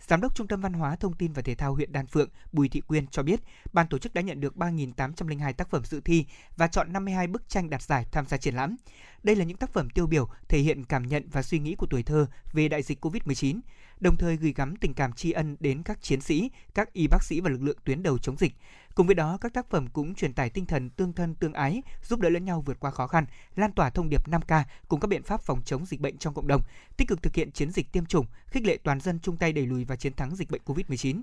[0.00, 2.68] Giám đốc Trung tâm Văn hóa Thông tin và Thể thao huyện Đan Phượng Bùi
[2.68, 3.40] Thị Quyên cho biết,
[3.72, 6.26] ban tổ chức đã nhận được 3.802 tác phẩm dự thi
[6.56, 8.76] và chọn 52 bức tranh đạt giải tham gia triển lãm.
[9.22, 11.86] Đây là những tác phẩm tiêu biểu thể hiện cảm nhận và suy nghĩ của
[11.86, 13.60] tuổi thơ về đại dịch COVID-19
[14.00, 17.22] đồng thời gửi gắm tình cảm tri ân đến các chiến sĩ, các y bác
[17.22, 18.52] sĩ và lực lượng tuyến đầu chống dịch.
[18.94, 21.82] Cùng với đó, các tác phẩm cũng truyền tải tinh thần tương thân tương ái,
[22.02, 23.26] giúp đỡ lẫn nhau vượt qua khó khăn,
[23.56, 26.46] lan tỏa thông điệp 5K cùng các biện pháp phòng chống dịch bệnh trong cộng
[26.46, 26.62] đồng,
[26.96, 29.66] tích cực thực hiện chiến dịch tiêm chủng, khích lệ toàn dân chung tay đẩy
[29.66, 31.20] lùi và chiến thắng dịch bệnh COVID-19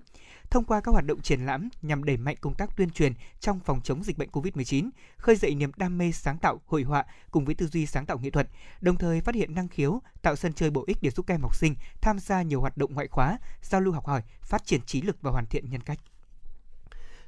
[0.51, 3.59] thông qua các hoạt động triển lãm nhằm đẩy mạnh công tác tuyên truyền trong
[3.59, 7.45] phòng chống dịch bệnh COVID-19, khơi dậy niềm đam mê sáng tạo hội họa cùng
[7.45, 8.47] với tư duy sáng tạo nghệ thuật,
[8.81, 11.41] đồng thời phát hiện năng khiếu, tạo sân chơi bổ ích để giúp các em
[11.41, 14.81] học sinh tham gia nhiều hoạt động ngoại khóa, giao lưu học hỏi, phát triển
[14.85, 15.99] trí lực và hoàn thiện nhân cách.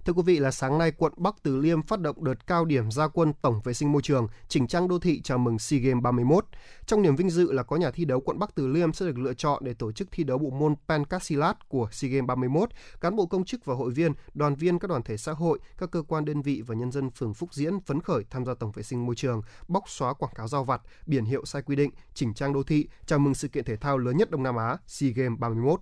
[0.05, 2.91] Thưa quý vị là sáng nay quận Bắc Từ Liêm phát động đợt cao điểm
[2.91, 6.03] gia quân tổng vệ sinh môi trường, chỉnh trang đô thị chào mừng SEA Games
[6.03, 6.45] 31.
[6.85, 9.17] Trong niềm vinh dự là có nhà thi đấu quận Bắc Từ Liêm sẽ được
[9.17, 12.69] lựa chọn để tổ chức thi đấu bộ môn Pencastilat của SEA Games 31.
[13.01, 15.91] Cán bộ công chức và hội viên, đoàn viên các đoàn thể xã hội, các
[15.91, 18.71] cơ quan đơn vị và nhân dân phường Phúc Diễn phấn khởi tham gia tổng
[18.71, 21.91] vệ sinh môi trường, bóc xóa quảng cáo giao vặt, biển hiệu sai quy định,
[22.13, 24.77] chỉnh trang đô thị, chào mừng sự kiện thể thao lớn nhất Đông Nam Á
[24.87, 25.79] SEA Games 31.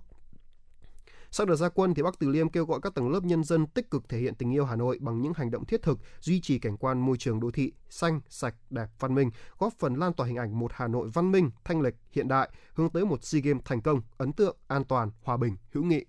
[1.33, 3.67] Sau đợt gia quân thì Bắc Từ Liêm kêu gọi các tầng lớp nhân dân
[3.67, 6.41] tích cực thể hiện tình yêu Hà Nội bằng những hành động thiết thực, duy
[6.41, 10.13] trì cảnh quan môi trường đô thị xanh, sạch, đẹp, văn minh, góp phần lan
[10.13, 13.23] tỏa hình ảnh một Hà Nội văn minh, thanh lịch, hiện đại, hướng tới một
[13.23, 16.05] SEA Games thành công, ấn tượng, an toàn, hòa bình, hữu nghị.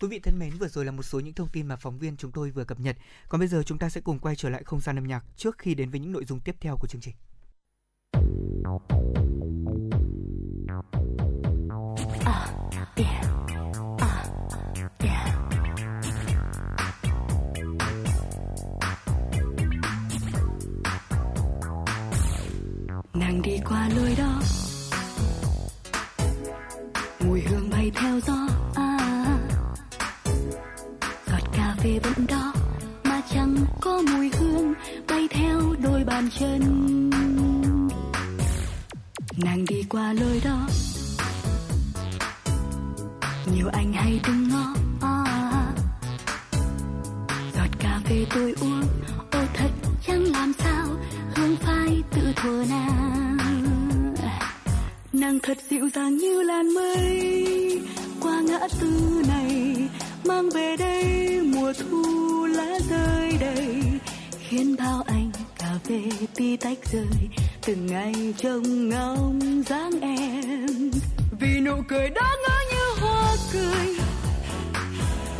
[0.00, 2.16] Quý vị thân mến, vừa rồi là một số những thông tin mà phóng viên
[2.16, 2.96] chúng tôi vừa cập nhật.
[3.28, 5.58] Còn bây giờ chúng ta sẽ cùng quay trở lại không gian âm nhạc trước
[5.58, 7.14] khi đến với những nội dung tiếp theo của chương trình.
[12.96, 13.29] nàng
[36.20, 37.10] bàn chân.
[39.36, 40.68] Nàng đi qua lối đó.
[43.54, 44.74] Nhiều anh hay đứng ngó.
[45.00, 45.72] À,
[47.56, 48.82] giọt cà phê tôi uống.
[49.30, 49.70] Ô thật
[50.06, 50.86] chẳng làm sao.
[51.36, 53.36] Hương phai tự thuở nàng.
[55.12, 57.80] Nàng thật dịu dàng như làn mây.
[58.20, 59.76] Qua ngã tư này
[60.24, 63.82] mang về đây mùa thu lá rơi đầy.
[64.48, 65.29] Khiến bao anh
[65.70, 66.00] cà phê
[66.34, 67.28] tí tách rơi
[67.66, 70.90] từng ngày trông ngóng dáng em.
[71.40, 73.96] Vì nụ cười đó ngỡ như hoa cười,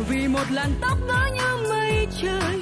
[0.09, 2.61] vì một làn tóc ngỡ như mây trời.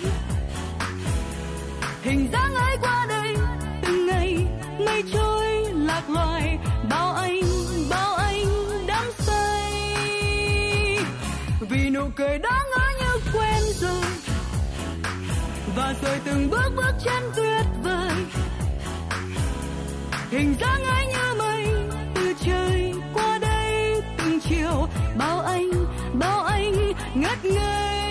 [2.02, 3.36] Hình dáng ấy qua đây
[3.82, 4.38] từng ngày
[4.86, 6.60] mây trôi lạc loài,
[6.90, 7.42] bao anh
[7.90, 8.46] bao anh
[8.88, 9.74] đắm say.
[11.70, 12.60] Vì nụ cười đó
[15.80, 18.12] và rồi từng bước bước chân tuyệt vời
[20.32, 21.66] hình dáng ấy như mây
[22.16, 24.88] từ trời qua đây từng chiều
[25.18, 25.72] bao anh
[26.14, 26.74] bao anh
[27.16, 28.06] ngất ngây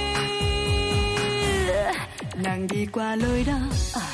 [2.43, 3.59] nàng đi qua lối đó
[3.95, 4.07] à.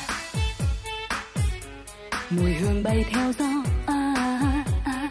[2.29, 3.49] mùi hương bay theo gió
[3.87, 4.15] à,
[4.85, 5.09] à.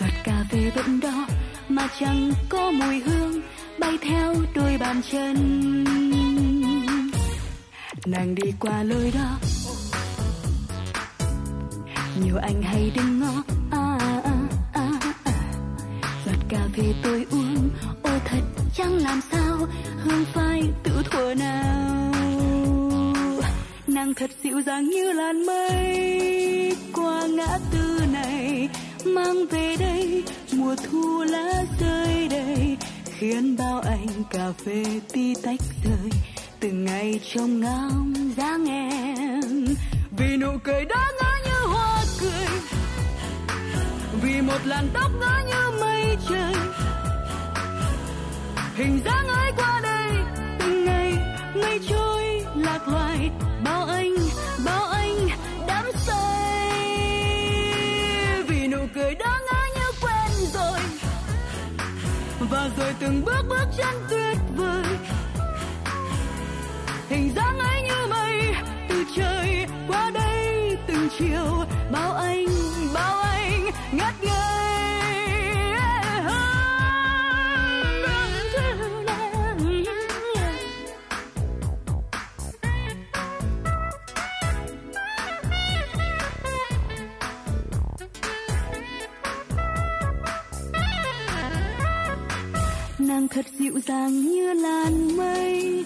[0.00, 1.26] giọt cà phê vẫn đó
[1.68, 3.40] mà chẳng có mùi hương
[3.78, 6.11] bay theo đôi bàn chân
[8.06, 9.38] nàng đi qua lối đó.
[12.24, 13.42] Nhiều anh hay đứng ngó.
[13.70, 14.34] À, à,
[14.72, 14.88] à,
[15.22, 15.32] à.
[16.26, 17.70] giọt cà phê tôi uống.
[18.02, 18.40] Ô thật
[18.76, 19.58] chẳng làm sao
[19.98, 22.12] hương phai tự thuở nào.
[23.86, 28.68] Nàng thật dịu dàng như làn mây qua ngã tư này
[29.04, 35.60] mang về đây mùa thu lá rơi đầy khiến bao anh cà phê tí tách
[35.84, 36.10] rơi
[36.62, 39.64] từng ngày trông ngóng dáng em.
[40.18, 42.46] Vì nụ cười đó ngỡ như hoa cười.
[44.22, 46.54] Vì một làn tóc ngỡ như mây trời.
[48.74, 50.10] Hình dáng ấy qua đây,
[50.58, 51.12] từng ngày,
[51.54, 53.30] mây trôi, lạc loài.
[53.64, 54.14] Bao anh
[54.64, 55.28] bao anh
[55.68, 56.80] đắm say.
[58.48, 60.80] Vì nụ cười đó ngỡ như quen rồi.
[62.50, 64.41] Và rồi từng bước bước chân tuyệt
[67.12, 68.54] hình dáng ấy như mây,
[68.88, 72.46] từ trời qua đây từng chiều, bao anh
[72.94, 74.32] bao anh ngất ngây
[92.98, 95.84] nàng thật dịu dàng như làn mây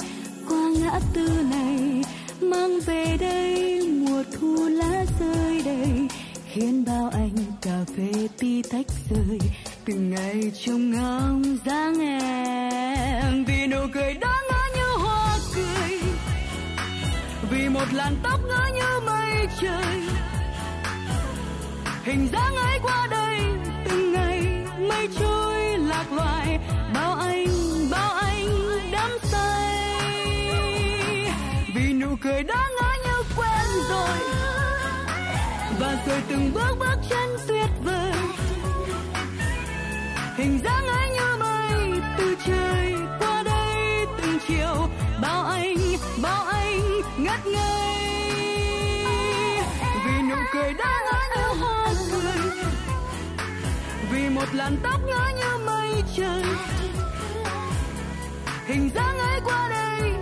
[0.86, 2.02] ngã tư này,
[2.40, 6.08] mang về đây mùa thu lá rơi đầy,
[6.52, 9.38] khiến bao anh cà phê ti tách rơi
[9.84, 13.44] từng ngày trông ngóng dáng em.
[13.44, 16.00] Vì nụ cười đó ngỡ như hoa cười,
[17.50, 19.96] vì một làn tóc ngỡ như mây trời.
[22.04, 23.40] Hình dáng ấy qua đây,
[23.84, 24.42] từng ngày
[24.88, 26.45] mây trôi lạc loài
[32.16, 34.18] nụ cười đó ngỡ như quen rồi.
[35.78, 38.12] Và rồi từng bước bước chân tuyệt vời.
[40.36, 44.88] Hình dáng ấy như mây từ trời qua đây từng chiều.
[45.22, 45.76] Bao anh
[46.22, 46.80] bao anh
[47.16, 47.97] ngất ngây.
[50.06, 52.51] Vì nụ cười đó ngỡ như hoa cười
[54.10, 56.43] vì một làn tóc ngỡ như mây trời.
[58.66, 60.15] Hình dáng ấy qua đây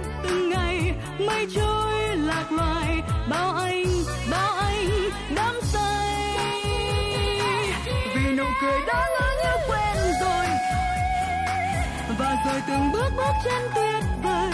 [1.18, 3.84] mây trôi lạc loài, bao anh
[4.30, 4.88] bao anh
[5.34, 6.36] đắm say.
[8.14, 10.46] Vì nụ cười đó ngỡ như quen rồi,
[12.18, 14.52] và rồi từng bước bước chân tuyệt vời.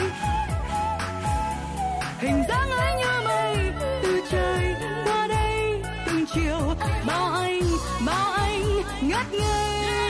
[2.21, 3.73] Hình dáng ấy như mây
[4.03, 4.75] từ trời
[5.05, 6.75] qua đây từng chiều,
[7.07, 7.63] bao anh
[8.07, 8.63] bao anh
[9.01, 10.10] ngất ngây.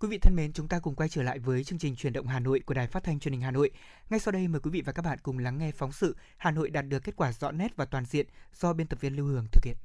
[0.00, 2.26] Quý vị thân mến, chúng ta cùng quay trở lại với chương trình truyền động
[2.26, 3.70] Hà Nội của Đài Phát thanh Truyền hình Hà Nội.
[4.10, 6.50] Ngay sau đây mời quý vị và các bạn cùng lắng nghe phóng sự Hà
[6.50, 9.26] Nội đạt được kết quả rõ nét và toàn diện do biên tập viên Lưu
[9.26, 9.76] Hương thực hiện.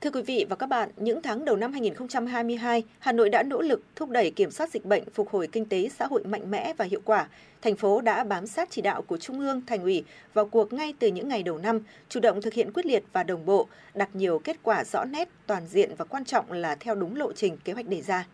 [0.00, 3.60] Thưa quý vị và các bạn, những tháng đầu năm 2022, Hà Nội đã nỗ
[3.60, 6.74] lực thúc đẩy kiểm soát dịch bệnh, phục hồi kinh tế xã hội mạnh mẽ
[6.78, 7.28] và hiệu quả.
[7.62, 10.04] Thành phố đã bám sát chỉ đạo của Trung ương, Thành ủy
[10.34, 13.22] vào cuộc ngay từ những ngày đầu năm, chủ động thực hiện quyết liệt và
[13.22, 16.94] đồng bộ, đạt nhiều kết quả rõ nét, toàn diện và quan trọng là theo
[16.94, 18.26] đúng lộ trình kế hoạch đề ra.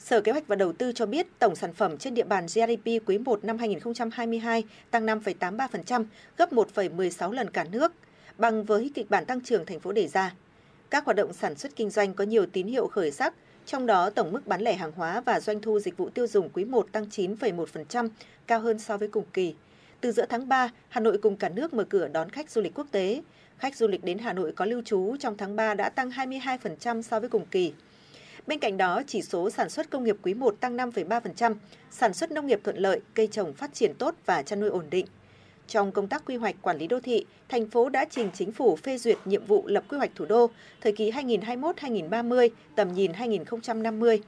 [0.00, 2.86] Sở Kế hoạch và Đầu tư cho biết tổng sản phẩm trên địa bàn GDP
[3.06, 6.04] quý 1 năm 2022 tăng 5,83%,
[6.36, 7.92] gấp 1,16 lần cả nước,
[8.38, 10.34] bằng với kịch bản tăng trưởng thành phố đề ra.
[10.90, 13.34] Các hoạt động sản xuất kinh doanh có nhiều tín hiệu khởi sắc,
[13.66, 16.48] trong đó tổng mức bán lẻ hàng hóa và doanh thu dịch vụ tiêu dùng
[16.48, 18.08] quý 1 tăng 9,1%,
[18.46, 19.54] cao hơn so với cùng kỳ.
[20.00, 22.74] Từ giữa tháng 3, Hà Nội cùng cả nước mở cửa đón khách du lịch
[22.74, 23.22] quốc tế.
[23.58, 27.02] Khách du lịch đến Hà Nội có lưu trú trong tháng 3 đã tăng 22%
[27.02, 27.72] so với cùng kỳ.
[28.50, 31.54] Bên cạnh đó, chỉ số sản xuất công nghiệp quý 1 tăng 5,3%,
[31.90, 34.84] sản xuất nông nghiệp thuận lợi, cây trồng phát triển tốt và chăn nuôi ổn
[34.90, 35.06] định.
[35.66, 38.76] Trong công tác quy hoạch quản lý đô thị, thành phố đã trình chính phủ
[38.76, 40.50] phê duyệt nhiệm vụ lập quy hoạch thủ đô
[40.80, 44.22] thời kỳ 2021-2030, tầm nhìn 2050.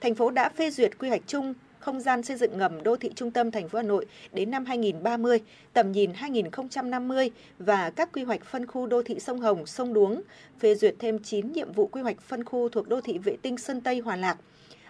[0.00, 3.10] Thành phố đã phê duyệt quy hoạch chung không gian xây dựng ngầm đô thị
[3.14, 5.40] trung tâm thành phố Hà Nội đến năm 2030,
[5.72, 10.22] tầm nhìn 2050 và các quy hoạch phân khu đô thị sông Hồng, sông Đuống,
[10.60, 13.58] phê duyệt thêm 9 nhiệm vụ quy hoạch phân khu thuộc đô thị vệ tinh
[13.58, 14.36] Sơn Tây Hòa Lạc.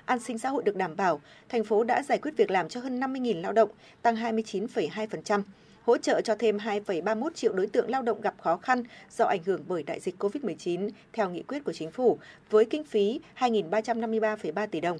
[0.04, 2.80] An sinh xã hội được đảm bảo, thành phố đã giải quyết việc làm cho
[2.80, 3.70] hơn 50.000 lao động,
[4.02, 5.42] tăng 29,2%
[5.86, 8.82] hỗ trợ cho thêm 2,31 triệu đối tượng lao động gặp khó khăn
[9.16, 12.18] do ảnh hưởng bởi đại dịch COVID-19 theo nghị quyết của chính phủ
[12.50, 14.98] với kinh phí 2.353,3 tỷ đồng.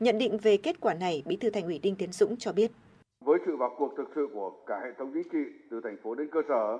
[0.00, 2.70] Nhận định về kết quả này, Bí thư Thành ủy Đinh Tiến Dũng cho biết.
[3.24, 6.14] Với sự vào cuộc thực sự của cả hệ thống chính trị từ thành phố
[6.14, 6.78] đến cơ sở,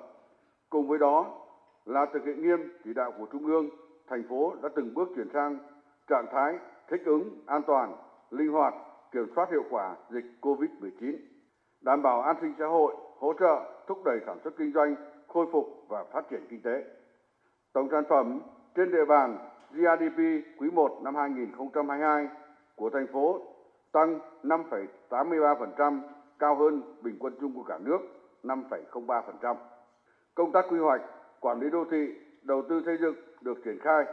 [0.71, 1.47] cùng với đó
[1.85, 3.69] là thực hiện nghiêm chỉ đạo của Trung ương,
[4.09, 5.59] thành phố đã từng bước chuyển sang
[6.09, 6.55] trạng thái
[6.91, 7.97] thích ứng, an toàn,
[8.31, 8.75] linh hoạt,
[9.13, 11.17] kiểm soát hiệu quả dịch COVID-19,
[11.81, 14.95] đảm bảo an sinh xã hội, hỗ trợ, thúc đẩy sản xuất kinh doanh,
[15.29, 16.85] khôi phục và phát triển kinh tế.
[17.73, 18.41] Tổng sản phẩm
[18.75, 19.39] trên địa bàn
[19.73, 20.19] GDP
[20.59, 22.29] quý 1 năm 2022
[22.77, 23.41] của thành phố
[23.93, 26.01] tăng 5,83%,
[26.39, 27.99] cao hơn bình quân chung của cả nước
[28.43, 29.57] 5,03%.
[30.35, 31.01] Công tác quy hoạch,
[31.41, 32.07] quản lý đô thị,
[32.43, 34.05] đầu tư xây dựng được triển khai.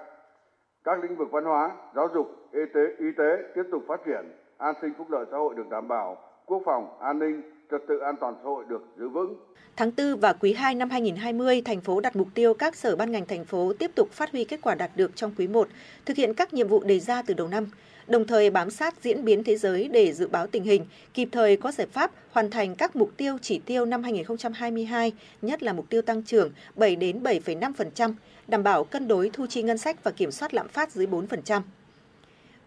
[0.83, 4.25] Các lĩnh vực văn hóa, giáo dục, y tế, y tế tiếp tục phát triển,
[4.57, 7.41] an sinh phúc lợi xã hội được đảm bảo, quốc phòng, an ninh,
[7.71, 9.35] trật tự an toàn xã hội được giữ vững.
[9.75, 13.11] Tháng 4 và quý 2 năm 2020, thành phố đặt mục tiêu các sở ban
[13.11, 15.67] ngành thành phố tiếp tục phát huy kết quả đạt được trong quý 1,
[16.05, 17.65] thực hiện các nhiệm vụ đề ra từ đầu năm,
[18.07, 21.57] đồng thời bám sát diễn biến thế giới để dự báo tình hình, kịp thời
[21.57, 25.11] có giải pháp hoàn thành các mục tiêu chỉ tiêu năm 2022,
[25.41, 28.13] nhất là mục tiêu tăng trưởng 7 đến 7,5%,
[28.47, 31.61] đảm bảo cân đối thu chi ngân sách và kiểm soát lạm phát dưới 4%.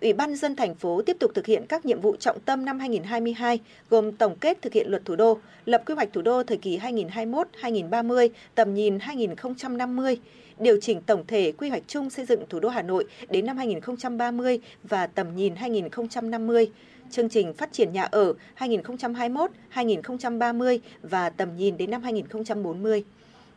[0.01, 2.79] Ủy ban dân thành phố tiếp tục thực hiện các nhiệm vụ trọng tâm năm
[2.79, 3.61] 2022
[3.91, 6.79] gồm tổng kết thực hiện luật thủ đô, lập quy hoạch thủ đô thời kỳ
[6.79, 10.19] 2021-2030, tầm nhìn 2050,
[10.59, 13.57] điều chỉnh tổng thể quy hoạch chung xây dựng thủ đô Hà Nội đến năm
[13.57, 16.71] 2030 và tầm nhìn 2050,
[17.11, 23.05] chương trình phát triển nhà ở 2021-2030 và tầm nhìn đến năm 2040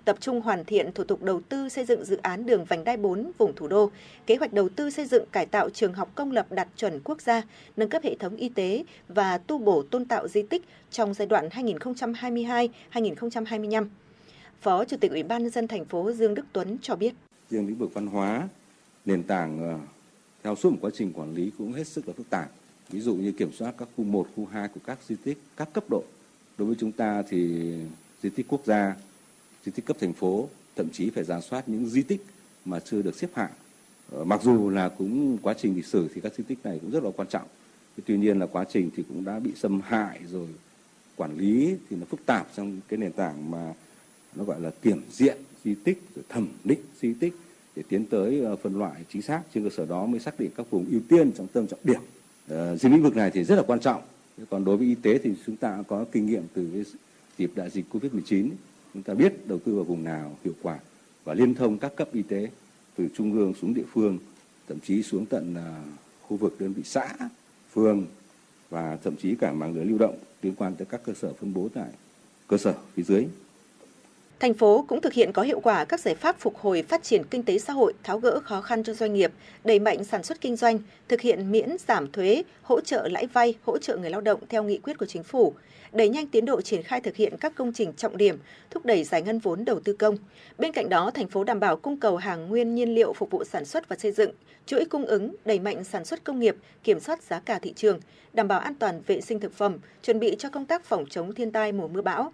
[0.06, 2.98] tập trung hoàn thiện thủ tục đầu tư xây dựng dự án đường vành đai
[2.98, 3.92] 4 vùng thủ đô,
[4.26, 7.22] kế hoạch đầu tư xây dựng cải tạo trường học công lập đạt chuẩn quốc
[7.22, 7.42] gia,
[7.78, 10.62] nâng cấp hệ thống y tế và tu bổ tôn tạo di tích
[10.92, 13.86] trong giai đoạn 2022-2025.
[14.62, 17.14] Phó Chủ tịch Ủy ban nhân dân thành phố Dương Đức Tuấn cho biết.
[17.50, 18.48] Riêng lĩnh vực văn hóa,
[19.06, 19.80] nền tảng ờ,
[20.44, 22.52] theo suốt một quá trình quản lý cũng hết sức là phức tạp.
[22.90, 25.74] Ví dụ như kiểm soát các khu 1, khu 2 của các di tích, các
[25.74, 26.04] cấp độ.
[26.58, 27.72] Đối với chúng ta thì
[28.24, 28.96] di tích quốc gia,
[29.65, 32.22] di tích cấp thành phố, thậm chí phải giả soát những di tích
[32.65, 33.52] mà chưa được xếp hạng.
[34.11, 36.91] Ờ, mặc dù là cũng quá trình lịch sử thì các di tích này cũng
[36.91, 37.48] rất là quan trọng.
[38.06, 40.48] Tuy nhiên là quá trình thì cũng đã bị xâm hại rồi
[41.15, 43.73] quản lý thì nó phức tạp trong cái nền tảng mà
[44.36, 47.34] nó gọi là kiểm diện di tích rồi thẩm định di tích
[47.76, 50.49] để tiến tới ờ, phân loại chính xác trên cơ sở đó mới xác định
[50.56, 52.02] các vùng ưu tiên trọng tâm trọng điểm.
[52.48, 54.02] Ờ, riêng lĩnh vực này thì rất là quan trọng.
[54.49, 56.84] Còn đối với y tế thì chúng ta có kinh nghiệm từ cái
[57.38, 58.49] dịp đại dịch Covid-19
[58.94, 60.80] chúng ta biết đầu tư vào vùng nào hiệu quả
[61.24, 62.49] và liên thông các cấp y tế,
[62.95, 64.18] từ trung ương xuống địa phương,
[64.68, 65.84] thậm chí xuống tận à,
[66.22, 67.16] khu vực đơn vị xã,
[67.74, 68.06] phường
[68.70, 71.53] và thậm chí cả mạng lưới lưu động liên quan tới các cơ sở phân
[71.53, 71.90] bố tại
[72.48, 73.28] cơ sở phía dưới.
[74.40, 77.24] Thành phố cũng thực hiện có hiệu quả các giải pháp phục hồi phát triển
[77.24, 79.32] kinh tế xã hội, tháo gỡ khó khăn cho doanh nghiệp,
[79.64, 83.53] đẩy mạnh sản xuất kinh doanh, thực hiện miễn giảm thuế, hỗ trợ lãi vay,
[83.66, 85.53] hỗ trợ người lao động theo nghị quyết của chính phủ,
[85.91, 88.38] đẩy nhanh tiến độ triển khai thực hiện các công trình trọng điểm,
[88.70, 90.18] thúc đẩy giải ngân vốn đầu tư công.
[90.57, 93.44] Bên cạnh đó, thành phố đảm bảo cung cầu hàng nguyên nhiên liệu phục vụ
[93.44, 94.32] sản xuất và xây dựng,
[94.66, 97.99] chuỗi cung ứng, đẩy mạnh sản xuất công nghiệp, kiểm soát giá cả thị trường,
[98.34, 101.34] đảm bảo an toàn vệ sinh thực phẩm, chuẩn bị cho công tác phòng chống
[101.34, 102.34] thiên tai mùa mưa bão.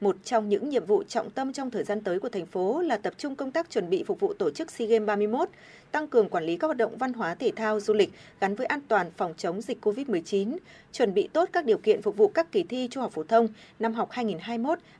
[0.00, 2.96] Một trong những nhiệm vụ trọng tâm trong thời gian tới của thành phố là
[2.96, 5.48] tập trung công tác chuẩn bị phục vụ tổ chức SEA Games 31,
[5.92, 8.10] tăng cường quản lý các hoạt động văn hóa thể thao du lịch
[8.40, 10.56] gắn với an toàn phòng chống dịch COVID-19,
[10.92, 13.48] chuẩn bị tốt các điều kiện phục vụ các kỳ thi trung học phổ thông
[13.78, 14.10] năm học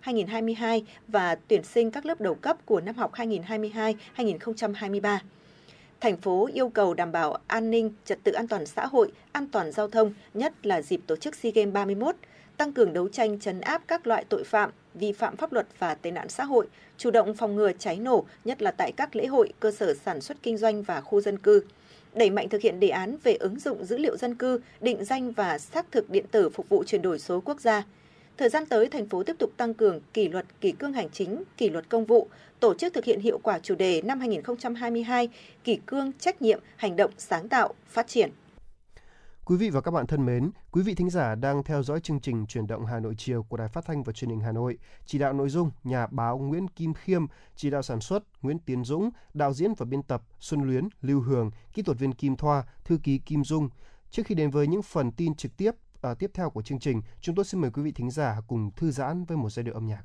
[0.05, 3.12] 2021-2022 và tuyển sinh các lớp đầu cấp của năm học
[4.16, 5.19] 2022-2023
[6.01, 9.47] thành phố yêu cầu đảm bảo an ninh, trật tự an toàn xã hội, an
[9.47, 12.16] toàn giao thông, nhất là dịp tổ chức SEA Games 31,
[12.59, 15.95] tăng cường đấu tranh chấn áp các loại tội phạm, vi phạm pháp luật và
[15.95, 16.67] tệ nạn xã hội,
[16.97, 20.21] chủ động phòng ngừa cháy nổ, nhất là tại các lễ hội, cơ sở sản
[20.21, 21.63] xuất kinh doanh và khu dân cư.
[22.15, 25.33] Đẩy mạnh thực hiện đề án về ứng dụng dữ liệu dân cư, định danh
[25.33, 27.85] và xác thực điện tử phục vụ chuyển đổi số quốc gia.
[28.37, 31.43] Thời gian tới, thành phố tiếp tục tăng cường kỷ luật kỷ cương hành chính,
[31.57, 32.29] kỷ luật công vụ,
[32.61, 35.29] tổ chức thực hiện hiệu quả chủ đề năm 2022,
[35.65, 38.31] kỷ cương, trách nhiệm, hành động sáng tạo, phát triển.
[39.49, 42.20] Quý vị và các bạn thân mến, quý vị thính giả đang theo dõi chương
[42.20, 44.79] trình Chuyển động Hà Nội chiều của Đài Phát thanh và Truyền hình Hà Nội.
[45.07, 47.27] Chỉ đạo nội dung nhà báo Nguyễn Kim Khiêm,
[47.57, 51.20] chỉ đạo sản xuất Nguyễn Tiến Dũng, đạo diễn và biên tập Xuân Luyến, Lưu
[51.20, 53.69] Hường, kỹ thuật viên Kim Thoa, thư ký Kim Dung.
[54.11, 55.70] Trước khi đến với những phần tin trực tiếp
[56.03, 58.70] à, tiếp theo của chương trình, chúng tôi xin mời quý vị thính giả cùng
[58.77, 60.03] thư giãn với một giai điệu âm nhạc.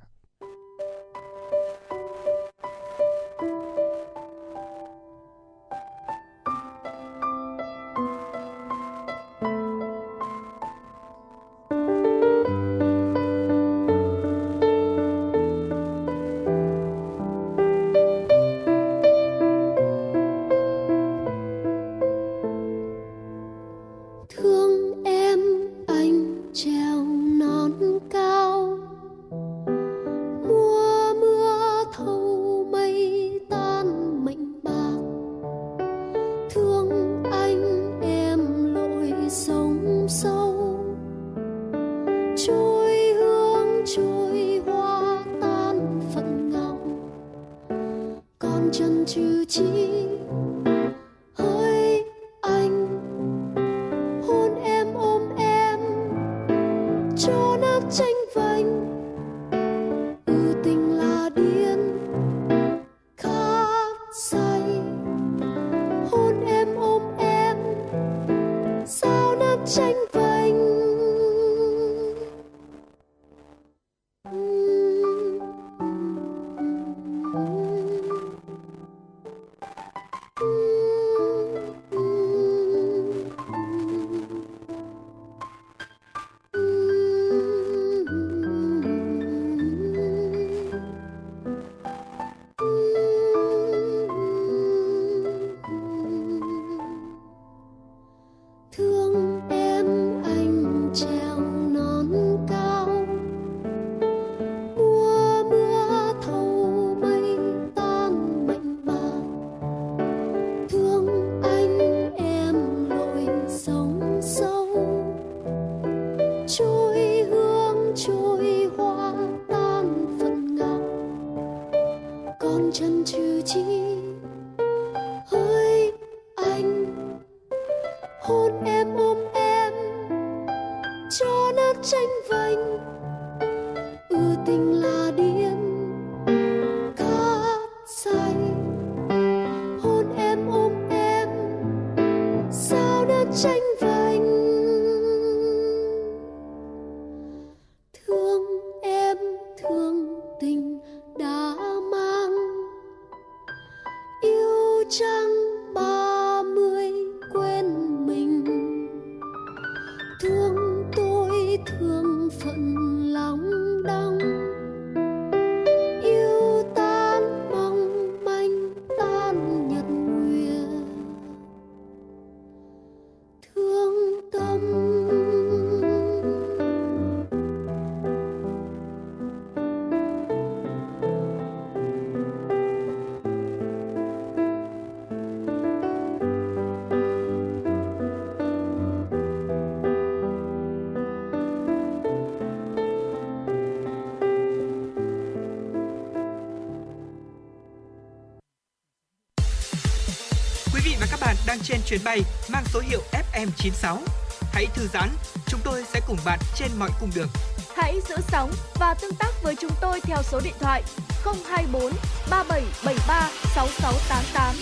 [201.73, 202.21] Trên chuyến bay
[202.51, 203.97] mang số hiệu FM96.
[204.41, 205.09] Hãy thư giãn,
[205.47, 207.27] chúng tôi sẽ cùng bạn trên mọi cung đường.
[207.75, 210.83] Hãy giữ sóng và tương tác với chúng tôi theo số điện thoại
[211.23, 211.91] 024
[212.29, 214.55] 3773 6688.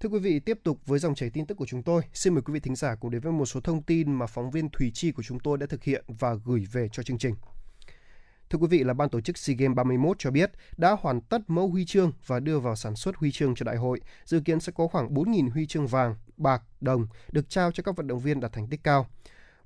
[0.00, 2.02] Thưa quý vị, tiếp tục với dòng chảy tin tức của chúng tôi.
[2.12, 4.50] Xin mời quý vị thính giả cùng đến với một số thông tin mà phóng
[4.50, 7.34] viên Thùy Chi của chúng tôi đã thực hiện và gửi về cho chương trình.
[8.50, 11.38] Thưa quý vị là ban tổ chức SEA Games 31 cho biết đã hoàn tất
[11.46, 14.00] mẫu huy chương và đưa vào sản xuất huy chương cho đại hội.
[14.24, 17.96] Dự kiến sẽ có khoảng 4.000 huy chương vàng, bạc, đồng được trao cho các
[17.96, 19.06] vận động viên đạt thành tích cao.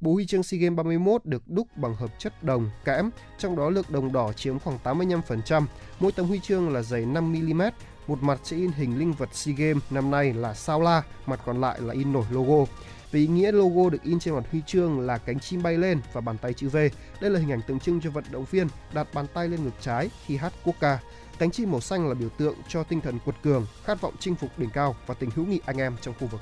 [0.00, 3.70] Bộ huy chương SEA Games 31 được đúc bằng hợp chất đồng, kẽm, trong đó
[3.70, 5.66] lượng đồng đỏ chiếm khoảng 85%.
[6.00, 7.70] Mỗi tấm huy chương là dày 5mm,
[8.06, 11.40] một mặt sẽ in hình linh vật SEA Games năm nay là sao la, mặt
[11.44, 12.72] còn lại là in nổi logo.
[13.12, 16.00] Với ý nghĩa logo được in trên mặt huy chương là cánh chim bay lên
[16.12, 16.76] và bàn tay chữ V.
[17.20, 19.74] Đây là hình ảnh tượng trưng cho vận động viên đặt bàn tay lên ngực
[19.80, 20.98] trái khi hát quốc ca.
[21.38, 24.34] Cánh chim màu xanh là biểu tượng cho tinh thần quật cường, khát vọng chinh
[24.34, 26.40] phục đỉnh cao và tình hữu nghị anh em trong khu vực.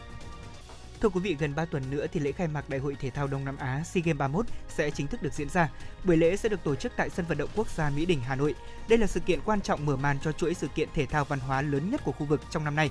[1.01, 3.27] Thưa quý vị, gần 3 tuần nữa thì lễ khai mạc Đại hội Thể thao
[3.27, 5.71] Đông Nam Á SEA Games 31 sẽ chính thức được diễn ra.
[6.05, 8.37] Buổi lễ sẽ được tổ chức tại sân vận động quốc gia Mỹ Đình, Hà
[8.37, 8.55] Nội.
[8.89, 11.41] Đây là sự kiện quan trọng mở màn cho chuỗi sự kiện thể thao văn
[11.41, 12.91] hóa lớn nhất của khu vực trong năm nay.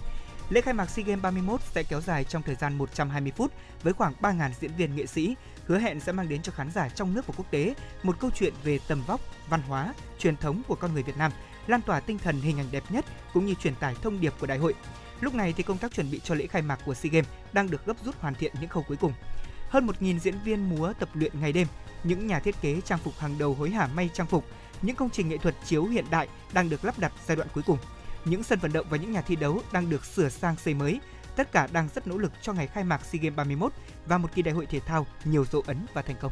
[0.50, 3.52] Lễ khai mạc SEA Games 31 sẽ kéo dài trong thời gian 120 phút
[3.84, 5.36] với khoảng 3.000 diễn viên nghệ sĩ,
[5.66, 7.74] hứa hẹn sẽ mang đến cho khán giả trong nước và quốc tế
[8.04, 11.32] một câu chuyện về tầm vóc, văn hóa, truyền thống của con người Việt Nam,
[11.68, 14.48] lan tỏa tinh thần hình ảnh đẹp nhất cũng như truyền tải thông điệp của
[14.48, 14.74] đại hội.
[15.22, 17.70] Lúc này thì công tác chuẩn bị cho lễ khai mạc của SEA Games đang
[17.70, 19.14] được gấp rút hoàn thiện những khâu cuối cùng.
[19.70, 21.68] Hơn 1.000 diễn viên múa tập luyện ngày đêm,
[22.04, 24.46] những nhà thiết kế trang phục hàng đầu hối hả may trang phục,
[24.82, 27.64] những công trình nghệ thuật chiếu hiện đại đang được lắp đặt giai đoạn cuối
[27.68, 27.78] cùng.
[28.26, 31.00] Những sân vận động và những nhà thi đấu đang được sửa sang xây mới,
[31.36, 33.72] tất cả đang rất nỗ lực cho ngày khai mạc SEA Games 31
[34.06, 36.32] và một kỳ đại hội thể thao nhiều dấu ấn và thành công.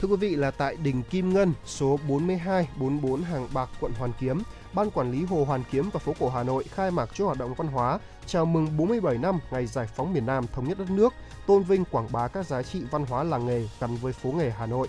[0.00, 4.42] Thưa quý vị là tại đỉnh Kim Ngân, số 4244 Hàng Bạc, quận Hoàn Kiếm,
[4.72, 7.38] Ban Quản lý Hồ Hoàn Kiếm và phố cổ Hà Nội khai mạc chuỗi hoạt
[7.38, 10.90] động văn hóa chào mừng 47 năm ngày giải phóng miền Nam thống nhất đất
[10.90, 11.14] nước,
[11.46, 14.50] tôn vinh quảng bá các giá trị văn hóa làng nghề gắn với phố nghề
[14.50, 14.88] Hà Nội.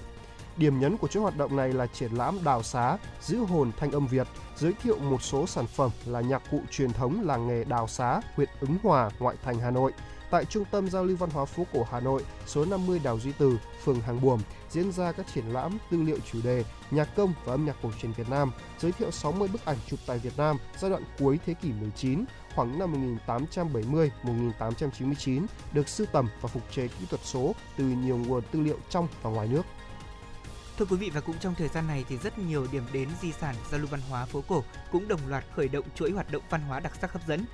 [0.57, 3.91] Điểm nhấn của chuỗi hoạt động này là triển lãm đào xá, giữ hồn thanh
[3.91, 7.63] âm Việt, giới thiệu một số sản phẩm là nhạc cụ truyền thống làng nghề
[7.63, 9.93] đào xá, huyện Ứng Hòa, ngoại thành Hà Nội.
[10.31, 13.31] Tại Trung tâm Giao lưu Văn hóa phố cổ Hà Nội, số 50 Đào Duy
[13.38, 17.34] Từ, phường Hàng Buồm, diễn ra các triển lãm tư liệu chủ đề nhạc công
[17.45, 20.38] và âm nhạc cổ truyền Việt Nam, giới thiệu 60 bức ảnh chụp tại Việt
[20.38, 22.25] Nam giai đoạn cuối thế kỷ 19,
[22.55, 28.43] khoảng năm 1870-1899, được sưu tầm và phục chế kỹ thuật số từ nhiều nguồn
[28.51, 29.65] tư liệu trong và ngoài nước.
[30.77, 33.31] Thưa quý vị và cũng trong thời gian này thì rất nhiều điểm đến di
[33.31, 36.43] sản giao lưu văn hóa phố cổ cũng đồng loạt khởi động chuỗi hoạt động
[36.49, 37.45] văn hóa đặc sắc hấp dẫn.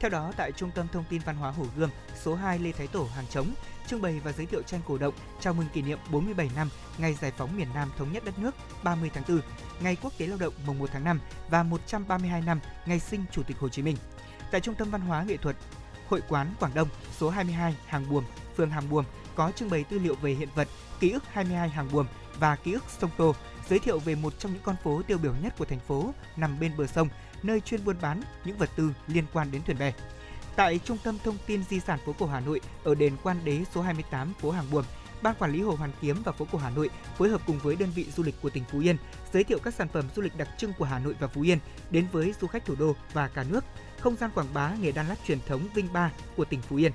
[0.00, 1.90] Theo đó, tại Trung tâm Thông tin Văn hóa Hồ Gươm,
[2.22, 3.54] số 2 Lê Thái Tổ, Hàng Trống,
[3.86, 6.68] trưng bày và giới thiệu tranh cổ động chào mừng kỷ niệm 47 năm
[6.98, 8.54] ngày giải phóng miền Nam thống nhất đất nước
[8.84, 9.40] 30 tháng 4,
[9.80, 13.42] ngày Quốc tế Lao động mùng 1 tháng 5 và 132 năm ngày sinh Chủ
[13.42, 13.96] tịch Hồ Chí Minh.
[14.50, 15.56] Tại Trung tâm Văn hóa Nghệ thuật
[16.08, 16.88] Hội quán Quảng Đông,
[17.18, 18.24] số 22 Hàng Buồm,
[18.56, 19.04] phường Hàng Buồm
[19.34, 20.68] có trưng bày tư liệu về hiện vật
[21.00, 22.06] ký ức 22 Hàng Buồm
[22.42, 23.34] và ký ức sông Tô,
[23.68, 26.60] giới thiệu về một trong những con phố tiêu biểu nhất của thành phố nằm
[26.60, 27.08] bên bờ sông,
[27.42, 29.92] nơi chuyên buôn bán những vật tư liên quan đến thuyền bè.
[30.56, 33.64] Tại Trung tâm Thông tin Di sản phố cổ Hà Nội ở đền Quan Đế
[33.74, 34.84] số 28 phố Hàng Buồm,
[35.22, 37.76] Ban quản lý Hồ Hoàn Kiếm và phố cổ Hà Nội phối hợp cùng với
[37.76, 38.96] đơn vị du lịch của tỉnh Phú Yên
[39.32, 41.58] giới thiệu các sản phẩm du lịch đặc trưng của Hà Nội và Phú Yên
[41.90, 43.64] đến với du khách thủ đô và cả nước.
[44.00, 46.92] Không gian quảng bá nghề đan lát truyền thống Vinh Ba của tỉnh Phú Yên.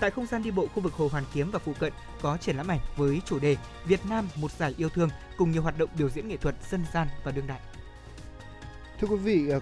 [0.00, 2.56] Tại không gian đi bộ khu vực Hồ Hoàn Kiếm và phụ cận có triển
[2.56, 5.90] lãm ảnh với chủ đề Việt Nam một giải yêu thương cùng nhiều hoạt động
[5.98, 7.60] biểu diễn nghệ thuật dân gian và đương đại.
[9.00, 9.60] Thưa quý vị, ờ,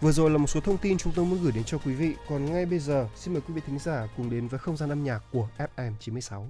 [0.00, 2.14] Vừa rồi là một số thông tin chúng tôi muốn gửi đến cho quý vị.
[2.28, 4.88] Còn ngay bây giờ, xin mời quý vị thính giả cùng đến với không gian
[4.88, 6.48] âm nhạc của FM 96.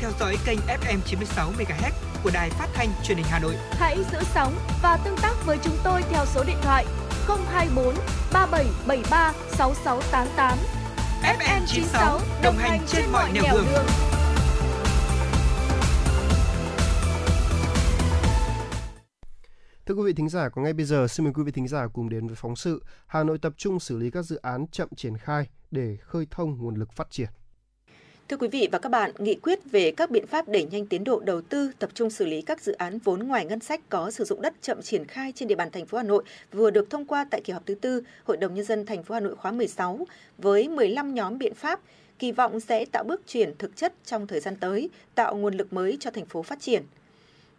[0.00, 1.90] Theo dõi kênh FM 96 MHz
[2.24, 3.54] của đài phát thanh truyền hình Hà Nội.
[3.70, 6.86] Hãy giữ sóng và tương tác với chúng tôi theo số điện thoại
[7.26, 7.94] 024
[8.32, 10.58] 3773 6688.
[11.38, 13.66] FM 96 đồng hành trên mọi nẻo đường.
[19.86, 21.86] Thưa quý vị thính giả, có ngay bây giờ xin mời quý vị thính giả
[21.92, 24.88] cùng đến với phóng sự Hà Nội tập trung xử lý các dự án chậm
[24.96, 27.28] triển khai để khơi thông nguồn lực phát triển.
[28.30, 31.04] Thưa quý vị và các bạn, nghị quyết về các biện pháp đẩy nhanh tiến
[31.04, 34.10] độ đầu tư, tập trung xử lý các dự án vốn ngoài ngân sách có
[34.10, 36.90] sử dụng đất chậm triển khai trên địa bàn thành phố Hà Nội vừa được
[36.90, 39.36] thông qua tại kỳ họp thứ tư Hội đồng nhân dân thành phố Hà Nội
[39.36, 40.06] khóa 16
[40.38, 41.80] với 15 nhóm biện pháp
[42.18, 45.72] kỳ vọng sẽ tạo bước chuyển thực chất trong thời gian tới, tạo nguồn lực
[45.72, 46.82] mới cho thành phố phát triển.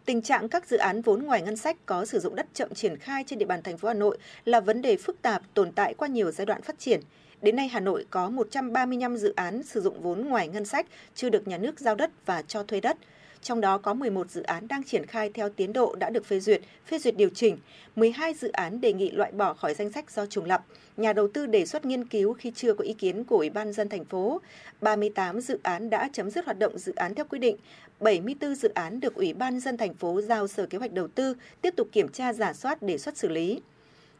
[0.04, 2.96] Tình trạng các dự án vốn ngoài ngân sách có sử dụng đất chậm triển
[2.96, 5.94] khai trên địa bàn thành phố Hà Nội là vấn đề phức tạp tồn tại
[5.94, 7.00] qua nhiều giai đoạn phát triển.
[7.42, 11.30] Đến nay Hà Nội có 135 dự án sử dụng vốn ngoài ngân sách chưa
[11.30, 12.96] được nhà nước giao đất và cho thuê đất.
[13.42, 16.40] Trong đó có 11 dự án đang triển khai theo tiến độ đã được phê
[16.40, 17.58] duyệt, phê duyệt điều chỉnh,
[17.96, 20.64] 12 dự án đề nghị loại bỏ khỏi danh sách do trùng lập.
[20.96, 23.72] Nhà đầu tư đề xuất nghiên cứu khi chưa có ý kiến của Ủy ban
[23.72, 24.40] dân thành phố.
[24.80, 27.56] 38 dự án đã chấm dứt hoạt động dự án theo quy định.
[28.00, 31.36] 74 dự án được Ủy ban dân thành phố giao Sở Kế hoạch Đầu tư
[31.60, 33.60] tiếp tục kiểm tra giả soát đề xuất xử lý.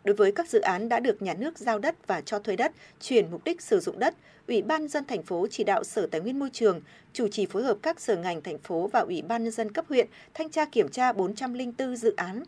[0.05, 2.73] Đối với các dự án đã được nhà nước giao đất và cho thuê đất,
[3.01, 4.15] chuyển mục đích sử dụng đất,
[4.49, 6.81] Ủy ban dân thành phố chỉ đạo Sở Tài nguyên Môi trường
[7.13, 9.85] chủ trì phối hợp các sở ngành thành phố và Ủy ban nhân dân cấp
[9.89, 12.43] huyện thanh tra kiểm tra 404 dự án.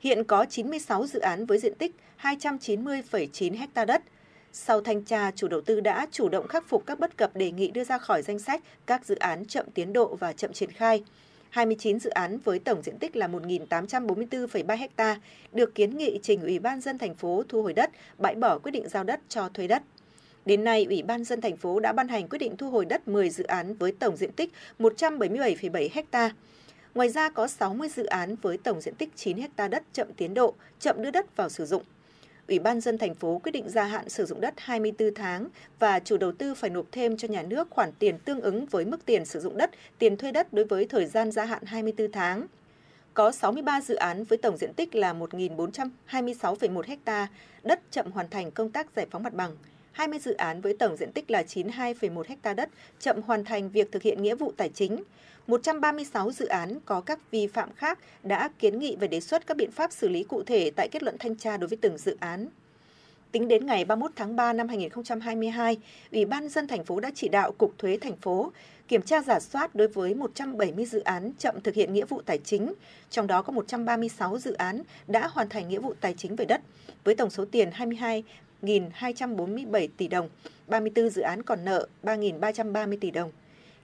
[0.00, 4.02] Hiện có 96 dự án với diện tích 290,9 ha đất.
[4.52, 7.50] Sau thanh tra, chủ đầu tư đã chủ động khắc phục các bất cập đề
[7.50, 10.70] nghị đưa ra khỏi danh sách các dự án chậm tiến độ và chậm triển
[10.70, 11.04] khai.
[11.50, 15.20] 29 dự án với tổng diện tích là 1.844,3 ha
[15.52, 18.72] được kiến nghị trình Ủy ban dân thành phố thu hồi đất, bãi bỏ quyết
[18.72, 19.82] định giao đất cho thuê đất.
[20.44, 23.08] Đến nay, Ủy ban dân thành phố đã ban hành quyết định thu hồi đất
[23.08, 26.30] 10 dự án với tổng diện tích 177,7 ha.
[26.94, 30.34] Ngoài ra có 60 dự án với tổng diện tích 9 ha đất chậm tiến
[30.34, 31.82] độ, chậm đưa đất vào sử dụng.
[32.48, 35.48] Ủy ban dân thành phố quyết định gia hạn sử dụng đất 24 tháng
[35.78, 38.84] và chủ đầu tư phải nộp thêm cho nhà nước khoản tiền tương ứng với
[38.84, 42.12] mức tiền sử dụng đất, tiền thuê đất đối với thời gian gia hạn 24
[42.12, 42.46] tháng.
[43.14, 47.28] Có 63 dự án với tổng diện tích là 1.426,1 ha,
[47.62, 49.56] đất chậm hoàn thành công tác giải phóng mặt bằng.
[49.92, 52.70] 20 dự án với tổng diện tích là 92,1 ha đất
[53.00, 55.02] chậm hoàn thành việc thực hiện nghĩa vụ tài chính.
[55.48, 59.56] 136 dự án có các vi phạm khác đã kiến nghị và đề xuất các
[59.56, 62.16] biện pháp xử lý cụ thể tại kết luận thanh tra đối với từng dự
[62.20, 62.48] án.
[63.32, 65.76] Tính đến ngày 31 tháng 3 năm 2022,
[66.12, 68.52] Ủy ban dân thành phố đã chỉ đạo Cục Thuế thành phố
[68.88, 72.38] kiểm tra giả soát đối với 170 dự án chậm thực hiện nghĩa vụ tài
[72.38, 72.72] chính,
[73.10, 76.60] trong đó có 136 dự án đã hoàn thành nghĩa vụ tài chính về đất
[77.04, 77.70] với tổng số tiền
[78.62, 80.28] 22.247 tỷ đồng,
[80.66, 83.30] 34 dự án còn nợ 3.330 tỷ đồng.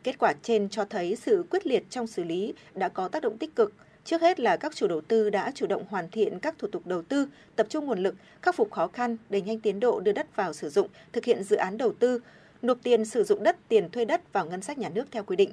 [0.05, 3.39] Kết quả trên cho thấy sự quyết liệt trong xử lý đã có tác động
[3.39, 3.72] tích cực.
[4.05, 6.86] Trước hết là các chủ đầu tư đã chủ động hoàn thiện các thủ tục
[6.86, 10.12] đầu tư, tập trung nguồn lực, khắc phục khó khăn, đẩy nhanh tiến độ đưa
[10.12, 12.20] đất vào sử dụng, thực hiện dự án đầu tư,
[12.62, 15.36] nộp tiền sử dụng đất, tiền thuê đất vào ngân sách nhà nước theo quy
[15.36, 15.51] định.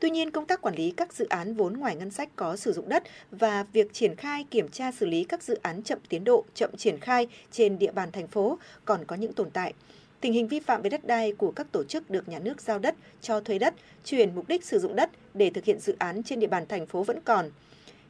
[0.00, 2.72] Tuy nhiên, công tác quản lý các dự án vốn ngoài ngân sách có sử
[2.72, 6.24] dụng đất và việc triển khai kiểm tra xử lý các dự án chậm tiến
[6.24, 9.74] độ, chậm triển khai trên địa bàn thành phố còn có những tồn tại
[10.20, 12.78] tình hình vi phạm về đất đai của các tổ chức được nhà nước giao
[12.78, 13.74] đất, cho thuê đất,
[14.04, 16.86] chuyển mục đích sử dụng đất để thực hiện dự án trên địa bàn thành
[16.86, 17.50] phố vẫn còn.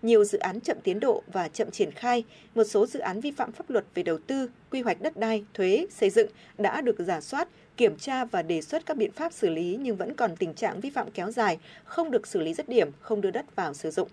[0.03, 2.25] Nhiều dự án chậm tiến độ và chậm triển khai,
[2.55, 5.45] một số dự án vi phạm pháp luật về đầu tư, quy hoạch đất đai,
[5.55, 9.33] thuế, xây dựng đã được giả soát, kiểm tra và đề xuất các biện pháp
[9.33, 12.55] xử lý nhưng vẫn còn tình trạng vi phạm kéo dài, không được xử lý
[12.55, 14.09] dứt điểm, không đưa đất vào sử dụng.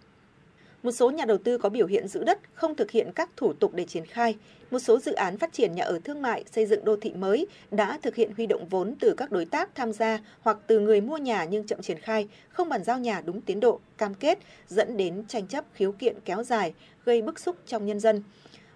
[0.88, 3.54] Một số nhà đầu tư có biểu hiện giữ đất, không thực hiện các thủ
[3.54, 4.36] tục để triển khai.
[4.72, 7.48] Một số dự án phát triển nhà ở thương mại, xây dựng đô thị mới
[7.72, 11.02] đã thực hiện huy động vốn từ các đối tác tham gia hoặc từ người
[11.02, 14.40] mua nhà nhưng chậm triển khai, không bàn giao nhà đúng tiến độ, cam kết,
[14.68, 16.74] dẫn đến tranh chấp khiếu kiện kéo dài,
[17.06, 18.24] gây bức xúc trong nhân dân.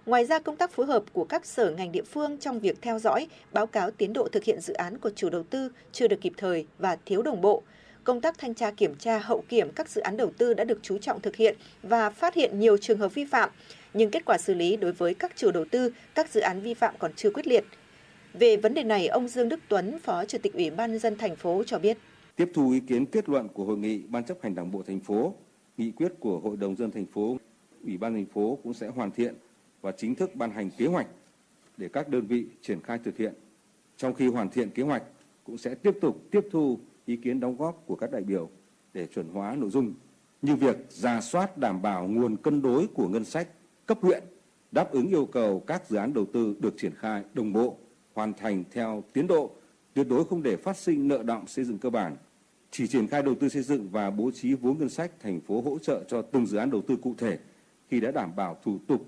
[0.06, 2.98] Ngoài ra, công tác phối hợp của các sở ngành địa phương trong việc theo
[2.98, 6.20] dõi, báo cáo tiến độ thực hiện dự án của chủ đầu tư chưa được
[6.20, 7.62] kịp thời và thiếu đồng bộ
[8.04, 10.78] công tác thanh tra kiểm tra hậu kiểm các dự án đầu tư đã được
[10.82, 13.50] chú trọng thực hiện và phát hiện nhiều trường hợp vi phạm,
[13.94, 16.74] nhưng kết quả xử lý đối với các chủ đầu tư, các dự án vi
[16.74, 17.64] phạm còn chưa quyết liệt.
[18.34, 21.16] Về vấn đề này, ông Dương Đức Tuấn, Phó Chủ tịch Ủy ban nhân dân
[21.16, 21.98] thành phố cho biết.
[22.36, 25.00] Tiếp thu ý kiến kết luận của hội nghị Ban chấp hành Đảng bộ thành
[25.00, 25.34] phố,
[25.76, 27.38] nghị quyết của Hội đồng dân thành phố,
[27.84, 29.34] Ủy ban thành phố cũng sẽ hoàn thiện
[29.80, 31.06] và chính thức ban hành kế hoạch
[31.76, 33.34] để các đơn vị triển khai thực hiện.
[33.96, 35.02] Trong khi hoàn thiện kế hoạch
[35.44, 38.50] cũng sẽ tiếp tục tiếp thu ý kiến đóng góp của các đại biểu
[38.92, 39.94] để chuẩn hóa nội dung
[40.42, 43.48] như việc ra soát đảm bảo nguồn cân đối của ngân sách
[43.86, 44.22] cấp huyện
[44.72, 47.76] đáp ứng yêu cầu các dự án đầu tư được triển khai đồng bộ,
[48.14, 49.50] hoàn thành theo tiến độ,
[49.94, 52.16] tuyệt đối không để phát sinh nợ động xây dựng cơ bản.
[52.70, 55.60] Chỉ triển khai đầu tư xây dựng và bố trí vốn ngân sách thành phố
[55.60, 57.38] hỗ trợ cho từng dự án đầu tư cụ thể
[57.88, 59.06] khi đã đảm bảo thủ tục,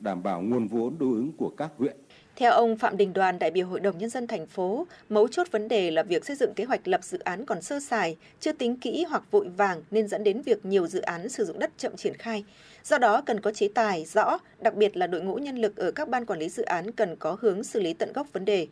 [0.00, 1.96] đảm bảo nguồn vốn đối ứng của các huyện.
[2.36, 5.46] Theo ông Phạm Đình Đoàn, đại biểu Hội đồng Nhân dân thành phố, mấu chốt
[5.50, 8.52] vấn đề là việc xây dựng kế hoạch lập dự án còn sơ sài, chưa
[8.52, 11.70] tính kỹ hoặc vội vàng nên dẫn đến việc nhiều dự án sử dụng đất
[11.78, 12.44] chậm triển khai.
[12.84, 15.90] Do đó cần có chế tài rõ, đặc biệt là đội ngũ nhân lực ở
[15.90, 18.66] các ban quản lý dự án cần có hướng xử lý tận gốc vấn đề.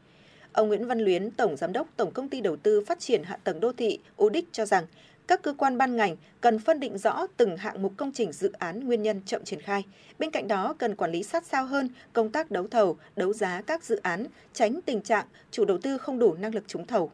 [0.52, 3.38] Ông Nguyễn Văn Luyến, Tổng Giám đốc Tổng Công ty Đầu tư Phát triển Hạ
[3.44, 4.86] tầng Đô thị UDIC cho rằng
[5.31, 8.52] các cơ quan ban ngành cần phân định rõ từng hạng mục công trình dự
[8.59, 9.85] án nguyên nhân chậm triển khai.
[10.19, 13.62] Bên cạnh đó, cần quản lý sát sao hơn công tác đấu thầu, đấu giá
[13.66, 17.11] các dự án, tránh tình trạng chủ đầu tư không đủ năng lực trúng thầu.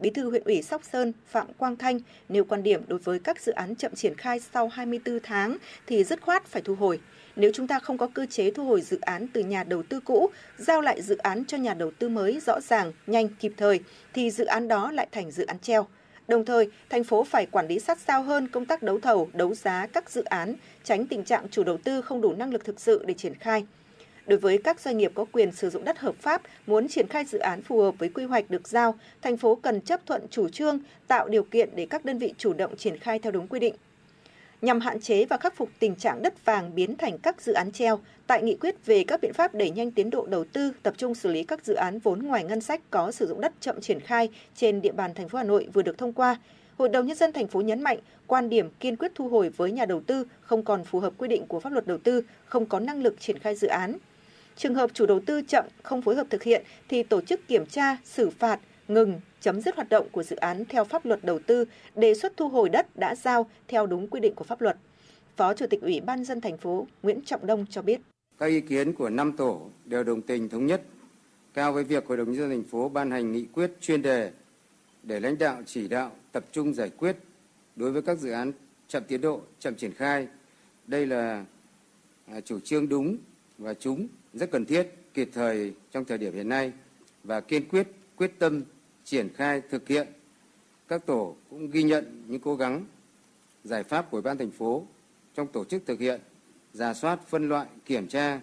[0.00, 3.40] Bí thư huyện ủy Sóc Sơn Phạm Quang Thanh nêu quan điểm đối với các
[3.40, 5.56] dự án chậm triển khai sau 24 tháng
[5.86, 7.00] thì dứt khoát phải thu hồi.
[7.36, 10.00] Nếu chúng ta không có cơ chế thu hồi dự án từ nhà đầu tư
[10.00, 13.80] cũ, giao lại dự án cho nhà đầu tư mới rõ ràng, nhanh, kịp thời,
[14.12, 15.86] thì dự án đó lại thành dự án treo.
[16.28, 19.54] Đồng thời, thành phố phải quản lý sát sao hơn công tác đấu thầu, đấu
[19.54, 20.54] giá các dự án,
[20.84, 23.66] tránh tình trạng chủ đầu tư không đủ năng lực thực sự để triển khai.
[24.26, 27.24] Đối với các doanh nghiệp có quyền sử dụng đất hợp pháp muốn triển khai
[27.24, 30.48] dự án phù hợp với quy hoạch được giao, thành phố cần chấp thuận chủ
[30.48, 33.60] trương, tạo điều kiện để các đơn vị chủ động triển khai theo đúng quy
[33.60, 33.74] định.
[34.62, 37.72] Nhằm hạn chế và khắc phục tình trạng đất vàng biến thành các dự án
[37.72, 40.94] treo, tại nghị quyết về các biện pháp đẩy nhanh tiến độ đầu tư, tập
[40.96, 43.80] trung xử lý các dự án vốn ngoài ngân sách có sử dụng đất chậm
[43.80, 46.36] triển khai trên địa bàn thành phố Hà Nội vừa được thông qua,
[46.78, 49.72] Hội đồng nhân dân thành phố nhấn mạnh quan điểm kiên quyết thu hồi với
[49.72, 52.66] nhà đầu tư không còn phù hợp quy định của pháp luật đầu tư, không
[52.66, 53.98] có năng lực triển khai dự án.
[54.56, 57.66] Trường hợp chủ đầu tư chậm không phối hợp thực hiện thì tổ chức kiểm
[57.66, 61.38] tra, xử phạt, ngừng, chấm dứt hoạt động của dự án theo pháp luật đầu
[61.38, 61.64] tư,
[61.94, 64.76] đề xuất thu hồi đất đã giao theo đúng quy định của pháp luật.
[65.36, 68.00] Phó Chủ tịch Ủy ban dân thành phố Nguyễn Trọng Đông cho biết.
[68.38, 70.82] Các ý kiến của năm tổ đều đồng tình thống nhất
[71.54, 74.30] cao với việc Hội đồng nhân dân thành phố ban hành nghị quyết chuyên đề
[75.02, 77.16] để lãnh đạo chỉ đạo tập trung giải quyết
[77.76, 78.52] đối với các dự án
[78.88, 80.28] chậm tiến độ, chậm triển khai.
[80.86, 81.44] Đây là
[82.26, 83.16] à, chủ trương đúng
[83.58, 86.72] và chúng rất cần thiết kịp thời trong thời điểm hiện nay
[87.24, 87.86] và kiên quyết
[88.16, 88.62] quyết tâm
[89.06, 90.06] triển khai thực hiện.
[90.88, 92.84] Các tổ cũng ghi nhận những cố gắng
[93.64, 94.86] giải pháp của ban thành phố
[95.34, 96.20] trong tổ chức thực hiện,
[96.72, 98.40] giả soát, phân loại, kiểm tra,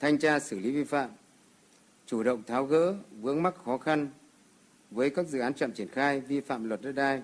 [0.00, 1.10] thanh tra xử lý vi phạm,
[2.06, 4.08] chủ động tháo gỡ vướng mắc khó khăn
[4.90, 7.22] với các dự án chậm triển khai vi phạm luật đất đai.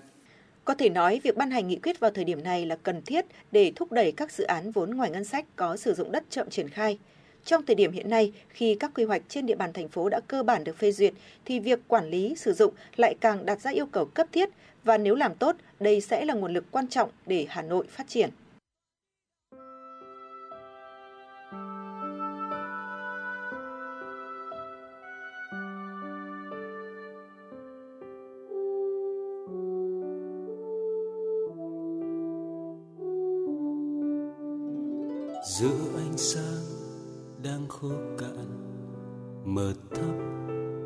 [0.65, 3.25] Có thể nói, việc ban hành nghị quyết vào thời điểm này là cần thiết
[3.51, 6.49] để thúc đẩy các dự án vốn ngoài ngân sách có sử dụng đất chậm
[6.49, 6.99] triển khai.
[7.47, 10.19] Trong thời điểm hiện nay, khi các quy hoạch trên địa bàn thành phố đã
[10.27, 11.13] cơ bản được phê duyệt,
[11.45, 14.49] thì việc quản lý sử dụng lại càng đặt ra yêu cầu cấp thiết
[14.83, 18.07] và nếu làm tốt, đây sẽ là nguồn lực quan trọng để Hà Nội phát
[18.07, 18.29] triển.
[35.59, 36.56] giữa ánh sáng
[37.69, 38.45] khô cạn,
[39.45, 40.15] mờ thấp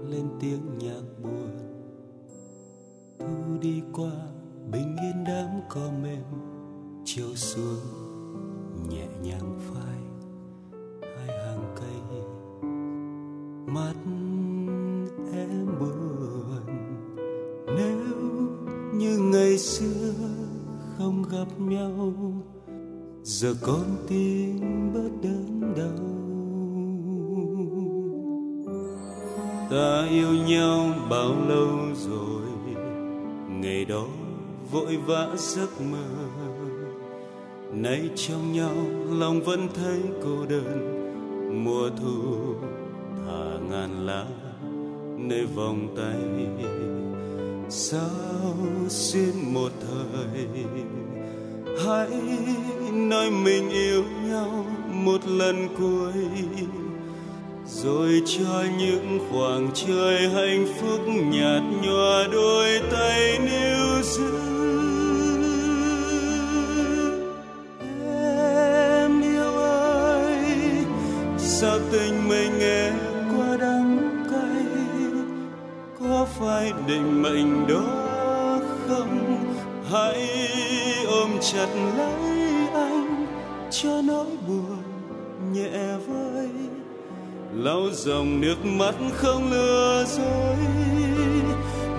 [0.10, 1.52] lên tiếng nhạc buồn.
[3.20, 4.12] Thu đi qua
[4.72, 6.24] bình yên đám cỏ mềm,
[7.06, 7.78] chiều xuống
[8.90, 10.00] nhẹ nhàng phai
[11.18, 12.22] hai hàng cây.
[13.74, 13.96] Mắt
[15.34, 16.66] em buồn,
[17.68, 18.00] nếu
[18.94, 20.14] như ngày xưa
[20.98, 22.14] không gặp nhau,
[23.24, 24.41] giờ con tim
[30.12, 32.42] yêu nhau bao lâu rồi?
[33.50, 34.06] Ngày đó
[34.72, 36.06] vội vã giấc mơ.
[37.74, 38.76] Nay trong nhau
[39.10, 40.98] lòng vẫn thấy cô đơn.
[41.64, 42.56] Mùa thu
[43.26, 44.26] thả ngàn lá
[45.18, 46.48] nơi vòng tay.
[47.70, 48.56] Sao
[48.90, 50.48] xuyên một thời?
[51.86, 52.22] Hãy
[52.94, 56.14] nói mình yêu nhau một lần cuối
[57.66, 64.32] rồi cho những khoảng trời hạnh phúc nhạt nhòa đôi tay níu giữ.
[69.00, 70.36] Em yêu ơi,
[71.38, 72.92] sao tình mình nghe
[73.36, 74.66] qua đắng cay?
[76.00, 79.38] Có phải định mệnh đó không?
[79.92, 80.30] Hãy
[81.08, 81.68] ôm chặt
[81.98, 83.26] lấy anh
[83.72, 84.61] cho nỗi buồn
[87.64, 90.58] lau dòng nước mắt không lừa dối.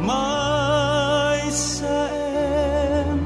[0.00, 3.18] Mãi xa em,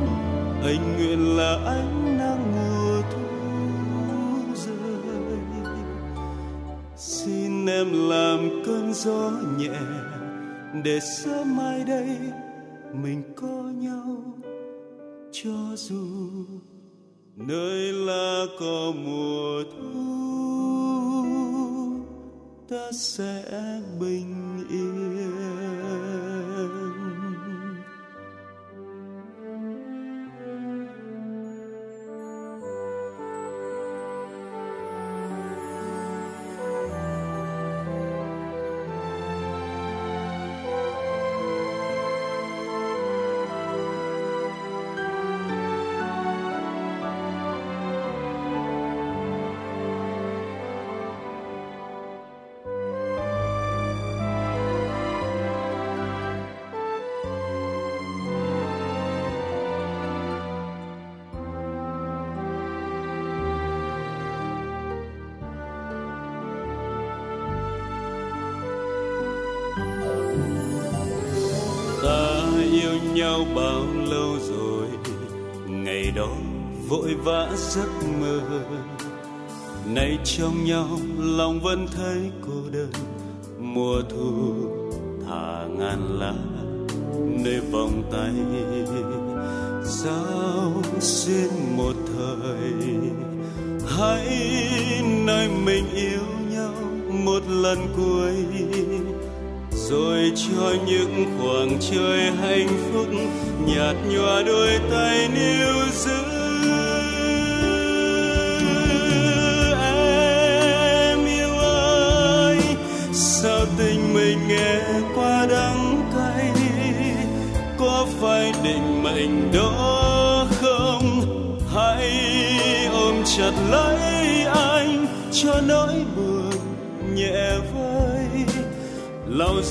[0.62, 5.38] anh nguyện là ánh nắng mùa thu rơi.
[6.96, 9.80] Xin em làm cơn gió nhẹ,
[10.84, 12.18] để sớm mai đây
[12.92, 14.24] mình có nhau.
[15.32, 16.06] Cho dù
[17.36, 20.45] nơi lá có mùa thu
[22.68, 23.42] ta sẽ
[24.00, 24.85] bình yên.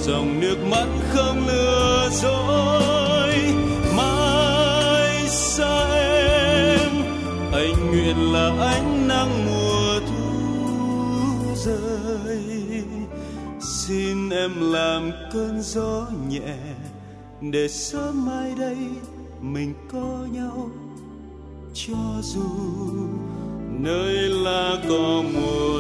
[0.06, 3.34] Dòng nước mắt không lừa dối.
[3.98, 6.92] Mai xa em
[7.52, 12.84] anh nguyện là ánh nắng mùa thu rơi.
[13.60, 16.58] Xin em làm cơn gió nhẹ,
[17.42, 18.78] để sớm mai đây
[19.42, 20.70] mình có nhau.
[21.74, 22.50] Cho dù
[23.80, 25.75] nơi là có mùa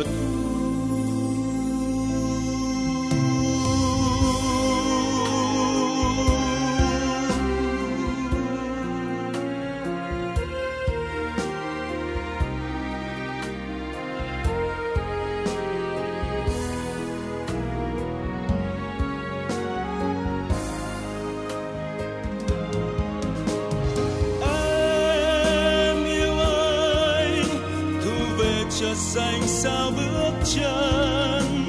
[28.85, 31.65] chợt xanh sao bước chân.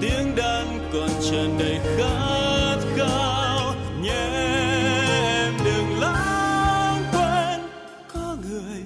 [0.00, 3.74] Tiếng đàn còn tràn đầy khát khao.
[4.02, 4.28] Nhé,
[5.42, 7.60] em đừng lãng quên.
[8.14, 8.82] Có người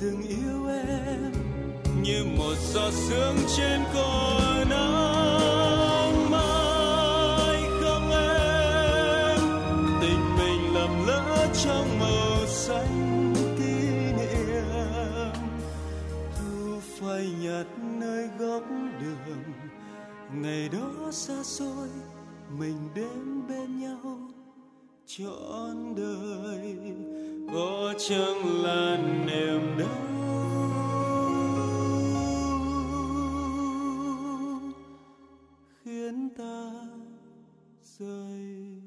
[0.00, 1.32] từng yêu em
[2.02, 5.17] như một giọt sương trên cội nắng
[20.42, 21.88] ngày đó xa xôi,
[22.58, 24.28] mình đến bên nhau,
[25.06, 26.76] trọn đời.
[27.52, 30.08] Có chẳng là niềm đau
[35.84, 36.72] khiến ta
[37.98, 38.80] rời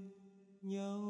[0.62, 1.01] nhau?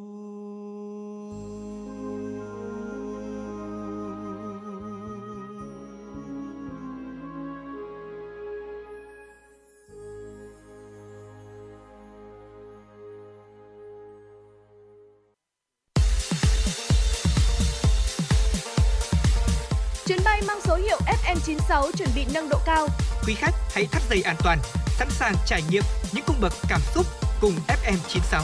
[21.51, 22.87] 96 chuẩn bị nâng độ cao.
[23.27, 24.57] Quý khách hãy thắt dây an toàn,
[24.99, 25.83] sẵn sàng trải nghiệm
[26.13, 27.05] những cung bậc cảm xúc
[27.41, 28.43] cùng FM 96.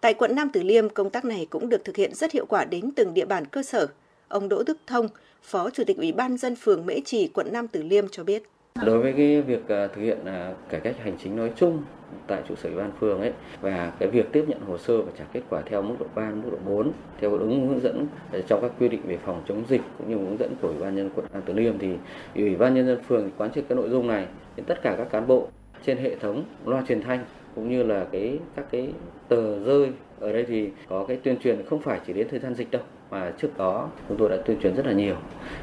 [0.00, 2.64] Tại quận Nam Từ Liêm, công tác này cũng được thực hiện rất hiệu quả
[2.64, 3.86] đến từng địa bàn cơ sở.
[4.28, 5.08] Ông Đỗ Đức Thông,
[5.42, 8.42] Phó Chủ tịch Ủy ban dân phường Mễ Trì, quận Nam Từ Liêm cho biết.
[8.86, 11.82] Đối với cái việc à, thực hiện à, cải cách hành chính nói chung
[12.26, 15.12] tại trụ sở ủy ban phường ấy và cái việc tiếp nhận hồ sơ và
[15.18, 18.38] trả kết quả theo mức độ 3, mức độ 4 theo đúng hướng dẫn à,
[18.48, 20.96] trong các quy định về phòng chống dịch cũng như hướng dẫn của ủy ban
[20.96, 21.88] nhân quận Nam Từ Liêm thì
[22.34, 24.26] ủy ban nhân dân phường quán triệt cái nội dung này
[24.56, 25.48] đến tất cả các cán bộ
[25.86, 27.24] trên hệ thống loa truyền thanh
[27.54, 28.92] cũng như là cái các cái
[29.28, 32.54] tờ rơi ở đây thì có cái tuyên truyền không phải chỉ đến thời gian
[32.54, 35.16] dịch đâu mà trước đó chúng tôi đã tuyên truyền rất là nhiều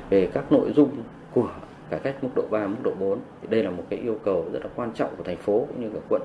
[0.09, 0.89] về các nội dung
[1.33, 1.49] của
[1.89, 4.45] cải cách mức độ 3, mức độ 4 thì đây là một cái yêu cầu
[4.53, 6.21] rất là quan trọng của thành phố cũng như của quận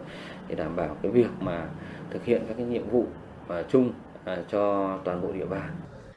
[0.49, 1.69] để đảm bảo cái việc mà
[2.11, 3.05] thực hiện các cái nhiệm vụ
[3.49, 3.93] à, chung
[4.25, 5.71] à, cho toàn bộ địa bàn.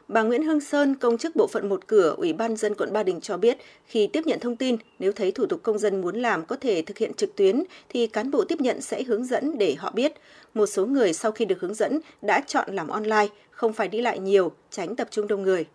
[0.08, 3.04] Bà Nguyễn Hương Sơn, công chức bộ phận một cửa, Ủy ban dân quận Ba
[3.04, 6.16] Đình cho biết, khi tiếp nhận thông tin, nếu thấy thủ tục công dân muốn
[6.16, 9.58] làm có thể thực hiện trực tuyến, thì cán bộ tiếp nhận sẽ hướng dẫn
[9.58, 10.14] để họ biết.
[10.54, 14.02] Một số người sau khi được hướng dẫn đã chọn làm online, không phải đi
[14.02, 15.66] lại nhiều, tránh tập trung đông người.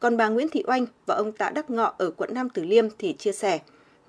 [0.00, 2.84] Còn bà Nguyễn Thị Oanh và ông Tạ Đắc Ngọ ở quận Nam Từ Liêm
[2.98, 3.58] thì chia sẻ,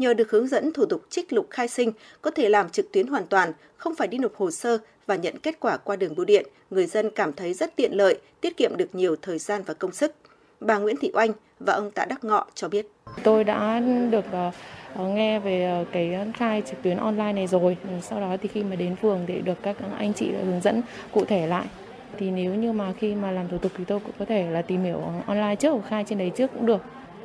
[0.02, 1.92] nhờ được hướng dẫn thủ tục trích lục khai sinh,
[2.22, 5.40] có thể làm trực tuyến hoàn toàn, không phải đi nộp hồ sơ và nhận
[5.44, 8.78] kết quả qua đường bưu điện, người dân cảm thấy rất tiện lợi, tiết kiệm
[8.78, 10.16] được nhiều thời gian và công sức.
[10.60, 12.88] Bà Nguyễn Thị Oanh và ông Tạ Đắc Ngọ cho biết.
[13.24, 14.52] Tôi đã được ờ,
[14.94, 17.78] ờ, nghe về ờ, cái khai trực tuyến online này rồi.
[17.84, 20.82] Ừ, sau đó thì khi mà đến phường thì được các anh chị hướng dẫn
[21.12, 21.66] cụ thể lại
[22.18, 24.62] thì nếu như mà khi mà làm thủ tục thì tôi cũng có thể là
[24.62, 26.82] tìm hiểu online trước hoặc khai trên đấy trước cũng được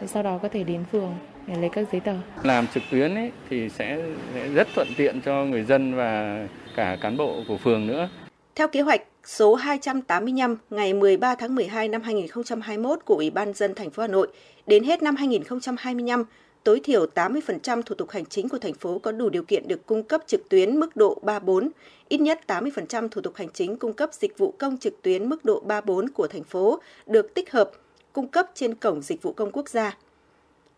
[0.07, 1.15] sau đó có thể đến phường
[1.47, 4.03] để lấy các giấy tờ làm trực tuyến ấy thì sẽ,
[4.35, 6.47] sẽ rất thuận tiện cho người dân và
[6.77, 8.09] cả cán bộ của phường nữa
[8.57, 13.75] theo kế hoạch số 285 ngày 13 tháng 12 năm 2021 của Ủy ban dân
[13.75, 14.29] thành phố Hà Nội,
[14.67, 16.25] đến hết năm 2025,
[16.65, 19.87] tối thiểu 80% thủ tục hành chính của thành phố có đủ điều kiện được
[19.87, 21.69] cung cấp trực tuyến mức độ 3-4,
[22.09, 25.45] ít nhất 80% thủ tục hành chính cung cấp dịch vụ công trực tuyến mức
[25.45, 27.71] độ 3-4 của thành phố được tích hợp,
[28.13, 29.97] cung cấp trên cổng dịch vụ công quốc gia.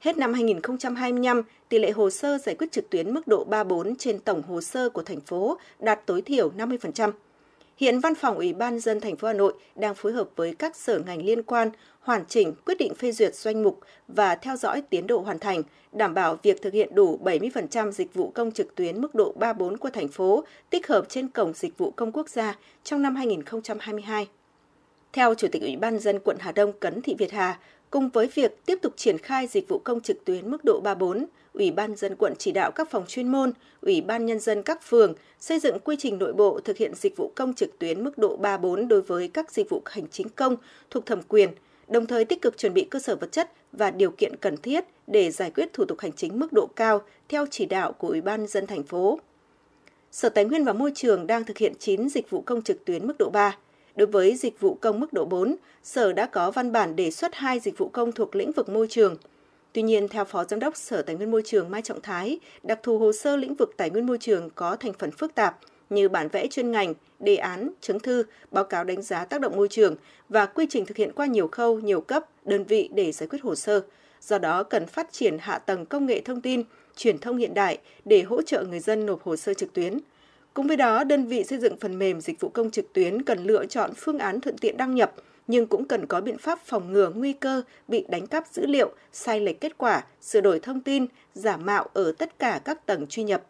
[0.00, 4.18] Hết năm 2025, tỷ lệ hồ sơ giải quyết trực tuyến mức độ 3-4 trên
[4.18, 7.12] tổng hồ sơ của thành phố đạt tối thiểu 50%.
[7.76, 10.76] Hiện Văn phòng Ủy ban dân thành phố Hà Nội đang phối hợp với các
[10.76, 11.70] sở ngành liên quan
[12.00, 15.62] hoàn chỉnh quyết định phê duyệt doanh mục và theo dõi tiến độ hoàn thành,
[15.92, 19.76] đảm bảo việc thực hiện đủ 70% dịch vụ công trực tuyến mức độ 3-4
[19.76, 24.28] của thành phố tích hợp trên cổng dịch vụ công quốc gia trong năm 2022.
[25.12, 27.58] Theo Chủ tịch Ủy ban dân quận Hà Đông Cấn Thị Việt Hà,
[27.90, 31.24] cùng với việc tiếp tục triển khai dịch vụ công trực tuyến mức độ 3-4,
[31.52, 34.82] Ủy ban dân quận chỉ đạo các phòng chuyên môn, Ủy ban nhân dân các
[34.82, 38.19] phường xây dựng quy trình nội bộ thực hiện dịch vụ công trực tuyến mức
[38.19, 40.56] độ 3-4 đối với các dịch vụ hành chính công
[40.90, 41.51] thuộc thẩm quyền,
[41.89, 44.85] đồng thời tích cực chuẩn bị cơ sở vật chất và điều kiện cần thiết
[45.06, 48.20] để giải quyết thủ tục hành chính mức độ cao theo chỉ đạo của Ủy
[48.20, 49.20] ban dân thành phố.
[50.12, 53.06] Sở Tài nguyên và Môi trường đang thực hiện 9 dịch vụ công trực tuyến
[53.06, 53.56] mức độ 3.
[53.98, 57.34] Đối với dịch vụ công mức độ 4, Sở đã có văn bản đề xuất
[57.34, 59.16] hai dịch vụ công thuộc lĩnh vực môi trường–
[59.72, 62.78] Tuy nhiên, theo Phó Giám đốc Sở Tài nguyên Môi trường Mai Trọng Thái, đặc
[62.82, 65.58] thù hồ sơ lĩnh vực tài nguyên môi trường có thành phần phức tạp
[65.90, 69.56] như bản vẽ chuyên ngành, đề án, chứng thư, báo cáo đánh giá tác động
[69.56, 69.96] môi trường
[70.28, 73.42] và quy trình thực hiện qua nhiều khâu, nhiều cấp, đơn vị để giải quyết
[73.42, 73.80] hồ sơ.
[74.20, 76.62] Do đó, cần phát triển hạ tầng công nghệ thông tin,
[76.96, 79.98] truyền thông hiện đại để hỗ trợ người dân nộp hồ sơ trực tuyến.
[80.54, 83.44] Cùng với đó, đơn vị xây dựng phần mềm dịch vụ công trực tuyến cần
[83.44, 85.12] lựa chọn phương án thuận tiện đăng nhập,
[85.46, 88.92] nhưng cũng cần có biện pháp phòng ngừa nguy cơ bị đánh cắp dữ liệu,
[89.12, 93.06] sai lệch kết quả, sửa đổi thông tin, giả mạo ở tất cả các tầng
[93.06, 93.42] truy nhập.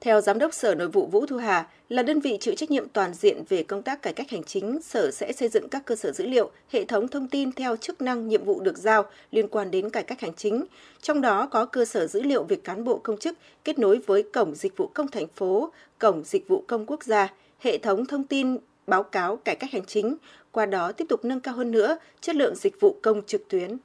[0.00, 2.88] Theo Giám đốc Sở Nội vụ Vũ Thu Hà, là đơn vị chịu trách nhiệm
[2.88, 5.96] toàn diện về công tác cải cách hành chính, Sở sẽ xây dựng các cơ
[5.96, 9.48] sở dữ liệu, hệ thống thông tin theo chức năng nhiệm vụ được giao liên
[9.48, 10.64] quan đến cải cách hành chính.
[11.02, 14.22] Trong đó có cơ sở dữ liệu việc cán bộ công chức kết nối với
[14.22, 18.24] Cổng Dịch vụ Công thành phố, Cổng Dịch vụ Công Quốc gia, hệ thống thông
[18.24, 18.56] tin
[18.86, 20.16] báo cáo cải cách hành chính,
[20.52, 23.76] qua đó tiếp tục nâng cao hơn nữa chất lượng dịch vụ công trực tuyến.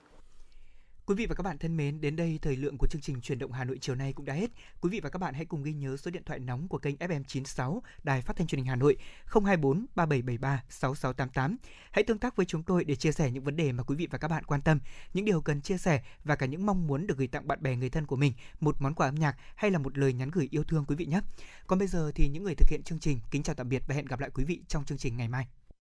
[1.08, 3.40] Quý vị và các bạn thân mến, đến đây thời lượng của chương trình truyền
[3.40, 4.52] động Hà Nội chiều nay cũng đã hết.
[4.82, 6.96] Quý vị và các bạn hãy cùng ghi nhớ số điện thoại nóng của kênh
[6.96, 11.58] FM 96 Đài Phát thanh Truyền hình Hà Nội 024 3773 6688.
[11.92, 14.08] Hãy tương tác với chúng tôi để chia sẻ những vấn đề mà quý vị
[14.12, 14.80] và các bạn quan tâm,
[15.14, 17.76] những điều cần chia sẻ và cả những mong muốn được gửi tặng bạn bè
[17.76, 20.48] người thân của mình một món quà âm nhạc hay là một lời nhắn gửi
[20.52, 21.22] yêu thương quý vị nhé.
[21.68, 23.96] Còn bây giờ thì những người thực hiện chương trình kính chào tạm biệt và
[23.96, 25.48] hẹn gặp lại quý vị trong chương trình ngày mai.